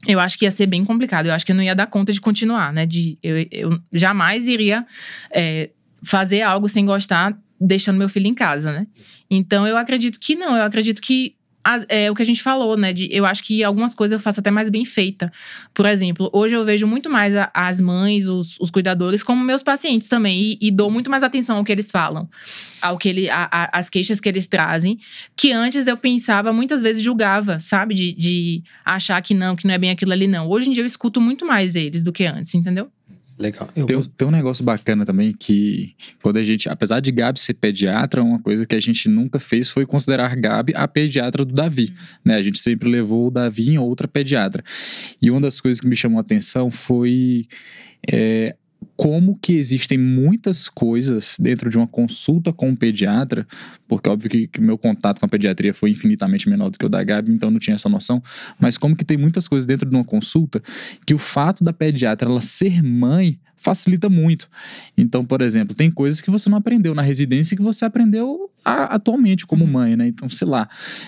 eu 0.07 0.19
acho 0.19 0.37
que 0.37 0.45
ia 0.45 0.51
ser 0.51 0.65
bem 0.65 0.83
complicado. 0.83 1.27
Eu 1.27 1.33
acho 1.33 1.45
que 1.45 1.51
eu 1.51 1.55
não 1.55 1.63
ia 1.63 1.75
dar 1.75 1.87
conta 1.87 2.11
de 2.11 2.19
continuar, 2.19 2.73
né? 2.73 2.85
De, 2.85 3.17
eu, 3.23 3.47
eu 3.51 3.79
jamais 3.93 4.47
iria 4.47 4.85
é, 5.33 5.69
fazer 6.03 6.41
algo 6.41 6.67
sem 6.67 6.85
gostar, 6.85 7.37
deixando 7.59 7.97
meu 7.97 8.09
filho 8.09 8.27
em 8.27 8.33
casa, 8.33 8.71
né? 8.71 8.87
Então, 9.29 9.65
eu 9.65 9.77
acredito 9.77 10.19
que 10.19 10.35
não. 10.35 10.57
Eu 10.57 10.63
acredito 10.63 11.01
que 11.01 11.35
as, 11.63 11.85
é 11.89 12.09
o 12.09 12.15
que 12.15 12.21
a 12.21 12.25
gente 12.25 12.41
falou, 12.41 12.75
né? 12.75 12.91
De, 12.93 13.07
eu 13.11 13.25
acho 13.25 13.43
que 13.43 13.63
algumas 13.63 13.93
coisas 13.93 14.13
eu 14.13 14.19
faço 14.19 14.39
até 14.39 14.49
mais 14.49 14.69
bem 14.69 14.83
feita. 14.83 15.31
Por 15.73 15.85
exemplo, 15.85 16.29
hoje 16.33 16.55
eu 16.55 16.65
vejo 16.65 16.87
muito 16.87 17.09
mais 17.09 17.35
a, 17.35 17.51
as 17.53 17.79
mães, 17.79 18.25
os, 18.25 18.57
os, 18.59 18.71
cuidadores, 18.71 19.21
como 19.21 19.43
meus 19.43 19.61
pacientes 19.61 20.07
também. 20.07 20.39
E, 20.39 20.57
e, 20.61 20.71
dou 20.71 20.89
muito 20.89 21.09
mais 21.09 21.23
atenção 21.23 21.57
ao 21.57 21.63
que 21.63 21.71
eles 21.71 21.91
falam, 21.91 22.29
ao 22.81 22.97
que 22.97 23.09
ele, 23.09 23.29
a, 23.29 23.47
a, 23.51 23.79
as 23.79 23.89
queixas 23.89 24.19
que 24.19 24.27
eles 24.27 24.47
trazem. 24.47 24.99
Que 25.35 25.51
antes 25.51 25.87
eu 25.87 25.97
pensava, 25.97 26.51
muitas 26.51 26.81
vezes 26.81 27.03
julgava, 27.03 27.59
sabe? 27.59 27.93
De, 27.93 28.13
de 28.13 28.63
achar 28.83 29.21
que 29.21 29.33
não, 29.33 29.55
que 29.55 29.67
não 29.67 29.73
é 29.73 29.77
bem 29.77 29.91
aquilo 29.91 30.11
ali, 30.11 30.27
não. 30.27 30.49
Hoje 30.49 30.69
em 30.69 30.73
dia 30.73 30.83
eu 30.83 30.87
escuto 30.87 31.21
muito 31.21 31.45
mais 31.45 31.75
eles 31.75 32.03
do 32.03 32.11
que 32.11 32.25
antes, 32.25 32.55
entendeu? 32.55 32.91
Legal. 33.41 33.67
Eu... 33.75 33.85
Tem, 33.87 34.03
tem, 34.03 34.27
um 34.27 34.31
negócio 34.31 34.63
bacana 34.63 35.03
também 35.03 35.33
que, 35.33 35.95
quando 36.21 36.37
a 36.37 36.43
gente, 36.43 36.69
apesar 36.69 36.99
de 36.99 37.11
Gabi 37.11 37.39
ser 37.39 37.55
pediatra, 37.55 38.21
uma 38.21 38.39
coisa 38.39 38.65
que 38.67 38.75
a 38.75 38.79
gente 38.79 39.09
nunca 39.09 39.39
fez 39.39 39.67
foi 39.67 39.85
considerar 39.85 40.35
Gabi 40.35 40.73
a 40.75 40.87
pediatra 40.87 41.43
do 41.43 41.53
Davi. 41.53 41.89
Uhum. 41.89 42.17
Né? 42.25 42.35
A 42.35 42.41
gente 42.41 42.59
sempre 42.59 42.87
levou 42.87 43.27
o 43.27 43.31
Davi 43.31 43.71
em 43.71 43.79
outra 43.79 44.07
pediatra. 44.07 44.63
E 45.19 45.31
uma 45.31 45.41
das 45.41 45.59
coisas 45.59 45.81
que 45.81 45.87
me 45.87 45.95
chamou 45.95 46.19
a 46.19 46.21
atenção 46.21 46.69
foi 46.69 47.47
é, 48.09 48.55
como 48.95 49.37
que 49.41 49.53
existem 49.53 49.97
muitas 49.97 50.67
coisas 50.69 51.37
dentro 51.39 51.69
de 51.69 51.77
uma 51.77 51.87
consulta 51.87 52.53
com 52.53 52.69
um 52.69 52.75
pediatra, 52.75 53.47
porque 53.87 54.09
óbvio 54.09 54.29
que, 54.29 54.47
que 54.47 54.61
meu 54.61 54.77
contato 54.77 55.19
com 55.19 55.25
a 55.25 55.29
pediatria 55.29 55.73
foi 55.73 55.91
infinitamente 55.91 56.49
menor 56.49 56.69
do 56.69 56.77
que 56.77 56.85
o 56.85 56.89
da 56.89 57.03
Gabi, 57.03 57.31
então 57.31 57.49
não 57.49 57.59
tinha 57.59 57.75
essa 57.75 57.89
noção, 57.89 58.21
mas 58.59 58.77
como 58.77 58.95
que 58.95 59.05
tem 59.05 59.17
muitas 59.17 59.47
coisas 59.47 59.65
dentro 59.65 59.89
de 59.89 59.95
uma 59.95 60.05
consulta 60.05 60.61
que 61.05 61.13
o 61.13 61.17
fato 61.17 61.63
da 61.63 61.73
pediatra 61.73 62.29
ela 62.29 62.41
ser 62.41 62.83
mãe 62.83 63.39
facilita 63.61 64.09
muito. 64.09 64.49
Então, 64.97 65.23
por 65.23 65.41
exemplo, 65.41 65.75
tem 65.75 65.89
coisas 65.89 66.19
que 66.19 66.31
você 66.31 66.49
não 66.49 66.57
aprendeu 66.57 66.93
na 66.93 67.01
residência 67.01 67.55
que 67.55 67.63
você 67.63 67.85
aprendeu 67.85 68.49
a, 68.65 68.95
atualmente 68.95 69.45
como 69.45 69.63
uhum. 69.65 69.71
mãe, 69.71 69.95
né? 69.95 70.07
Então, 70.07 70.27
sei 70.27 70.47
lá, 70.47 70.67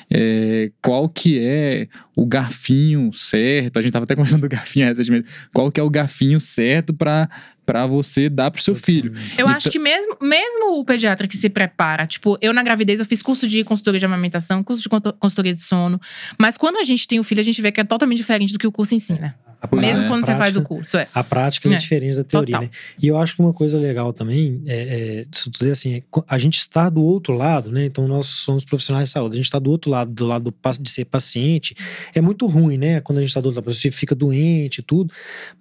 é, 0.10 0.72
qual 0.82 1.10
que 1.10 1.40
é 1.40 1.88
o 2.16 2.26
garfinho 2.26 3.12
certo? 3.12 3.78
A 3.78 3.82
gente 3.82 3.92
tava 3.92 4.04
até 4.04 4.16
conversando 4.16 4.42
do 4.42 4.50
garfinho 4.50 4.86
recentemente. 4.86 5.30
Qual 5.54 5.72
que 5.72 5.80
é 5.80 5.84
o 5.84 5.90
garfinho 5.90 6.40
certo 6.40 6.94
para 6.94 7.28
para 7.66 7.88
você 7.88 8.30
dar 8.30 8.52
pro 8.52 8.62
seu 8.62 8.76
filho. 8.76 9.14
Eu 9.16 9.46
então, 9.46 9.48
acho 9.48 9.72
que 9.72 9.80
mesmo, 9.80 10.18
mesmo 10.22 10.80
o 10.80 10.84
pediatra 10.84 11.28
que 11.30 11.38
se 11.38 11.50
prepara, 11.50 12.06
tipo, 12.06 12.38
eu 12.42 12.54
na 12.54 12.62
gravidez 12.62 13.00
eu 13.00 13.06
fiz 13.06 13.22
curso 13.22 13.48
de 13.48 13.64
consultoria 13.64 14.02
de 14.02 14.06
amamentação, 14.06 14.62
curso 14.62 14.82
de 14.82 14.90
consultoria 14.90 15.54
de 15.54 15.62
sono, 15.62 15.98
mas 16.38 16.58
quando 16.58 16.78
a 16.78 16.84
gente 16.84 17.08
tem 17.08 17.22
o 17.22 17.24
filho, 17.24 17.40
a 17.40 17.44
gente 17.44 17.62
vê 17.62 17.72
que 17.72 17.80
é 17.80 17.84
totalmente 17.86 18.18
diferente 18.18 18.52
do 18.52 18.60
que 18.60 18.68
o 18.68 18.72
curso 18.72 18.94
ensina. 18.94 19.34
A, 19.64 19.76
Mesmo 19.78 20.08
quando 20.08 20.26
prática, 20.26 20.34
você 20.34 20.38
faz 20.38 20.56
o 20.58 20.62
curso, 20.62 20.98
é. 20.98 21.08
A 21.14 21.24
prática 21.24 21.70
é, 21.70 21.74
é 21.74 21.78
diferente 21.78 22.18
da 22.18 22.24
teoria, 22.24 22.58
Total. 22.58 22.62
né? 22.64 22.70
E 23.02 23.08
eu 23.08 23.18
acho 23.18 23.34
que 23.34 23.42
uma 23.42 23.54
coisa 23.54 23.78
legal 23.78 24.12
também, 24.12 24.62
é, 24.66 24.76
é, 24.76 25.26
se 25.32 25.48
eu 25.48 25.52
dizer 25.52 25.72
assim, 25.72 25.96
é, 25.96 26.04
a 26.28 26.38
gente 26.38 26.58
está 26.58 26.90
do 26.90 27.02
outro 27.02 27.34
lado, 27.34 27.72
né? 27.72 27.86
Então 27.86 28.06
nós 28.06 28.28
somos 28.28 28.66
profissionais 28.66 29.08
de 29.08 29.14
saúde, 29.14 29.36
a 29.36 29.38
gente 29.38 29.46
está 29.46 29.60
do 29.60 29.72
outro 29.72 29.90
lado, 29.90 30.12
do 30.12 30.26
lado 30.26 30.52
do, 30.52 30.54
de 30.82 30.90
ser 30.90 31.06
paciente. 31.06 31.76
É 32.14 32.20
muito 32.20 32.46
ruim, 32.46 32.78
né? 32.78 33.00
Quando 33.00 33.20
a 33.20 33.22
gente 33.22 33.30
está 33.30 33.40
do 33.40 33.46
outro 33.46 33.62
lado, 33.62 33.74
você 33.74 33.90
fica 33.90 34.14
doente 34.14 34.80
e 34.80 34.84
tudo. 34.84 35.14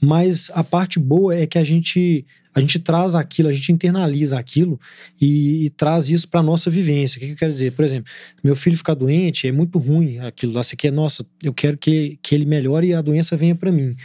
Mas 0.02 0.50
a 0.52 0.64
parte 0.64 0.98
boa 0.98 1.36
é 1.36 1.46
que 1.46 1.58
a 1.58 1.64
gente 1.64 2.26
a 2.54 2.60
gente 2.60 2.78
traz 2.78 3.14
aquilo, 3.14 3.48
a 3.48 3.52
gente 3.52 3.72
internaliza 3.72 4.38
aquilo 4.38 4.78
e, 5.20 5.66
e 5.66 5.70
traz 5.70 6.10
isso 6.10 6.28
para 6.28 6.42
nossa 6.42 6.70
vivência. 6.70 7.16
O 7.16 7.20
que, 7.20 7.26
que 7.26 7.32
eu 7.32 7.36
quero 7.36 7.52
dizer? 7.52 7.72
Por 7.72 7.84
exemplo, 7.84 8.10
meu 8.42 8.54
filho 8.54 8.76
ficar 8.76 8.94
doente 8.94 9.48
é 9.48 9.52
muito 9.52 9.78
ruim 9.78 10.18
aquilo 10.18 10.52
lá. 10.52 10.62
Você 10.62 10.76
quer, 10.76 10.92
nossa, 10.92 11.24
eu 11.42 11.52
quero 11.52 11.78
que, 11.78 12.18
que 12.22 12.34
ele 12.34 12.44
melhore 12.44 12.88
e 12.88 12.94
a 12.94 13.00
doença 13.00 13.36
venha 13.36 13.54
para 13.54 13.72
mim 13.72 13.96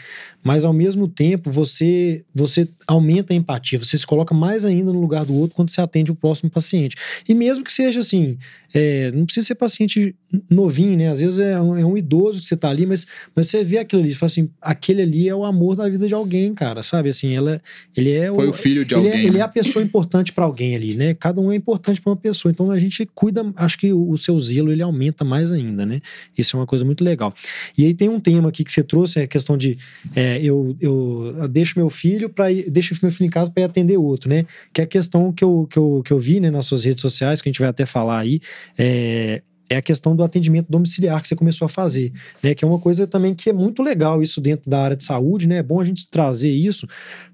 mas 0.47 0.63
ao 0.63 0.71
mesmo 0.71 1.09
tempo 1.09 1.51
você 1.51 2.23
você 2.33 2.69
aumenta 2.87 3.33
a 3.33 3.35
empatia, 3.35 3.77
você 3.77 3.97
se 3.97 4.07
coloca 4.07 4.33
mais 4.33 4.63
ainda 4.63 4.93
no 4.93 5.01
lugar 5.01 5.25
do 5.25 5.33
outro 5.33 5.53
quando 5.53 5.69
você 5.69 5.81
atende 5.81 6.09
o 6.09 6.15
próximo 6.15 6.49
paciente. 6.49 6.95
E 7.27 7.33
mesmo 7.33 7.65
que 7.65 7.73
seja 7.73 7.99
assim, 7.99 8.37
é, 8.73 9.11
não 9.11 9.25
precisa 9.25 9.47
ser 9.47 9.55
paciente 9.55 10.15
novinho, 10.49 10.97
né? 10.97 11.09
Às 11.09 11.21
vezes 11.21 11.39
é 11.39 11.59
um, 11.59 11.77
é 11.77 11.85
um 11.85 11.97
idoso 11.97 12.39
que 12.39 12.45
você 12.45 12.57
tá 12.57 12.69
ali, 12.69 12.85
mas, 12.85 13.07
mas 13.35 13.47
você 13.47 13.63
vê 13.63 13.77
aquilo 13.77 14.01
ali, 14.01 14.11
você 14.11 14.17
fala 14.17 14.27
assim, 14.27 14.49
aquele 14.61 15.01
ali 15.01 15.29
é 15.29 15.35
o 15.35 15.45
amor 15.45 15.75
da 15.75 15.87
vida 15.87 16.07
de 16.07 16.13
alguém, 16.13 16.53
cara, 16.53 16.83
sabe? 16.83 17.09
Assim, 17.09 17.35
ela, 17.35 17.61
ele 17.95 18.11
é 18.11 18.27
Foi 18.33 18.47
o, 18.47 18.49
o 18.49 18.53
filho 18.53 18.83
de 18.83 18.93
ele 18.93 19.07
alguém. 19.07 19.21
É, 19.21 19.25
ele 19.25 19.37
é 19.37 19.39
né? 19.39 19.41
a 19.41 19.47
pessoa 19.47 19.83
importante 19.83 20.33
para 20.33 20.43
alguém 20.43 20.75
ali, 20.75 20.95
né? 20.95 21.13
Cada 21.13 21.39
um 21.39 21.51
é 21.51 21.55
importante 21.55 22.01
para 22.01 22.11
uma 22.11 22.17
pessoa. 22.17 22.51
Então 22.51 22.69
a 22.69 22.77
gente 22.77 23.05
cuida, 23.15 23.45
acho 23.55 23.77
que 23.77 23.93
o, 23.93 24.09
o 24.09 24.17
seu 24.17 24.37
zelo 24.39 24.71
ele 24.71 24.81
aumenta 24.81 25.23
mais 25.23 25.51
ainda, 25.51 25.85
né? 25.85 26.01
Isso 26.37 26.57
é 26.57 26.59
uma 26.59 26.67
coisa 26.67 26.83
muito 26.83 27.03
legal. 27.03 27.33
E 27.77 27.85
aí 27.85 27.93
tem 27.93 28.09
um 28.09 28.19
tema 28.19 28.49
aqui 28.49 28.63
que 28.63 28.71
você 28.71 28.83
trouxe, 28.83 29.21
é 29.21 29.23
a 29.23 29.27
questão 29.27 29.57
de 29.57 29.77
é, 30.15 30.36
eu, 30.41 30.75
eu 30.79 31.47
deixo 31.49 31.77
meu 31.77 31.89
filho 31.89 32.29
para 32.29 32.47
deixo 32.67 32.95
meu 33.01 33.11
filho 33.11 33.27
em 33.27 33.31
casa 33.31 33.51
para 33.51 33.63
ir 33.63 33.65
atender 33.65 33.97
outro, 33.97 34.29
né? 34.29 34.45
Que 34.73 34.81
é 34.81 34.83
a 34.83 34.87
questão 34.87 35.31
que 35.31 35.43
eu, 35.43 35.67
que 35.69 35.77
eu, 35.77 36.01
que 36.03 36.11
eu 36.11 36.19
vi 36.19 36.39
né, 36.39 36.49
nas 36.49 36.65
suas 36.65 36.85
redes 36.85 37.01
sociais, 37.01 37.41
que 37.41 37.49
a 37.49 37.51
gente 37.51 37.59
vai 37.59 37.69
até 37.69 37.85
falar 37.85 38.19
aí, 38.19 38.39
é, 38.77 39.41
é 39.69 39.75
a 39.77 39.81
questão 39.81 40.15
do 40.15 40.23
atendimento 40.23 40.67
domiciliar 40.69 41.21
que 41.21 41.27
você 41.27 41.35
começou 41.35 41.65
a 41.65 41.69
fazer, 41.69 42.11
né? 42.41 42.55
Que 42.55 42.63
é 42.63 42.67
uma 42.67 42.79
coisa 42.79 43.05
também 43.05 43.35
que 43.35 43.49
é 43.49 43.53
muito 43.53 43.83
legal 43.83 44.21
isso 44.21 44.39
dentro 44.39 44.69
da 44.69 44.81
área 44.81 44.97
de 44.97 45.03
saúde, 45.03 45.47
né? 45.47 45.57
É 45.57 45.63
bom 45.63 45.81
a 45.81 45.85
gente 45.85 46.07
trazer 46.09 46.51
isso, 46.51 46.87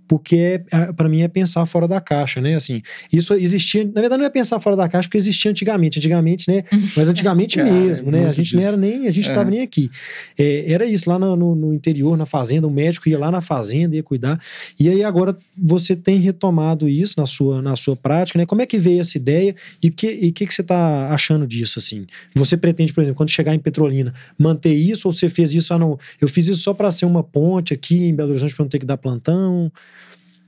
porque 0.08 0.36
é, 0.36 0.64
é 0.72 0.94
para 0.94 1.08
mim 1.08 1.22
é 1.22 1.28
pensar 1.28 1.66
fora 1.66 1.88
da 1.88 2.00
caixa, 2.02 2.42
né? 2.42 2.56
Assim, 2.56 2.82
isso 3.12 3.34
existia, 3.34 3.84
na 3.84 4.02
verdade 4.02 4.20
não 4.20 4.26
é 4.26 4.30
pensar 4.30 4.60
fora 4.60 4.76
da 4.76 4.88
caixa 4.88 5.08
porque 5.08 5.18
existia 5.18 5.52
antigamente, 5.52 6.00
antigamente, 6.00 6.52
né? 6.52 6.64
Mas 6.96 7.10
antigamente 7.10 7.60
é, 7.60 7.64
mesmo, 7.64 8.12
né? 8.12 8.28
A 8.28 8.34
gente 8.34 8.46
disso. 8.46 8.58
não 8.58 8.68
era 8.68 8.78
nem, 8.78 9.08
a 9.08 9.12
gente 9.12 9.28
estava 9.28 9.50
é. 9.50 9.52
nem 9.52 9.62
aqui. 9.62 9.90
É, 10.38 10.72
era 10.72 10.86
isso 10.86 11.10
lá 11.10 11.18
no, 11.18 11.36
no, 11.36 11.56
no, 11.56 11.74
interior, 11.74 12.18
na 12.18 12.26
fazenda, 12.26 12.68
o 12.68 12.72
médico 12.72 13.10
ia 13.10 13.18
lá 13.18 13.32
na 13.32 13.42
fazenda 13.42 13.96
ia 13.96 14.04
cuidar. 14.04 14.40
E 14.80 14.90
aí 14.90 15.04
agora 15.04 15.38
você 15.58 15.96
tem 15.96 16.18
retomado 16.20 16.88
isso 16.88 17.16
na 17.18 17.26
sua 17.26 17.62
na 17.62 17.76
sua 17.76 17.96
prática, 17.96 18.38
né? 18.38 18.46
Como 18.46 18.62
é 18.62 18.66
que 18.66 18.78
veio 18.78 19.00
essa 19.00 19.18
ideia 19.18 19.56
e 19.82 19.90
que 19.90 20.08
e 20.08 20.32
que 20.32 20.46
que 20.46 20.54
você 20.54 20.62
está 20.62 21.10
achando 21.10 21.48
disso 21.48 21.80
assim? 21.80 22.06
Você 22.36 22.58
pretende, 22.58 22.94
por 22.94 23.02
exemplo, 23.02 23.18
quando 23.18 23.30
chegar 23.30 23.54
em 23.54 23.60
Petrolina, 23.60 24.14
manter 24.38 24.74
isso 24.74 25.08
ou 25.08 25.12
você 25.12 25.30
fez 25.30 25.54
isso 25.54 25.74
ah, 25.74 25.80
não, 25.80 25.98
eu 26.20 26.28
fiz 26.28 26.48
isso 26.48 26.62
só 26.62 26.74
para 26.74 26.92
ser 26.92 27.06
uma 27.06 27.24
ponte 27.24 27.74
aqui 27.74 28.06
em 28.06 28.16
Belo 28.16 28.32
Horizonte 28.32 28.56
para 28.56 28.64
não 28.64 28.70
ter 28.70 28.80
que 28.80 28.86
dar 28.86 28.98
plantão? 28.98 29.72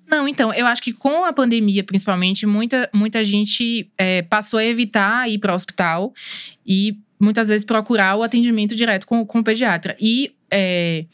Não, 0.08 0.28
então, 0.28 0.54
eu 0.54 0.68
acho 0.68 0.82
que 0.82 0.94
com 0.94 1.26
a 1.26 1.34
pandemia, 1.34 1.84
principalmente, 1.84 2.46
muita, 2.46 2.90
muita 2.94 3.24
gente 3.24 3.90
é, 3.98 4.22
passou 4.22 4.60
a 4.60 4.64
evitar 4.64 5.30
ir 5.30 5.40
para 5.40 5.54
o 5.54 5.56
hospital 5.56 6.14
e 6.66 6.98
muitas 7.20 7.48
vezes 7.48 7.66
procurar 7.66 8.16
o 8.16 8.24
atendimento 8.24 8.76
direto 8.76 9.08
com, 9.08 9.26
com 9.26 9.40
o 9.40 9.44
pediatra. 9.44 9.96
E 10.00 10.36
é, 10.52 11.06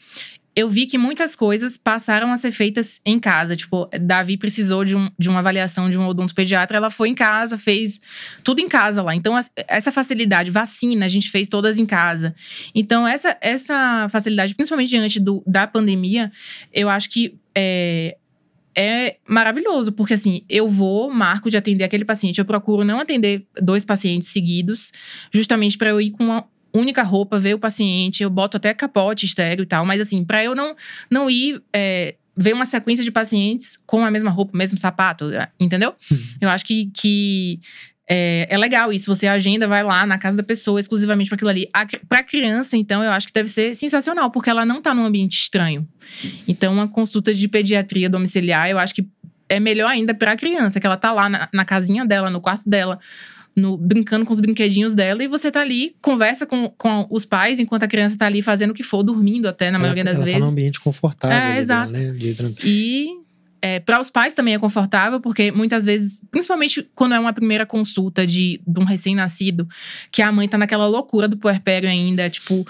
eu 0.54 0.68
vi 0.68 0.84
que 0.84 0.98
muitas 0.98 1.34
coisas 1.34 1.78
passaram 1.78 2.30
a 2.30 2.36
ser 2.36 2.52
feitas 2.52 3.00
em 3.06 3.18
casa. 3.18 3.56
Tipo, 3.56 3.88
Davi 4.00 4.36
precisou 4.36 4.84
de, 4.84 4.94
um, 4.94 5.10
de 5.18 5.28
uma 5.28 5.38
avaliação 5.38 5.88
de 5.88 5.96
um 5.96 6.06
odontopediatra, 6.06 6.76
ela 6.76 6.90
foi 6.90 7.08
em 7.08 7.14
casa, 7.14 7.56
fez 7.56 8.00
tudo 8.44 8.60
em 8.60 8.68
casa 8.68 9.02
lá. 9.02 9.14
Então, 9.14 9.38
essa 9.66 9.90
facilidade, 9.90 10.50
vacina, 10.50 11.06
a 11.06 11.08
gente 11.08 11.30
fez 11.30 11.48
todas 11.48 11.78
em 11.78 11.86
casa. 11.86 12.34
Então, 12.74 13.08
essa, 13.08 13.36
essa 13.40 14.06
facilidade, 14.10 14.54
principalmente 14.54 14.90
diante 14.90 15.18
do, 15.18 15.42
da 15.46 15.66
pandemia, 15.66 16.30
eu 16.72 16.90
acho 16.90 17.08
que 17.08 17.34
é, 17.54 18.16
é 18.74 19.16
maravilhoso, 19.28 19.92
porque 19.92 20.14
assim, 20.14 20.44
eu 20.48 20.68
vou, 20.68 21.10
marco 21.10 21.50
de 21.50 21.56
atender 21.56 21.84
aquele 21.84 22.04
paciente, 22.04 22.38
eu 22.38 22.44
procuro 22.44 22.84
não 22.84 22.98
atender 22.98 23.46
dois 23.60 23.84
pacientes 23.84 24.28
seguidos, 24.28 24.92
justamente 25.32 25.76
para 25.76 25.90
eu 25.90 26.00
ir 26.00 26.10
com 26.10 26.24
uma 26.24 26.44
única 26.74 27.02
roupa, 27.02 27.38
ver 27.38 27.54
o 27.54 27.58
paciente, 27.58 28.22
eu 28.22 28.30
boto 28.30 28.56
até 28.56 28.72
capote 28.72 29.26
estéreo 29.26 29.62
e 29.62 29.66
tal, 29.66 29.84
mas 29.84 30.00
assim, 30.00 30.24
para 30.24 30.42
eu 30.42 30.54
não, 30.54 30.74
não 31.10 31.28
ir 31.28 31.62
é, 31.72 32.14
ver 32.36 32.54
uma 32.54 32.64
sequência 32.64 33.04
de 33.04 33.10
pacientes 33.10 33.76
com 33.86 34.04
a 34.04 34.10
mesma 34.10 34.30
roupa, 34.30 34.52
o 34.54 34.56
mesmo 34.56 34.78
sapato, 34.78 35.30
entendeu? 35.60 35.94
Uhum. 36.10 36.18
Eu 36.40 36.48
acho 36.48 36.64
que, 36.64 36.90
que 36.94 37.60
é, 38.08 38.46
é 38.50 38.58
legal 38.58 38.92
isso. 38.92 39.14
Você 39.14 39.26
agenda, 39.26 39.66
vai 39.66 39.82
lá 39.82 40.04
na 40.04 40.18
casa 40.18 40.36
da 40.36 40.42
pessoa 40.42 40.80
exclusivamente 40.80 41.28
para 41.28 41.36
aquilo 41.36 41.50
ali. 41.50 41.68
Para 42.08 42.22
criança, 42.22 42.76
então, 42.76 43.02
eu 43.02 43.10
acho 43.10 43.26
que 43.26 43.32
deve 43.32 43.48
ser 43.48 43.74
sensacional, 43.74 44.30
porque 44.30 44.50
ela 44.50 44.64
não 44.64 44.82
tá 44.82 44.94
num 44.94 45.04
ambiente 45.04 45.38
estranho. 45.38 45.86
Então, 46.46 46.72
uma 46.72 46.88
consulta 46.88 47.32
de 47.32 47.48
pediatria 47.48 48.08
domiciliar, 48.08 48.68
eu 48.68 48.78
acho 48.78 48.94
que 48.94 49.06
é 49.48 49.60
melhor 49.60 49.90
ainda 49.90 50.14
para 50.14 50.32
a 50.32 50.36
criança, 50.36 50.80
que 50.80 50.86
ela 50.86 50.96
tá 50.96 51.12
lá 51.12 51.28
na, 51.28 51.48
na 51.52 51.64
casinha 51.64 52.04
dela, 52.04 52.30
no 52.30 52.40
quarto 52.40 52.68
dela, 52.68 52.98
no, 53.54 53.76
brincando 53.76 54.24
com 54.24 54.32
os 54.32 54.40
brinquedinhos 54.40 54.94
dela, 54.94 55.22
e 55.22 55.28
você 55.28 55.50
tá 55.50 55.60
ali, 55.60 55.94
conversa 56.00 56.46
com, 56.46 56.70
com 56.70 57.06
os 57.10 57.24
pais, 57.24 57.60
enquanto 57.60 57.82
a 57.82 57.88
criança 57.88 58.16
tá 58.16 58.26
ali 58.26 58.40
fazendo 58.40 58.70
o 58.70 58.74
que 58.74 58.82
for, 58.82 59.02
dormindo 59.02 59.46
até, 59.46 59.70
na 59.70 59.78
maioria 59.78 60.04
das 60.04 60.16
ela 60.16 60.24
vezes. 60.24 60.40
Tá 60.40 60.46
num 60.46 60.52
ambiente 60.52 60.80
confortável. 60.80 61.36
É, 61.36 61.58
exato. 61.58 61.92
Dela, 61.92 62.12
né? 62.12 62.54
E 62.64 63.21
é, 63.62 63.78
para 63.78 64.00
os 64.00 64.10
pais 64.10 64.34
também 64.34 64.54
é 64.54 64.58
confortável, 64.58 65.20
porque 65.20 65.52
muitas 65.52 65.84
vezes, 65.84 66.20
principalmente 66.32 66.86
quando 66.96 67.14
é 67.14 67.20
uma 67.20 67.32
primeira 67.32 67.64
consulta 67.64 68.26
de, 68.26 68.60
de 68.66 68.80
um 68.80 68.84
recém-nascido, 68.84 69.68
que 70.10 70.20
a 70.20 70.32
mãe 70.32 70.48
tá 70.48 70.58
naquela 70.58 70.86
loucura 70.86 71.28
do 71.28 71.36
puerpério 71.36 71.88
ainda, 71.88 72.28
tipo, 72.28 72.66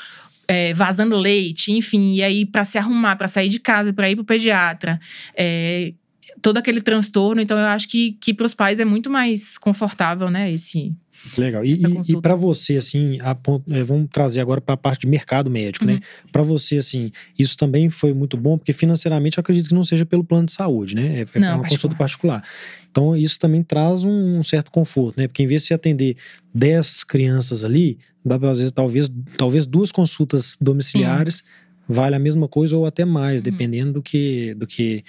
é, 0.46 0.74
vazando 0.74 1.16
leite, 1.16 1.72
enfim, 1.72 2.16
e 2.16 2.22
aí 2.22 2.44
para 2.44 2.62
se 2.62 2.76
arrumar, 2.76 3.16
para 3.16 3.26
sair 3.26 3.48
de 3.48 3.58
casa, 3.58 3.92
para 3.92 4.10
ir 4.10 4.16
pro 4.16 4.24
pediatra, 4.24 5.00
é, 5.34 5.94
todo 6.42 6.58
aquele 6.58 6.82
transtorno. 6.82 7.40
Então, 7.40 7.58
eu 7.58 7.66
acho 7.66 7.88
que, 7.88 8.18
que 8.20 8.34
para 8.34 8.44
os 8.44 8.52
pais 8.52 8.78
é 8.78 8.84
muito 8.84 9.08
mais 9.08 9.56
confortável, 9.56 10.28
né? 10.28 10.52
Esse. 10.52 10.92
Legal. 11.38 11.64
E, 11.64 11.80
e, 12.08 12.20
para 12.20 12.34
você, 12.34 12.76
assim, 12.76 13.18
a, 13.20 13.36
é, 13.70 13.82
vamos 13.82 14.08
trazer 14.12 14.40
agora 14.40 14.60
para 14.60 14.74
a 14.74 14.76
parte 14.76 15.02
de 15.02 15.06
mercado 15.06 15.48
médico, 15.48 15.84
né? 15.84 15.94
uhum. 15.94 15.98
né? 15.98 16.04
Para 16.30 16.42
você, 16.42 16.78
assim, 16.78 17.12
isso 17.38 17.56
também 17.56 17.90
foi 17.90 18.12
muito 18.12 18.36
bom, 18.36 18.58
porque 18.58 18.72
financeiramente 18.72 19.38
eu 19.38 19.40
acredito 19.40 19.68
que 19.68 19.74
não 19.74 19.84
seja 19.84 20.04
pelo 20.04 20.24
plano 20.24 20.46
de 20.46 20.52
saúde, 20.52 20.94
né? 20.94 21.20
É, 21.20 21.20
é 21.20 21.40
não, 21.40 21.48
uma 21.48 21.62
particular. 21.62 21.68
consulta 21.68 21.96
particular. 21.96 22.44
Então, 22.90 23.16
isso 23.16 23.38
também 23.38 23.62
traz 23.62 24.04
um, 24.04 24.38
um, 24.38 24.42
certo 24.42 24.70
conforto, 24.70 25.18
né? 25.18 25.26
Porque 25.26 25.42
em 25.42 25.46
vez 25.46 25.62
de 25.62 25.68
você 25.68 25.74
atender 25.74 26.16
10 26.54 27.04
crianças 27.04 27.64
ali, 27.64 27.98
dá 28.24 28.38
para 28.38 28.48
fazer 28.48 28.70
talvez, 28.70 29.10
talvez 29.38 29.64
duas 29.64 29.90
consultas 29.90 30.56
domiciliares. 30.60 31.36
Sim. 31.36 31.44
Vale 31.88 32.14
a 32.14 32.18
mesma 32.18 32.46
coisa 32.46 32.76
ou 32.76 32.86
até 32.86 33.04
mais, 33.04 33.38
uhum. 33.38 33.42
dependendo 33.42 33.92
do 33.94 34.02
que, 34.02 34.54
do 34.54 34.66
que 34.66 35.04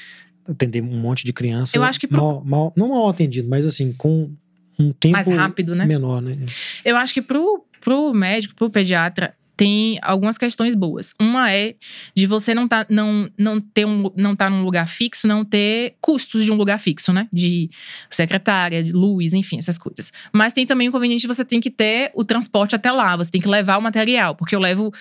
atender 0.47 0.81
um 0.81 0.99
monte 0.99 1.25
de 1.25 1.33
criança. 1.33 1.77
Eu 1.77 1.83
acho 1.83 1.99
que 1.99 2.07
pro... 2.07 2.17
mal, 2.17 2.43
mal, 2.45 2.73
não 2.75 2.89
mal 2.89 3.09
atendido, 3.09 3.47
mas 3.47 3.65
assim, 3.65 3.93
com 3.93 4.31
um 4.79 4.91
tempo 4.91 5.13
mais 5.13 5.27
rápido, 5.27 5.75
né? 5.75 5.85
menor, 5.85 6.21
né? 6.21 6.37
Eu 6.83 6.95
acho 6.97 7.13
que 7.13 7.21
pro, 7.21 7.65
pro 7.81 8.13
médico, 8.13 8.55
pro 8.55 8.69
pediatra, 8.69 9.35
tem 9.55 9.99
algumas 10.01 10.37
questões 10.37 10.73
boas. 10.73 11.13
Uma 11.19 11.51
é 11.51 11.75
de 12.15 12.25
você 12.25 12.53
não 12.53 12.67
tá, 12.67 12.85
não, 12.89 13.29
não 13.37 13.61
ter 13.61 13.85
um, 13.85 14.11
não 14.15 14.35
tá 14.35 14.49
num 14.49 14.63
lugar 14.63 14.87
fixo, 14.87 15.27
não 15.27 15.45
ter 15.45 15.95
custos 16.01 16.43
de 16.43 16.51
um 16.51 16.55
lugar 16.55 16.79
fixo, 16.79 17.13
né? 17.13 17.27
De 17.31 17.69
secretária, 18.09 18.83
de 18.83 18.91
luz, 18.91 19.33
enfim, 19.33 19.57
essas 19.57 19.77
coisas. 19.77 20.11
Mas 20.33 20.53
tem 20.53 20.65
também 20.65 20.87
o 20.87 20.89
inconveniente 20.89 21.21
de 21.21 21.27
você 21.27 21.45
tem 21.45 21.61
que 21.61 21.69
ter 21.69 22.11
o 22.15 22.25
transporte 22.25 22.75
até 22.75 22.91
lá, 22.91 23.15
você 23.15 23.29
tem 23.29 23.41
que 23.41 23.47
levar 23.47 23.77
o 23.77 23.81
material, 23.81 24.35
porque 24.35 24.55
eu 24.55 24.59
levo 24.59 24.91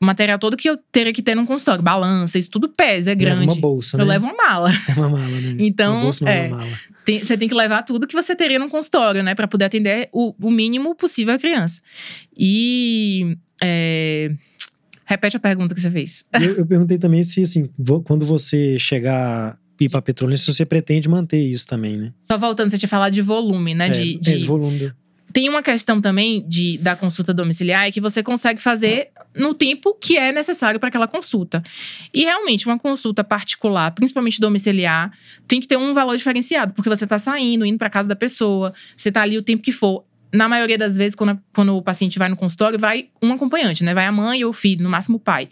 o 0.00 0.04
material 0.04 0.38
todo 0.38 0.56
que 0.56 0.68
eu 0.68 0.78
teria 0.90 1.12
que 1.12 1.22
ter 1.22 1.34
num 1.34 1.46
consultório, 1.46 1.82
balança, 1.82 2.38
isso 2.38 2.50
tudo 2.50 2.68
pesa, 2.68 3.12
é 3.12 3.14
grande. 3.14 3.40
Leva 3.40 3.52
uma 3.52 3.60
bolsa, 3.60 3.96
né? 3.96 4.02
Eu 4.02 4.08
levo 4.08 4.26
uma 4.26 4.34
mala. 4.34 4.70
É 4.88 4.92
uma 4.98 5.08
mala, 5.10 5.28
né? 5.28 5.56
Então, 5.60 5.92
uma 5.92 6.02
bolsa, 6.02 6.28
é, 6.28 6.48
uma 6.48 6.56
mala. 6.56 6.78
Tem, 7.10 7.24
você 7.24 7.36
tem 7.36 7.48
que 7.48 7.54
levar 7.54 7.82
tudo 7.82 8.06
que 8.06 8.14
você 8.14 8.36
teria 8.36 8.58
num 8.58 8.68
consultório, 8.68 9.22
né, 9.22 9.34
para 9.34 9.48
poder 9.48 9.64
atender 9.64 10.08
o, 10.12 10.34
o 10.40 10.50
mínimo 10.50 10.94
possível 10.94 11.34
a 11.34 11.38
criança. 11.38 11.80
E 12.38 13.36
é... 13.62 14.32
Repete 15.04 15.36
a 15.36 15.40
pergunta 15.40 15.74
que 15.74 15.80
você 15.80 15.90
fez. 15.90 16.24
Eu, 16.32 16.58
eu 16.58 16.66
perguntei 16.66 16.96
também 16.96 17.20
se, 17.24 17.42
assim, 17.42 17.68
quando 18.04 18.24
você 18.24 18.78
chegar 18.78 19.58
ir 19.80 19.88
para 19.88 20.02
petróleo, 20.02 20.36
se 20.36 20.52
você 20.52 20.64
pretende 20.64 21.08
manter 21.08 21.40
isso 21.40 21.66
também, 21.66 21.96
né? 21.96 22.12
Só 22.20 22.36
voltando, 22.36 22.70
você 22.70 22.78
tinha 22.78 22.88
falado 22.88 23.12
de 23.12 23.22
volume, 23.22 23.74
né? 23.74 23.88
É, 23.88 23.90
de, 23.90 24.18
de... 24.18 24.42
É, 24.42 24.46
volume. 24.46 24.92
Tem 25.32 25.48
uma 25.48 25.62
questão 25.62 26.00
também 26.00 26.44
de, 26.48 26.78
da 26.78 26.96
consulta 26.96 27.32
domiciliar 27.32 27.86
é 27.86 27.90
que 27.90 28.00
você 28.00 28.22
consegue 28.22 28.60
fazer 28.60 29.10
no 29.34 29.54
tempo 29.54 29.94
que 29.94 30.18
é 30.18 30.32
necessário 30.32 30.80
para 30.80 30.88
aquela 30.88 31.06
consulta. 31.06 31.62
E 32.12 32.24
realmente, 32.24 32.66
uma 32.66 32.78
consulta 32.78 33.22
particular, 33.22 33.92
principalmente 33.92 34.40
domiciliar, 34.40 35.12
tem 35.46 35.60
que 35.60 35.68
ter 35.68 35.76
um 35.76 35.94
valor 35.94 36.16
diferenciado, 36.16 36.72
porque 36.72 36.88
você 36.88 37.04
está 37.04 37.18
saindo, 37.18 37.64
indo 37.64 37.78
para 37.78 37.88
casa 37.88 38.08
da 38.08 38.16
pessoa, 38.16 38.72
você 38.96 39.08
está 39.08 39.22
ali 39.22 39.38
o 39.38 39.42
tempo 39.42 39.62
que 39.62 39.72
for 39.72 40.04
na 40.32 40.48
maioria 40.48 40.78
das 40.78 40.96
vezes, 40.96 41.14
quando, 41.14 41.40
quando 41.52 41.76
o 41.76 41.82
paciente 41.82 42.18
vai 42.18 42.28
no 42.28 42.36
consultório, 42.36 42.78
vai 42.78 43.08
um 43.20 43.32
acompanhante, 43.32 43.82
né? 43.82 43.92
Vai 43.92 44.06
a 44.06 44.12
mãe 44.12 44.44
ou 44.44 44.50
o 44.50 44.52
filho, 44.52 44.82
no 44.82 44.88
máximo 44.88 45.16
o 45.16 45.20
pai. 45.20 45.48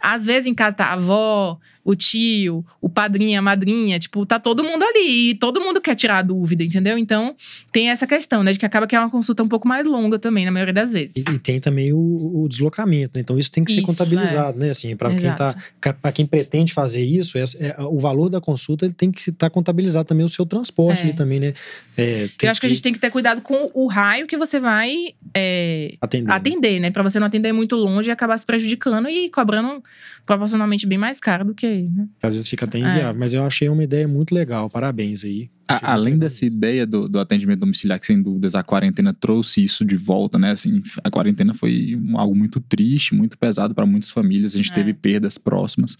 Às 0.00 0.24
vezes 0.24 0.46
em 0.46 0.54
casa 0.54 0.76
tá 0.76 0.86
a 0.86 0.92
avó, 0.94 1.58
o 1.84 1.94
tio, 1.96 2.64
o 2.80 2.88
padrinho, 2.88 3.38
a 3.38 3.42
madrinha, 3.42 3.98
tipo, 3.98 4.24
tá 4.24 4.38
todo 4.38 4.62
mundo 4.62 4.82
ali 4.84 5.30
e 5.30 5.34
todo 5.34 5.60
mundo 5.60 5.80
quer 5.80 5.94
tirar 5.94 6.18
a 6.18 6.22
dúvida, 6.22 6.62
entendeu? 6.62 6.96
Então, 6.96 7.34
tem 7.72 7.90
essa 7.90 8.06
questão, 8.06 8.42
né, 8.42 8.52
de 8.52 8.58
que 8.58 8.66
acaba 8.66 8.86
que 8.86 8.94
é 8.94 9.00
uma 9.00 9.10
consulta 9.10 9.42
um 9.42 9.48
pouco 9.48 9.66
mais 9.66 9.86
longa 9.86 10.18
também, 10.18 10.44
na 10.44 10.50
maioria 10.50 10.72
das 10.72 10.92
vezes. 10.92 11.16
E, 11.16 11.30
e 11.32 11.38
tem 11.38 11.60
também 11.60 11.92
o, 11.92 12.42
o, 12.42 12.48
deslocamento, 12.48 13.12
né? 13.16 13.20
Então, 13.20 13.38
isso 13.38 13.50
tem 13.50 13.64
que 13.64 13.72
ser 13.72 13.78
isso, 13.78 13.86
contabilizado, 13.86 14.58
é. 14.58 14.66
né? 14.66 14.70
Assim, 14.70 14.94
para 14.96 15.10
quem 15.14 15.34
tá, 15.34 15.54
para 16.00 16.12
quem 16.12 16.26
pretende 16.26 16.72
fazer 16.72 17.04
isso, 17.04 17.36
é, 17.36 17.42
é, 17.60 17.76
o 17.80 17.98
valor 17.98 18.28
da 18.28 18.40
consulta 18.40 18.84
ele 18.84 18.94
tem 18.94 19.10
que 19.10 19.20
estar 19.20 19.32
tá 19.32 19.50
contabilizado 19.50 20.06
também 20.06 20.24
o 20.24 20.28
seu 20.28 20.46
transporte 20.46 21.00
é. 21.00 21.02
ali 21.04 21.12
também, 21.14 21.40
né? 21.40 21.54
É, 21.96 22.28
Eu 22.40 22.50
acho 22.50 22.60
que... 22.60 22.60
que... 22.60 22.66
a 22.66 22.68
gente 22.68 22.82
tem 22.82 22.92
que 22.92 22.98
ter 22.98 23.10
cuidado 23.10 23.40
com 23.42 23.70
o 23.74 23.86
raio 23.86 24.26
que 24.26 24.36
você 24.36 24.60
vai 24.60 25.14
é, 25.34 25.96
atender, 26.00 26.28
né? 26.28 26.34
atender, 26.34 26.80
né? 26.80 26.90
Para 26.90 27.02
você 27.02 27.18
não 27.18 27.26
atender 27.26 27.52
muito 27.52 27.74
longe 27.76 28.08
e 28.08 28.12
acabar 28.12 28.36
se 28.36 28.44
prejudicando 28.44 29.08
e 29.08 29.30
cobrando 29.30 29.82
proporcionalmente 30.26 30.86
bem 30.86 30.98
mais 30.98 31.18
caro 31.18 31.44
do 31.46 31.54
que 31.54 31.88
né? 31.94 32.08
Às 32.22 32.34
vezes 32.34 32.48
fica 32.48 32.66
até 32.66 32.78
inviável, 32.78 33.10
é. 33.10 33.12
mas 33.12 33.32
eu 33.32 33.44
achei 33.44 33.68
uma 33.68 33.82
ideia 33.82 34.06
muito 34.06 34.34
legal. 34.34 34.68
Parabéns 34.68 35.24
aí. 35.24 35.50
A, 35.66 35.92
além 35.92 36.18
dessa 36.18 36.44
ideia 36.44 36.86
do, 36.86 37.08
do, 37.08 37.18
atendimento 37.18 37.60
domiciliar, 37.60 37.98
que 37.98 38.06
sem 38.06 38.20
dúvidas 38.20 38.54
a 38.54 38.62
quarentena 38.62 39.14
trouxe 39.14 39.64
isso 39.64 39.84
de 39.84 39.96
volta, 39.96 40.38
né? 40.38 40.50
Assim, 40.50 40.82
a 41.02 41.10
quarentena 41.10 41.54
foi 41.54 41.98
algo 42.14 42.34
muito 42.34 42.60
triste, 42.60 43.14
muito 43.14 43.38
pesado 43.38 43.74
para 43.74 43.86
muitas 43.86 44.10
famílias. 44.10 44.54
A 44.54 44.58
gente 44.58 44.72
é. 44.72 44.74
teve 44.74 44.92
perdas 44.92 45.38
próximas. 45.38 45.96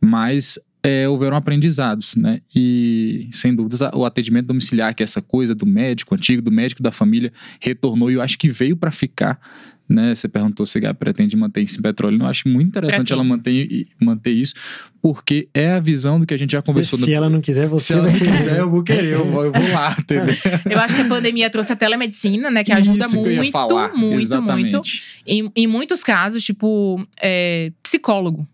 Mas 0.00 0.58
é, 0.86 1.08
houveram 1.08 1.36
aprendizados, 1.36 2.14
né? 2.14 2.40
E, 2.54 3.28
sem 3.32 3.52
dúvidas, 3.52 3.80
o 3.92 4.04
atendimento 4.04 4.46
domiciliar, 4.46 4.94
que 4.94 5.02
é 5.02 5.04
essa 5.04 5.20
coisa 5.20 5.52
do 5.52 5.66
médico 5.66 6.14
antigo, 6.14 6.40
do 6.40 6.52
médico 6.52 6.80
da 6.80 6.92
família, 6.92 7.32
retornou 7.60 8.08
e 8.08 8.14
eu 8.14 8.22
acho 8.22 8.38
que 8.38 8.48
veio 8.48 8.76
para 8.76 8.92
ficar 8.92 9.40
né? 9.88 10.16
Você 10.16 10.26
perguntou 10.26 10.66
se 10.66 10.84
a 10.84 10.92
pretende 10.92 11.36
manter 11.36 11.62
isso 11.62 11.78
em 11.78 11.82
petróleo. 11.82 12.20
Eu 12.20 12.26
acho 12.26 12.48
muito 12.48 12.66
interessante 12.66 13.12
ela 13.12 13.22
manter, 13.22 13.86
manter 14.00 14.32
isso, 14.32 14.52
porque 15.00 15.48
é 15.54 15.74
a 15.74 15.78
visão 15.78 16.18
do 16.18 16.26
que 16.26 16.34
a 16.34 16.36
gente 16.36 16.50
já 16.50 16.60
conversou. 16.60 16.98
Se, 16.98 17.04
no... 17.04 17.06
se 17.06 17.14
ela 17.14 17.30
não 17.30 17.40
quiser, 17.40 17.68
você 17.68 17.86
Se 17.86 17.92
ela 17.92 18.10
não 18.10 18.18
quiser, 18.18 18.58
eu 18.58 18.68
vou 18.68 18.82
querer, 18.82 19.12
eu 19.12 19.24
vou, 19.24 19.44
eu 19.44 19.52
vou 19.52 19.72
lá, 19.72 19.94
entendeu? 19.98 20.34
Eu 20.68 20.80
acho 20.80 20.96
que 20.96 21.02
a 21.02 21.08
pandemia 21.08 21.48
trouxe 21.50 21.72
a 21.72 21.76
telemedicina, 21.76 22.50
né? 22.50 22.64
Que 22.64 22.72
ajuda 22.72 23.06
isso 23.06 23.14
muito, 23.14 23.30
que 23.30 23.96
muito, 23.96 24.20
Exatamente. 24.20 24.72
muito. 24.72 24.82
Em, 25.24 25.52
em 25.54 25.66
muitos 25.68 26.02
casos, 26.02 26.44
tipo, 26.44 27.06
é, 27.22 27.70
psicólogo 27.80 28.44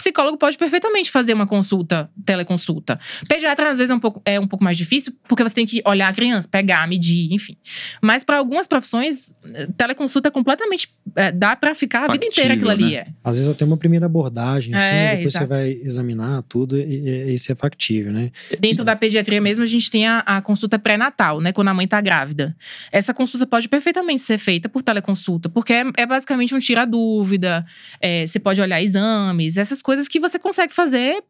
psicólogo 0.00 0.38
pode 0.38 0.56
perfeitamente 0.56 1.10
fazer 1.10 1.34
uma 1.34 1.46
consulta, 1.46 2.10
teleconsulta. 2.24 2.98
Pediatra, 3.28 3.68
às 3.68 3.78
vezes, 3.78 3.90
é 3.90 3.94
um 3.94 4.00
pouco, 4.00 4.22
é 4.24 4.40
um 4.40 4.46
pouco 4.46 4.64
mais 4.64 4.78
difícil, 4.78 5.12
porque 5.28 5.42
você 5.42 5.54
tem 5.54 5.66
que 5.66 5.82
olhar 5.84 6.08
a 6.08 6.12
criança, 6.12 6.48
pegar, 6.48 6.88
medir, 6.88 7.32
enfim. 7.32 7.56
Mas 8.00 8.24
para 8.24 8.38
algumas 8.38 8.66
profissões, 8.66 9.34
teleconsulta 9.76 10.28
é 10.28 10.30
completamente. 10.30 10.88
É, 11.14 11.30
dá 11.30 11.54
para 11.54 11.74
ficar 11.74 11.98
a 11.98 12.06
Factível, 12.06 12.20
vida 12.20 12.32
inteira 12.32 12.54
aquilo 12.54 12.70
ali. 12.70 12.92
Né? 12.92 12.94
É. 12.94 13.06
Às 13.22 13.36
vezes 13.36 13.52
até 13.52 13.64
uma 13.64 13.76
primeira 13.76 14.06
abordagem, 14.06 14.74
assim, 14.74 14.86
é, 14.86 15.16
depois 15.16 15.34
exato. 15.34 15.46
você 15.46 15.60
vai 15.60 15.70
examinar 15.82 16.42
tudo 16.42 16.78
e, 16.78 16.82
e, 16.82 17.34
isso 17.34 17.50
é 17.50 17.54
factível, 17.54 18.12
né? 18.12 18.30
Dentro 18.58 18.84
da 18.84 18.96
pediatria 18.96 19.40
mesmo, 19.40 19.64
a 19.64 19.66
gente 19.66 19.90
tem 19.90 20.06
a, 20.06 20.20
a 20.20 20.40
consulta 20.40 20.78
pré-natal, 20.78 21.40
né? 21.40 21.52
Quando 21.52 21.68
a 21.68 21.74
mãe 21.74 21.86
tá 21.86 22.00
grávida. 22.00 22.56
Essa 22.90 23.12
consulta 23.12 23.46
pode 23.46 23.68
perfeitamente 23.68 24.22
ser 24.22 24.38
feita 24.38 24.68
por 24.68 24.82
teleconsulta, 24.82 25.48
porque 25.48 25.72
é, 25.72 25.84
é 25.96 26.06
basicamente 26.06 26.54
um 26.54 26.58
tira-dúvida. 26.58 27.64
É, 28.00 28.26
você 28.26 28.38
pode 28.38 28.60
olhar 28.60 28.80
exames, 28.80 29.58
essas 29.58 29.82
coisas 29.82 29.89
coisas 29.90 30.06
que 30.06 30.20
você 30.20 30.38
consegue 30.38 30.72
fazer 30.72 31.20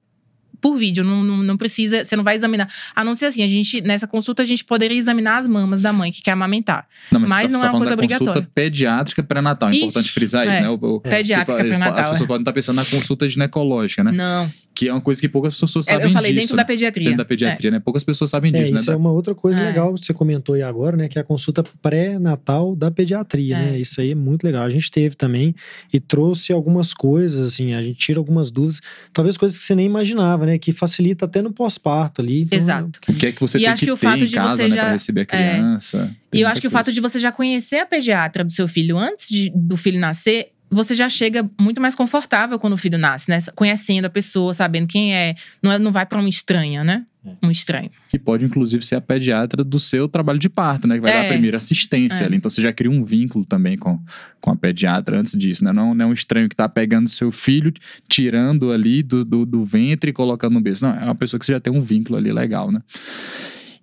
por 0.61 0.77
vídeo, 0.77 1.03
não, 1.03 1.23
não, 1.23 1.37
não, 1.39 1.57
precisa, 1.57 2.05
você 2.05 2.17
não 2.17 2.25
vai 2.25 2.35
examinar. 2.35 2.69
A 2.95 3.05
não 3.05 3.15
ser 3.15 3.27
assim, 3.27 3.43
a 3.43 3.49
gente, 3.49 3.81
nessa 3.81 4.07
consulta, 4.07 4.43
a 4.43 4.47
gente 4.47 4.65
poderia 4.65 4.97
examinar 4.97 5.39
as 5.39 5.49
mamas 5.49 5.81
da 5.81 5.93
mãe 5.93 6.13
que 6.13 6.23
quer 6.23 6.33
amamentar. 6.33 6.87
Não, 7.11 7.21
mas, 7.21 7.31
mas 7.31 7.51
tá, 7.51 7.59
não 7.59 7.65
é 7.65 7.71
uma 7.71 7.79
coisa 7.79 7.95
obrigatória. 7.95 8.35
consulta 8.35 8.51
pediátrica 8.55 9.23
pré-natal, 9.23 9.71
é 9.71 9.77
importante 9.77 10.11
frisar 10.11 10.47
é. 10.47 10.53
isso, 10.53 10.63
né? 10.63 10.71
O, 10.71 10.75
o, 10.75 11.01
pediátrica 11.01 11.63
tipo, 11.63 11.69
pré-natal. 11.69 11.99
As 11.99 12.09
pessoas 12.09 12.23
é. 12.23 12.27
podem 12.27 12.43
estar 12.43 12.53
pensando 12.53 12.77
na 12.77 12.85
consulta 12.85 13.29
ginecológica, 13.29 14.05
né? 14.05 14.13
Não. 14.13 14.51
Que 14.75 14.89
é 14.89 14.93
uma 14.93 15.01
coisa 15.01 15.21
que 15.21 15.29
poucas 15.29 15.59
pessoas 15.59 15.87
sabem 15.87 16.01
disso. 16.01 16.09
Eu 16.09 16.13
falei 16.13 16.33
disso, 16.33 16.43
dentro 16.43 16.57
né? 16.57 16.63
da 16.63 16.67
pediatria. 16.67 17.05
Dentro 17.05 17.19
da 17.19 17.25
pediatria, 17.25 17.69
é. 17.69 17.73
né? 17.73 17.81
Poucas 17.81 18.05
pessoas 18.05 18.31
sabem 18.31 18.55
é, 18.55 18.61
disso, 18.61 18.75
isso 18.75 18.91
né? 18.91 18.95
é 18.95 18.97
uma 18.97 19.11
outra 19.11 19.35
coisa 19.35 19.61
é. 19.61 19.67
legal 19.67 19.93
que 19.95 20.05
você 20.05 20.13
comentou 20.13 20.55
aí 20.55 20.63
agora, 20.63 20.97
né? 20.97 21.09
Que 21.09 21.19
é 21.19 21.23
a 21.23 21.25
consulta 21.25 21.65
pré-natal 21.83 22.77
da 22.77 22.91
pediatria, 22.91 23.59
né? 23.59 23.79
Isso 23.79 24.01
aí 24.01 24.13
é 24.13 24.15
muito 24.15 24.45
legal. 24.45 24.63
A 24.65 24.71
gente 24.71 24.91
teve 24.91 25.17
também 25.17 25.55
e 25.93 26.01
trouxe 26.01 26.53
algumas 26.53 26.95
coisas, 26.95 27.49
assim, 27.49 27.75
a 27.75 27.83
gente 27.83 27.99
tira 27.99 28.19
algumas 28.19 28.51
dúvidas, 28.51 28.81
talvez 29.13 29.37
coisas 29.37 29.59
que 29.59 29.65
você 29.65 29.75
nem 29.75 29.87
imaginava, 29.87 30.47
né? 30.47 30.49
Que 30.59 30.72
facilita 30.72 31.24
até 31.24 31.42
no 31.42 31.53
pós-parto 31.53 32.20
ali. 32.20 32.42
Então, 32.42 32.59
Exato. 32.59 33.01
O 33.09 33.14
que 33.14 33.26
é 33.26 33.32
que 33.32 33.40
você 33.40 33.59
e 33.59 33.64
tem 33.64 33.74
que, 33.74 33.86
que 33.86 33.96
ter 33.96 34.18
em 34.18 34.30
casa, 34.30 34.62
né? 34.62 34.68
Já... 34.70 34.82
Pra 34.82 34.92
receber 34.92 35.20
a 35.22 35.26
criança. 35.26 36.16
É. 36.32 36.38
E 36.38 36.40
eu 36.40 36.48
acho 36.48 36.61
que 36.61 36.68
coisa. 36.68 36.76
o 36.76 36.78
fato 36.78 36.92
de 36.92 37.01
você 37.01 37.18
já 37.18 37.32
conhecer 37.32 37.78
a 37.78 37.86
pediatra 37.86 38.44
do 38.44 38.51
seu 38.51 38.68
filho 38.68 38.96
antes 38.96 39.28
de, 39.28 39.51
do 39.55 39.76
filho 39.76 39.98
nascer 39.98 40.53
você 40.70 40.94
já 40.94 41.09
chega 41.09 41.51
muito 41.61 41.80
mais 41.80 41.96
confortável 41.96 42.57
quando 42.59 42.74
o 42.74 42.76
filho 42.76 42.96
nasce, 42.96 43.28
né? 43.28 43.38
Conhecendo 43.57 44.05
a 44.05 44.11
pessoa, 44.11 44.55
sabendo 44.55 44.86
quem 44.86 45.12
é. 45.12 45.34
Não, 45.61 45.72
é, 45.72 45.78
não 45.78 45.90
vai 45.90 46.07
para 46.07 46.20
uma 46.20 46.28
estranha, 46.28 46.84
né? 46.84 47.05
Um 47.43 47.51
estranho. 47.51 47.91
Que 48.11 48.18
pode, 48.18 48.45
inclusive, 48.45 48.85
ser 48.85 48.95
a 48.97 49.01
pediatra 49.01 49.62
do 49.62 49.79
seu 49.79 50.09
trabalho 50.09 50.39
de 50.39 50.49
parto, 50.49 50.89
né? 50.89 50.95
Que 50.97 51.01
vai 51.03 51.12
dar 51.12 51.21
a 51.21 51.25
É. 51.25 51.29
primeira 51.29 51.57
assistência 51.59 52.25
É. 52.25 52.27
ali. 52.27 52.37
Então 52.37 52.51
você 52.51 52.62
já 52.62 52.73
cria 52.73 52.91
um 52.91 53.03
vínculo 53.03 53.45
também 53.45 53.77
com, 53.77 54.01
com 54.41 54.51
a 54.51 54.57
pediatra 54.57 55.18
antes 55.18 55.33
disso, 55.37 55.62
né? 55.64 55.73
Não, 55.73 55.95
não 55.95 56.05
é 56.07 56.09
um 56.09 56.12
estranho 56.12 56.49
que 56.49 56.57
tá 56.57 56.68
pegando 56.68 57.09
seu 57.09 57.31
filho, 57.31 57.73
tirando 58.09 58.73
ali 58.73 59.03
do, 59.03 59.25
do, 59.25 59.45
do 59.45 59.64
ventre 59.64 60.11
e 60.11 60.12
colocando 60.14 60.55
no 60.55 60.61
berço. 60.61 60.87
Não, 60.87 60.95
é 60.95 61.05
uma 61.05 61.14
pessoa 61.14 61.39
que 61.39 61.45
você 61.47 61.53
já 61.53 61.61
tem 61.61 61.73
um 61.73 61.81
vínculo 61.81 62.16
ali 62.18 62.33
legal, 62.33 62.73
né? 62.73 62.81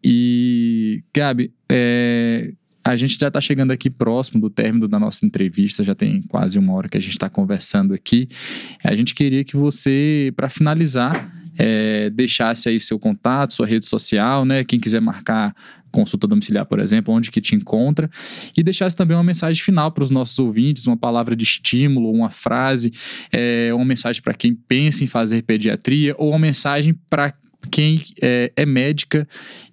E, 0.03 1.03
Gabi, 1.15 1.51
é, 1.69 2.53
a 2.83 2.95
gente 2.95 3.17
já 3.19 3.27
está 3.27 3.41
chegando 3.41 3.71
aqui 3.71 3.89
próximo 3.89 4.39
do 4.39 4.49
término 4.49 4.87
da 4.87 4.99
nossa 4.99 5.25
entrevista, 5.25 5.83
já 5.83 5.93
tem 5.95 6.21
quase 6.23 6.57
uma 6.57 6.73
hora 6.73 6.87
que 6.87 6.97
a 6.97 7.01
gente 7.01 7.11
está 7.11 7.29
conversando 7.29 7.93
aqui. 7.93 8.27
A 8.83 8.95
gente 8.95 9.13
queria 9.13 9.43
que 9.43 9.57
você, 9.57 10.31
para 10.35 10.49
finalizar, 10.49 11.31
é, 11.57 12.09
deixasse 12.09 12.69
aí 12.69 12.79
seu 12.79 12.99
contato, 12.99 13.53
sua 13.53 13.65
rede 13.65 13.85
social, 13.85 14.45
né? 14.45 14.63
Quem 14.63 14.79
quiser 14.79 15.01
marcar 15.01 15.55
consulta 15.91 16.27
domiciliar, 16.27 16.65
por 16.65 16.79
exemplo, 16.79 17.13
onde 17.13 17.31
que 17.31 17.41
te 17.41 17.55
encontra, 17.55 18.09
e 18.55 18.61
deixasse 18.61 18.95
também 18.95 19.17
uma 19.17 19.23
mensagem 19.23 19.61
final 19.63 19.91
para 19.91 20.03
os 20.03 20.11
nossos 20.11 20.37
ouvintes, 20.37 20.85
uma 20.85 20.97
palavra 20.97 21.35
de 21.35 21.43
estímulo, 21.43 22.11
uma 22.11 22.29
frase, 22.29 22.91
é, 23.31 23.71
uma 23.73 23.85
mensagem 23.85 24.21
para 24.21 24.33
quem 24.33 24.53
pensa 24.53 25.03
em 25.03 25.07
fazer 25.07 25.41
pediatria, 25.43 26.13
ou 26.17 26.29
uma 26.29 26.39
mensagem 26.39 26.93
para 27.09 27.33
quem 27.71 28.03
é, 28.21 28.51
é 28.55 28.65
médica 28.65 29.27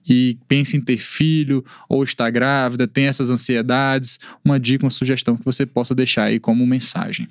e 0.08 0.38
pensa 0.48 0.76
em 0.76 0.80
ter 0.80 0.96
filho 0.96 1.64
ou 1.88 2.02
está 2.02 2.28
grávida, 2.30 2.88
tem 2.88 3.04
essas 3.04 3.30
ansiedades, 3.30 4.18
uma 4.44 4.58
dica, 4.58 4.84
uma 4.84 4.90
sugestão 4.90 5.36
que 5.36 5.44
você 5.44 5.66
possa 5.66 5.94
deixar 5.94 6.24
aí 6.24 6.40
como 6.40 6.66
mensagem. 6.66 7.28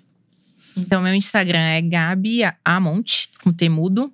Então, 0.76 1.02
meu 1.02 1.14
Instagram 1.14 1.60
é 1.60 1.82
Gabi 1.82 2.40
Amont, 2.66 3.30
com 3.44 3.52
temudo. 3.54 4.12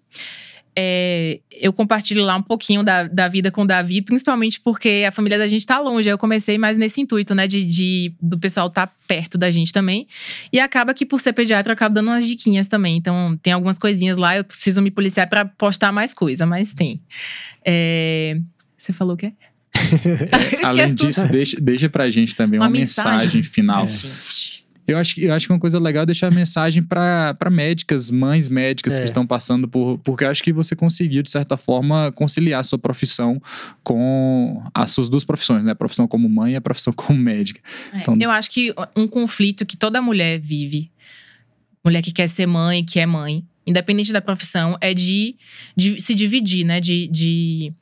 É, 0.82 1.40
eu 1.52 1.74
compartilho 1.74 2.24
lá 2.24 2.38
um 2.38 2.42
pouquinho 2.42 2.84
da, 2.84 3.06
da 3.08 3.28
vida 3.28 3.52
com 3.52 3.64
o 3.64 3.68
Davi, 3.68 4.02
principalmente 4.02 4.62
porque 4.62 5.04
a 5.06 5.12
família 5.12 5.38
da 5.38 5.46
gente 5.48 5.66
tá 5.66 5.78
longe. 5.80 6.08
Eu 6.08 6.18
comecei 6.18 6.58
mais 6.58 6.78
nesse 6.78 7.02
intuito, 7.02 7.36
né? 7.36 7.48
De, 7.48 7.66
de- 7.66 8.14
do 8.22 8.40
pessoal 8.40 8.70
tá 8.70 8.88
perto 8.88 9.38
da 9.38 9.52
gente 9.52 9.74
também. 9.74 10.08
E 10.54 10.60
acaba 10.60 10.94
que, 10.94 11.06
por 11.06 11.20
ser 11.20 11.34
pediatra, 11.34 11.72
eu 11.72 11.74
acabo 11.74 11.96
dando 11.96 12.08
umas 12.08 12.26
diquinhas 12.26 12.70
também. 12.70 12.96
Então, 12.96 13.38
tem 13.42 13.52
algumas 13.52 13.78
coisinhas 13.78 14.18
lá, 14.18 14.38
eu 14.38 14.44
preciso 14.46 14.82
me 14.82 14.90
policiar 14.92 15.28
pra 15.28 15.44
postar 15.44 15.92
mais 15.92 16.14
coisa, 16.14 16.46
mas 16.46 16.74
tem. 16.74 17.02
É, 17.66 18.40
Você 18.78 18.94
falou 18.94 19.16
o 19.16 19.18
quê? 19.18 19.34
Além 20.64 20.94
disso, 20.96 21.28
deixa, 21.28 21.60
deixa 21.60 21.90
pra 21.90 22.10
gente 22.10 22.36
também 22.36 22.60
uma, 22.60 22.68
Uma 22.68 22.72
mensagem, 22.72 23.18
mensagem. 23.20 23.44
final. 23.44 23.86
Gente. 23.86 24.66
Eu 24.92 24.98
acho, 24.98 25.16
que- 25.16 25.24
eu 25.24 25.34
acho 25.34 25.48
que 25.48 25.54
uma 25.54 25.60
coisa 25.60 25.80
legal 25.80 26.04
é 26.04 26.06
deixar 26.06 26.28
a 26.28 26.32
mensagem 26.32 26.82
para 26.84 27.36
médicas, 27.52 28.10
mães 28.12 28.48
médicas 28.48 28.96
É. 28.96 29.00
que 29.02 29.06
estão 29.06 29.26
passando 29.26 29.68
por. 29.68 29.98
Porque 30.00 30.24
eu 30.24 30.30
acho 30.30 30.44
que 30.44 30.52
você 30.52 30.76
conseguiu, 30.76 31.22
de 31.22 31.30
certa 31.30 31.56
forma, 31.58 32.12
conciliar 32.14 32.60
a 32.60 32.64
sua 32.64 32.80
profissão 32.80 33.42
com 33.84 34.64
as 34.74 34.92
suas 34.92 35.10
duas 35.10 35.24
profissões, 35.24 35.64
né? 35.64 35.72
A 35.72 35.76
profissão 35.76 36.08
como 36.08 36.28
mãe 36.28 36.54
e 36.54 36.56
a 36.56 36.62
profissão 36.62 36.92
como 36.94 37.18
médica. 37.20 37.60
É, 37.94 37.98
Então- 38.02 38.18
Eu 38.20 38.32
acho 38.32 38.50
que 38.52 38.74
um 38.96 39.08
conflito 39.08 39.66
que 39.66 39.78
toda 39.78 40.02
mulher 40.02 40.40
vive, 40.40 40.92
mulher 41.84 42.02
que 42.02 42.12
quer 42.12 42.28
ser 42.28 42.46
mãe, 42.48 42.84
que 42.84 43.00
é 43.00 43.06
mãe, 43.06 43.44
independente 43.66 44.12
da 44.12 44.22
profissão, 44.22 44.78
é 44.82 44.94
de, 44.94 45.36
de 45.76 46.02
se 46.02 46.14
dividir, 46.16 46.64
né? 46.66 46.80
De, 46.80 47.08
de 47.08 47.74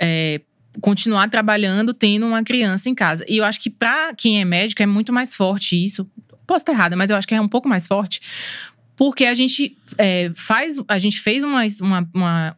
é, 0.00 0.40
continuar 0.80 1.28
trabalhando, 1.28 1.94
tendo 1.94 2.26
uma 2.26 2.42
criança 2.42 2.88
em 2.90 2.94
casa. 2.94 3.24
E 3.28 3.36
eu 3.36 3.44
acho 3.44 3.60
que 3.60 3.70
pra 3.70 4.12
quem 4.14 4.40
é 4.40 4.44
médico 4.44 4.82
é 4.82 4.86
muito 4.86 5.12
mais 5.12 5.34
forte 5.36 5.82
isso. 5.82 6.04
Posso 6.46 6.62
estar 6.62 6.72
errada, 6.72 6.96
mas 6.96 7.10
eu 7.10 7.16
acho 7.16 7.26
que 7.26 7.34
é 7.34 7.40
um 7.40 7.48
pouco 7.48 7.68
mais 7.68 7.86
forte. 7.86 8.20
Porque 8.96 9.24
a 9.24 9.34
gente 9.34 9.76
é, 9.98 10.30
faz, 10.34 10.76
a 10.86 10.98
gente 10.98 11.20
fez 11.20 11.42
uma, 11.42 11.62
uma, 11.80 12.08
uma 12.14 12.56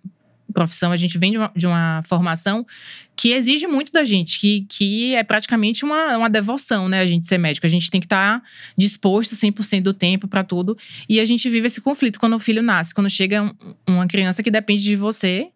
profissão, 0.53 0.93
a 0.93 0.97
gente 0.97 1.17
vem 1.19 1.33
de 1.33 1.39
uma, 1.39 1.53
de 1.55 1.67
uma 1.67 2.03
formação 2.07 2.67
que 3.15 3.31
exige 3.33 3.67
muito 3.67 3.91
da 3.91 4.05
gente, 4.05 4.39
que, 4.39 4.67
que 4.69 5.15
é 5.15 5.25
praticamente 5.25 5.85
uma, 5.85 6.19
uma 6.19 6.29
devoção, 6.29 6.87
né? 6.89 7.01
A 7.01 7.07
gente 7.07 7.27
ser 7.27 7.39
médico. 7.39 7.67
A 7.67 7.71
gente 7.71 7.91
tem 7.91 7.99
que 8.01 8.07
estar 8.07 8.43
disposto 8.77 9.35
100% 9.35 9.83
do 9.83 9.95
tempo 9.95 10.29
para 10.29 10.45
tudo. 10.45 10.77
E 11.09 11.19
a 11.19 11.25
gente 11.25 11.49
vive 11.49 11.67
esse 11.67 11.81
conflito 11.81 12.21
quando 12.21 12.35
o 12.35 12.39
filho 12.39 12.63
nasce, 12.63 12.95
quando 12.95 13.09
chega 13.09 13.43
um- 13.43 13.55
uma 13.87 14.07
criança 14.07 14.43
que 14.43 14.51
depende 14.51 14.83
de 14.83 14.97
você 14.97 15.49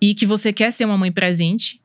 e 0.00 0.14
que 0.14 0.26
você 0.26 0.52
quer 0.52 0.72
ser 0.72 0.84
uma 0.84 0.98
mãe 0.98 1.12
presente. 1.12 1.80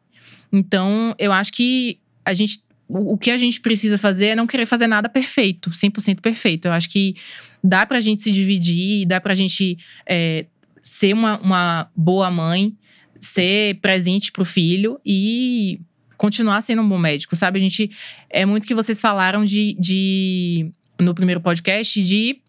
Então, 0.51 1.15
eu 1.19 1.31
acho 1.31 1.53
que 1.53 1.99
a 2.25 2.33
gente. 2.33 2.59
O 2.93 3.17
que 3.17 3.31
a 3.31 3.37
gente 3.37 3.61
precisa 3.61 3.97
fazer 3.97 4.27
é 4.27 4.35
não 4.35 4.45
querer 4.45 4.65
fazer 4.65 4.85
nada 4.85 5.07
perfeito, 5.07 5.69
100% 5.69 6.19
perfeito. 6.19 6.67
Eu 6.67 6.73
acho 6.73 6.89
que 6.89 7.15
dá 7.63 7.85
pra 7.85 8.01
gente 8.01 8.21
se 8.21 8.31
dividir, 8.31 9.05
dá 9.07 9.21
pra 9.21 9.33
gente 9.33 9.77
é, 10.05 10.45
ser 10.81 11.13
uma, 11.13 11.37
uma 11.39 11.89
boa 11.95 12.29
mãe, 12.29 12.75
ser 13.19 13.75
presente 13.75 14.31
pro 14.31 14.43
filho 14.43 14.99
e 15.05 15.79
continuar 16.17 16.61
sendo 16.61 16.81
um 16.81 16.89
bom 16.89 16.97
médico, 16.97 17.35
sabe? 17.35 17.59
A 17.59 17.61
gente. 17.61 17.89
É 18.29 18.45
muito 18.45 18.67
que 18.67 18.75
vocês 18.75 18.99
falaram 18.99 19.45
de. 19.45 19.75
de 19.79 20.71
no 20.99 21.15
primeiro 21.15 21.41
podcast, 21.41 22.03
de 22.03 22.39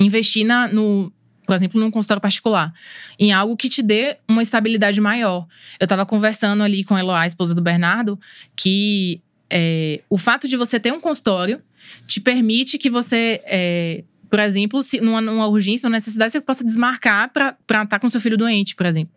investir 0.00 0.46
na, 0.46 0.68
no. 0.68 1.12
Por 1.46 1.54
exemplo, 1.54 1.80
num 1.80 1.92
consultório 1.92 2.20
particular, 2.20 2.72
em 3.18 3.32
algo 3.32 3.56
que 3.56 3.68
te 3.68 3.80
dê 3.80 4.16
uma 4.28 4.42
estabilidade 4.42 5.00
maior. 5.00 5.46
Eu 5.78 5.86
tava 5.86 6.04
conversando 6.04 6.62
ali 6.62 6.82
com 6.82 6.94
a 6.96 7.00
Eloá, 7.00 7.20
a 7.20 7.26
esposa 7.26 7.54
do 7.54 7.62
Bernardo, 7.62 8.18
que 8.56 9.22
é, 9.50 10.00
o 10.08 10.18
fato 10.18 10.48
de 10.48 10.56
você 10.56 10.78
ter 10.80 10.92
um 10.92 11.00
consultório 11.00 11.62
te 12.06 12.20
permite 12.20 12.78
que 12.78 12.90
você, 12.90 13.40
é, 13.44 14.04
por 14.28 14.38
exemplo, 14.38 14.82
se 14.82 15.00
numa, 15.00 15.20
numa 15.20 15.46
urgência 15.46 15.86
ou 15.86 15.92
necessidade, 15.92 16.32
você 16.32 16.40
possa 16.40 16.64
desmarcar 16.64 17.30
para 17.32 17.56
estar 17.82 17.98
com 17.98 18.08
seu 18.08 18.20
filho 18.20 18.36
doente, 18.36 18.74
por 18.74 18.86
exemplo. 18.86 19.12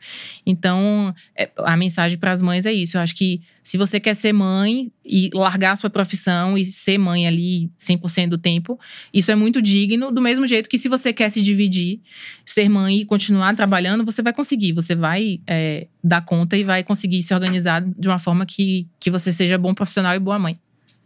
Então, 0.46 1.14
é, 1.38 1.50
a 1.58 1.76
mensagem 1.76 2.18
para 2.18 2.32
as 2.32 2.42
mães 2.42 2.66
é 2.66 2.74
isso. 2.74 2.98
Eu 2.98 3.02
acho 3.02 3.16
que 3.16 3.42
se 3.64 3.78
você 3.78 4.00
quer 4.00 4.14
ser 4.14 4.34
mãe 4.34 4.92
e 5.06 5.30
largar 5.34 5.72
a 5.72 5.76
sua 5.76 5.90
profissão 5.90 6.58
e 6.58 6.66
ser 6.66 6.98
mãe 6.98 7.28
ali 7.28 7.70
100% 7.78 8.30
do 8.30 8.38
tempo, 8.38 8.80
isso 9.14 9.32
é 9.32 9.36
muito 9.36 9.62
digno. 9.62 10.12
Do 10.12 10.22
mesmo 10.22 10.46
jeito 10.48 10.70
que 10.70 10.78
se 10.78 10.88
você 10.88 11.12
quer 11.12 11.30
se 11.30 11.42
dividir, 11.42 12.00
ser 12.46 12.70
mãe 12.70 13.02
e 13.02 13.06
continuar 13.06 13.56
trabalhando, 13.56 14.06
você 14.06 14.22
vai 14.22 14.34
conseguir. 14.34 14.74
Você 14.74 14.96
vai 14.96 15.40
é, 15.48 15.88
dar 16.04 16.22
conta 16.22 16.58
e 16.58 16.64
vai 16.64 16.84
conseguir 16.84 17.22
se 17.22 17.34
organizar 17.34 17.82
de 17.82 18.08
uma 18.08 18.20
forma 18.20 18.46
que, 18.46 18.88
que 19.00 19.10
você 19.10 19.32
seja 19.32 19.58
bom 19.58 19.74
profissional 19.74 20.16
e 20.16 20.20
boa 20.20 20.40
mãe. 20.40 20.60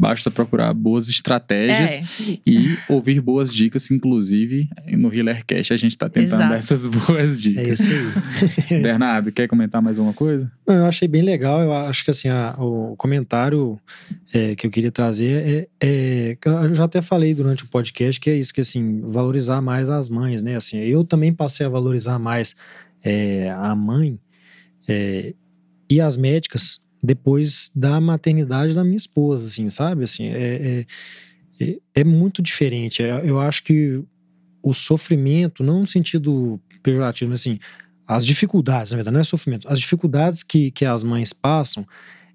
Basta 0.04 0.30
procurar 0.30 0.74
boas 0.74 1.08
estratégias 1.08 2.20
É, 2.20 2.38
e 2.46 2.78
ouvir 2.90 3.22
boas 3.22 3.54
dicas, 3.54 3.90
inclusive 3.90 4.68
no 4.98 5.14
Healercast 5.14 5.72
a 5.72 5.78
gente 5.78 5.92
está 5.92 6.10
tentando 6.10 6.34
Exato. 6.36 6.50
dar 6.50 6.56
essas 6.58 6.86
boas 7.08 7.38
É 7.38 7.42
dicas. 7.42 7.80
isso 7.80 7.92
aí. 8.70 8.82
Bernardo, 8.84 9.32
quer 9.32 9.48
comentar 9.48 9.82
mais 9.82 9.98
uma 9.98 10.12
coisa? 10.14 10.52
Não, 10.68 10.76
eu 10.76 10.86
achei 10.86 11.08
bem 11.08 11.22
legal. 11.22 11.62
Eu 11.62 11.72
acho 11.74 12.04
que 12.04 12.12
assim, 12.12 12.28
a- 12.28 12.54
o 12.60 12.96
comentário 12.98 13.80
é, 14.34 14.56
que 14.56 14.68
eu 14.68 14.72
queria 14.72 14.92
trazer 14.92 15.68
é, 15.82 15.88
é- 16.34 16.38
Eu 16.44 16.76
já 16.76 16.84
até 16.84 17.02
falei 17.02 17.34
durante 17.34 17.64
o 17.64 17.68
podcast 17.68 18.20
que 18.20 18.30
é 18.30 18.36
isso, 18.36 18.54
que 18.54 18.60
assim, 18.62 19.00
valorizar 19.02 19.62
mais 19.62 19.88
as 19.90 20.10
mães, 20.10 20.42
né? 20.42 20.58
Assim, 20.58 20.80
eu 20.80 21.06
também 21.06 21.32
passei 21.34 21.66
a 21.66 21.70
valorizar 21.70 22.20
mais 22.20 22.56
é, 23.06 23.50
a 23.58 23.74
mãe 23.74 24.20
é, 24.90 25.34
e 25.90 26.02
as 26.02 26.18
médicas 26.18 26.83
depois 27.04 27.70
da 27.76 28.00
maternidade 28.00 28.74
da 28.74 28.84
minha 28.84 28.96
esposa, 28.96 29.46
assim, 29.46 29.70
sabe? 29.70 30.04
Assim, 30.06 30.28
é, 30.28 30.86
é, 31.60 31.64
é- 31.66 31.80
é 31.96 32.04
muito 32.04 32.42
diferente. 32.42 33.04
É, 33.04 33.22
Eu 33.30 33.40
acho 33.40 33.62
que 33.64 34.02
o 34.62 34.74
sofrimento, 34.74 35.62
não 35.64 35.82
no 35.82 35.88
sentido 35.88 36.60
pejorativo, 36.82 37.32
mas 37.32 37.42
assim, 37.42 37.60
as 38.08 38.26
dificuldades, 38.26 38.92
na 38.92 38.98
verdade, 38.98 39.14
não 39.14 39.22
é 39.22 39.24
sofrimento, 39.24 39.68
as 39.68 39.80
dificuldades 39.80 40.44
que, 40.44 40.72
que 40.72 40.86
as 40.86 41.04
mães 41.04 41.34
passam, 41.34 41.86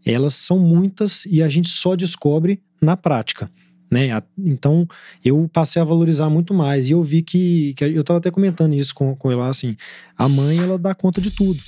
elas 0.05 0.35
são 0.35 0.59
muitas 0.59 1.25
e 1.27 1.43
a 1.43 1.49
gente 1.49 1.69
só 1.69 1.97
descobre 1.97 2.61
na 2.81 2.97
prática. 2.97 3.51
Né? 3.91 4.09
Então, 4.39 4.87
eu 5.25 5.49
passei 5.51 5.81
a 5.81 5.85
valorizar 5.85 6.29
muito 6.29 6.53
mais. 6.53 6.89
E 6.89 6.93
eu 6.93 7.03
vi 7.03 7.23
que, 7.23 7.73
que 7.75 7.85
eu 7.85 8.03
estava 8.03 8.19
até 8.19 8.31
comentando 8.31 8.75
isso 8.75 8.95
com, 8.95 9.17
com 9.17 9.33
ela, 9.33 9.49
assim, 9.49 9.75
a 10.17 10.29
mãe, 10.29 10.59
ela 10.59 10.79
dá 10.79 10.95
conta 10.95 11.23
de 11.23 11.31
tudo. 11.31 11.59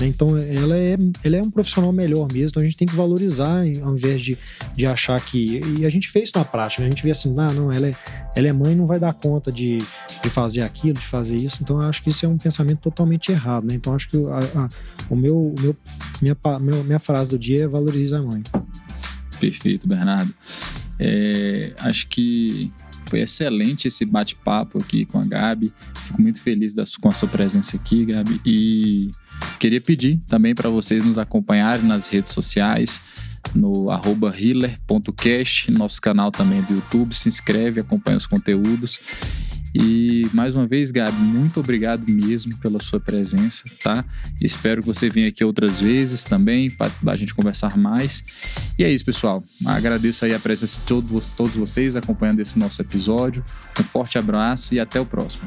Né? 0.00 0.06
Então, 0.06 0.36
ela 0.36 0.76
é, 0.76 0.96
ela 1.24 1.36
é 1.36 1.42
um 1.42 1.50
profissional 1.50 1.92
melhor 1.92 2.26
mesmo, 2.32 2.48
então 2.48 2.62
a 2.62 2.64
gente 2.66 2.76
tem 2.76 2.86
que 2.88 2.94
valorizar 2.94 3.60
ao 3.82 3.94
invés 3.94 4.20
de, 4.20 4.36
de 4.76 4.86
achar 4.86 5.20
que... 5.20 5.60
E 5.78 5.86
a 5.86 5.90
gente 5.90 6.08
fez 6.10 6.28
isso 6.30 6.38
na 6.38 6.44
prática, 6.44 6.82
né? 6.82 6.88
a 6.88 6.90
gente 6.90 7.02
vê 7.02 7.10
assim, 7.10 7.34
ah, 7.38 7.52
não, 7.52 7.70
ela 7.72 7.88
é, 7.88 7.94
ela 8.34 8.48
é 8.48 8.52
mãe 8.52 8.74
não 8.74 8.86
vai 8.86 8.98
dar 8.98 9.12
conta 9.14 9.50
de, 9.52 9.78
de 10.22 10.30
fazer 10.30 10.62
aquilo, 10.62 10.94
de 10.98 11.06
fazer 11.06 11.36
isso. 11.36 11.58
Então, 11.62 11.80
eu 11.82 11.88
acho 11.88 12.02
que 12.02 12.10
isso 12.10 12.24
é 12.24 12.28
um 12.28 12.38
pensamento 12.38 12.80
totalmente 12.80 13.30
errado, 13.32 13.64
né? 13.66 13.74
Então, 13.74 13.94
acho 13.94 14.08
que 14.10 14.16
a- 14.16 14.60
a- 14.64 14.68
o 15.08 15.16
meu, 15.16 15.54
meu, 15.60 15.76
minha, 16.20 16.36
meu- 16.60 16.84
minha 16.84 16.98
frase 16.98 17.30
do 17.30 17.38
dia 17.38 17.64
é 17.64 17.66
valorize 17.68 18.14
a 18.14 18.22
mãe. 18.22 18.42
Perfeito, 19.40 19.86
Bernardo. 19.86 20.32
É, 20.98 21.72
acho 21.80 22.06
que 22.08 22.72
foi 23.08 23.20
excelente 23.20 23.88
esse 23.88 24.04
bate-papo 24.04 24.78
aqui 24.78 25.04
com 25.04 25.18
a 25.18 25.24
Gabi. 25.24 25.72
Fico 26.04 26.20
muito 26.20 26.40
feliz 26.42 26.74
da 26.74 26.84
com 27.00 27.08
a 27.08 27.12
sua 27.12 27.28
presença 27.28 27.76
aqui, 27.76 28.04
Gabi. 28.04 28.40
E 28.44 29.10
queria 29.58 29.80
pedir 29.80 30.20
também 30.26 30.54
para 30.54 30.68
vocês 30.70 31.04
nos 31.04 31.18
acompanharem 31.18 31.84
nas 31.84 32.08
redes 32.08 32.32
sociais, 32.32 33.00
no 33.54 33.90
arroba 33.90 34.34
healer.cast, 34.36 35.70
nosso 35.70 36.00
canal 36.00 36.30
também 36.30 36.62
do 36.62 36.74
YouTube. 36.74 37.14
Se 37.14 37.28
inscreve, 37.28 37.80
acompanha 37.80 38.18
os 38.18 38.26
conteúdos. 38.26 39.00
E 39.78 40.26
mais 40.32 40.56
uma 40.56 40.66
vez, 40.66 40.90
Gabi, 40.90 41.20
muito 41.20 41.60
obrigado 41.60 42.10
mesmo 42.10 42.56
pela 42.56 42.80
sua 42.80 42.98
presença, 42.98 43.64
tá? 43.82 44.02
Espero 44.40 44.80
que 44.80 44.86
você 44.86 45.10
venha 45.10 45.28
aqui 45.28 45.44
outras 45.44 45.78
vezes 45.78 46.24
também 46.24 46.70
para 46.70 46.90
a 47.06 47.16
gente 47.16 47.34
conversar 47.34 47.76
mais. 47.76 48.24
E 48.78 48.84
é 48.84 48.90
isso, 48.90 49.04
pessoal. 49.04 49.44
Agradeço 49.66 50.24
aí 50.24 50.32
a 50.32 50.40
presença 50.40 50.80
de 50.80 50.86
todos, 50.86 51.32
todos 51.32 51.56
vocês 51.56 51.94
acompanhando 51.94 52.40
esse 52.40 52.58
nosso 52.58 52.80
episódio. 52.80 53.44
Um 53.78 53.84
forte 53.84 54.16
abraço 54.16 54.72
e 54.72 54.80
até 54.80 54.98
o 54.98 55.04
próximo. 55.04 55.46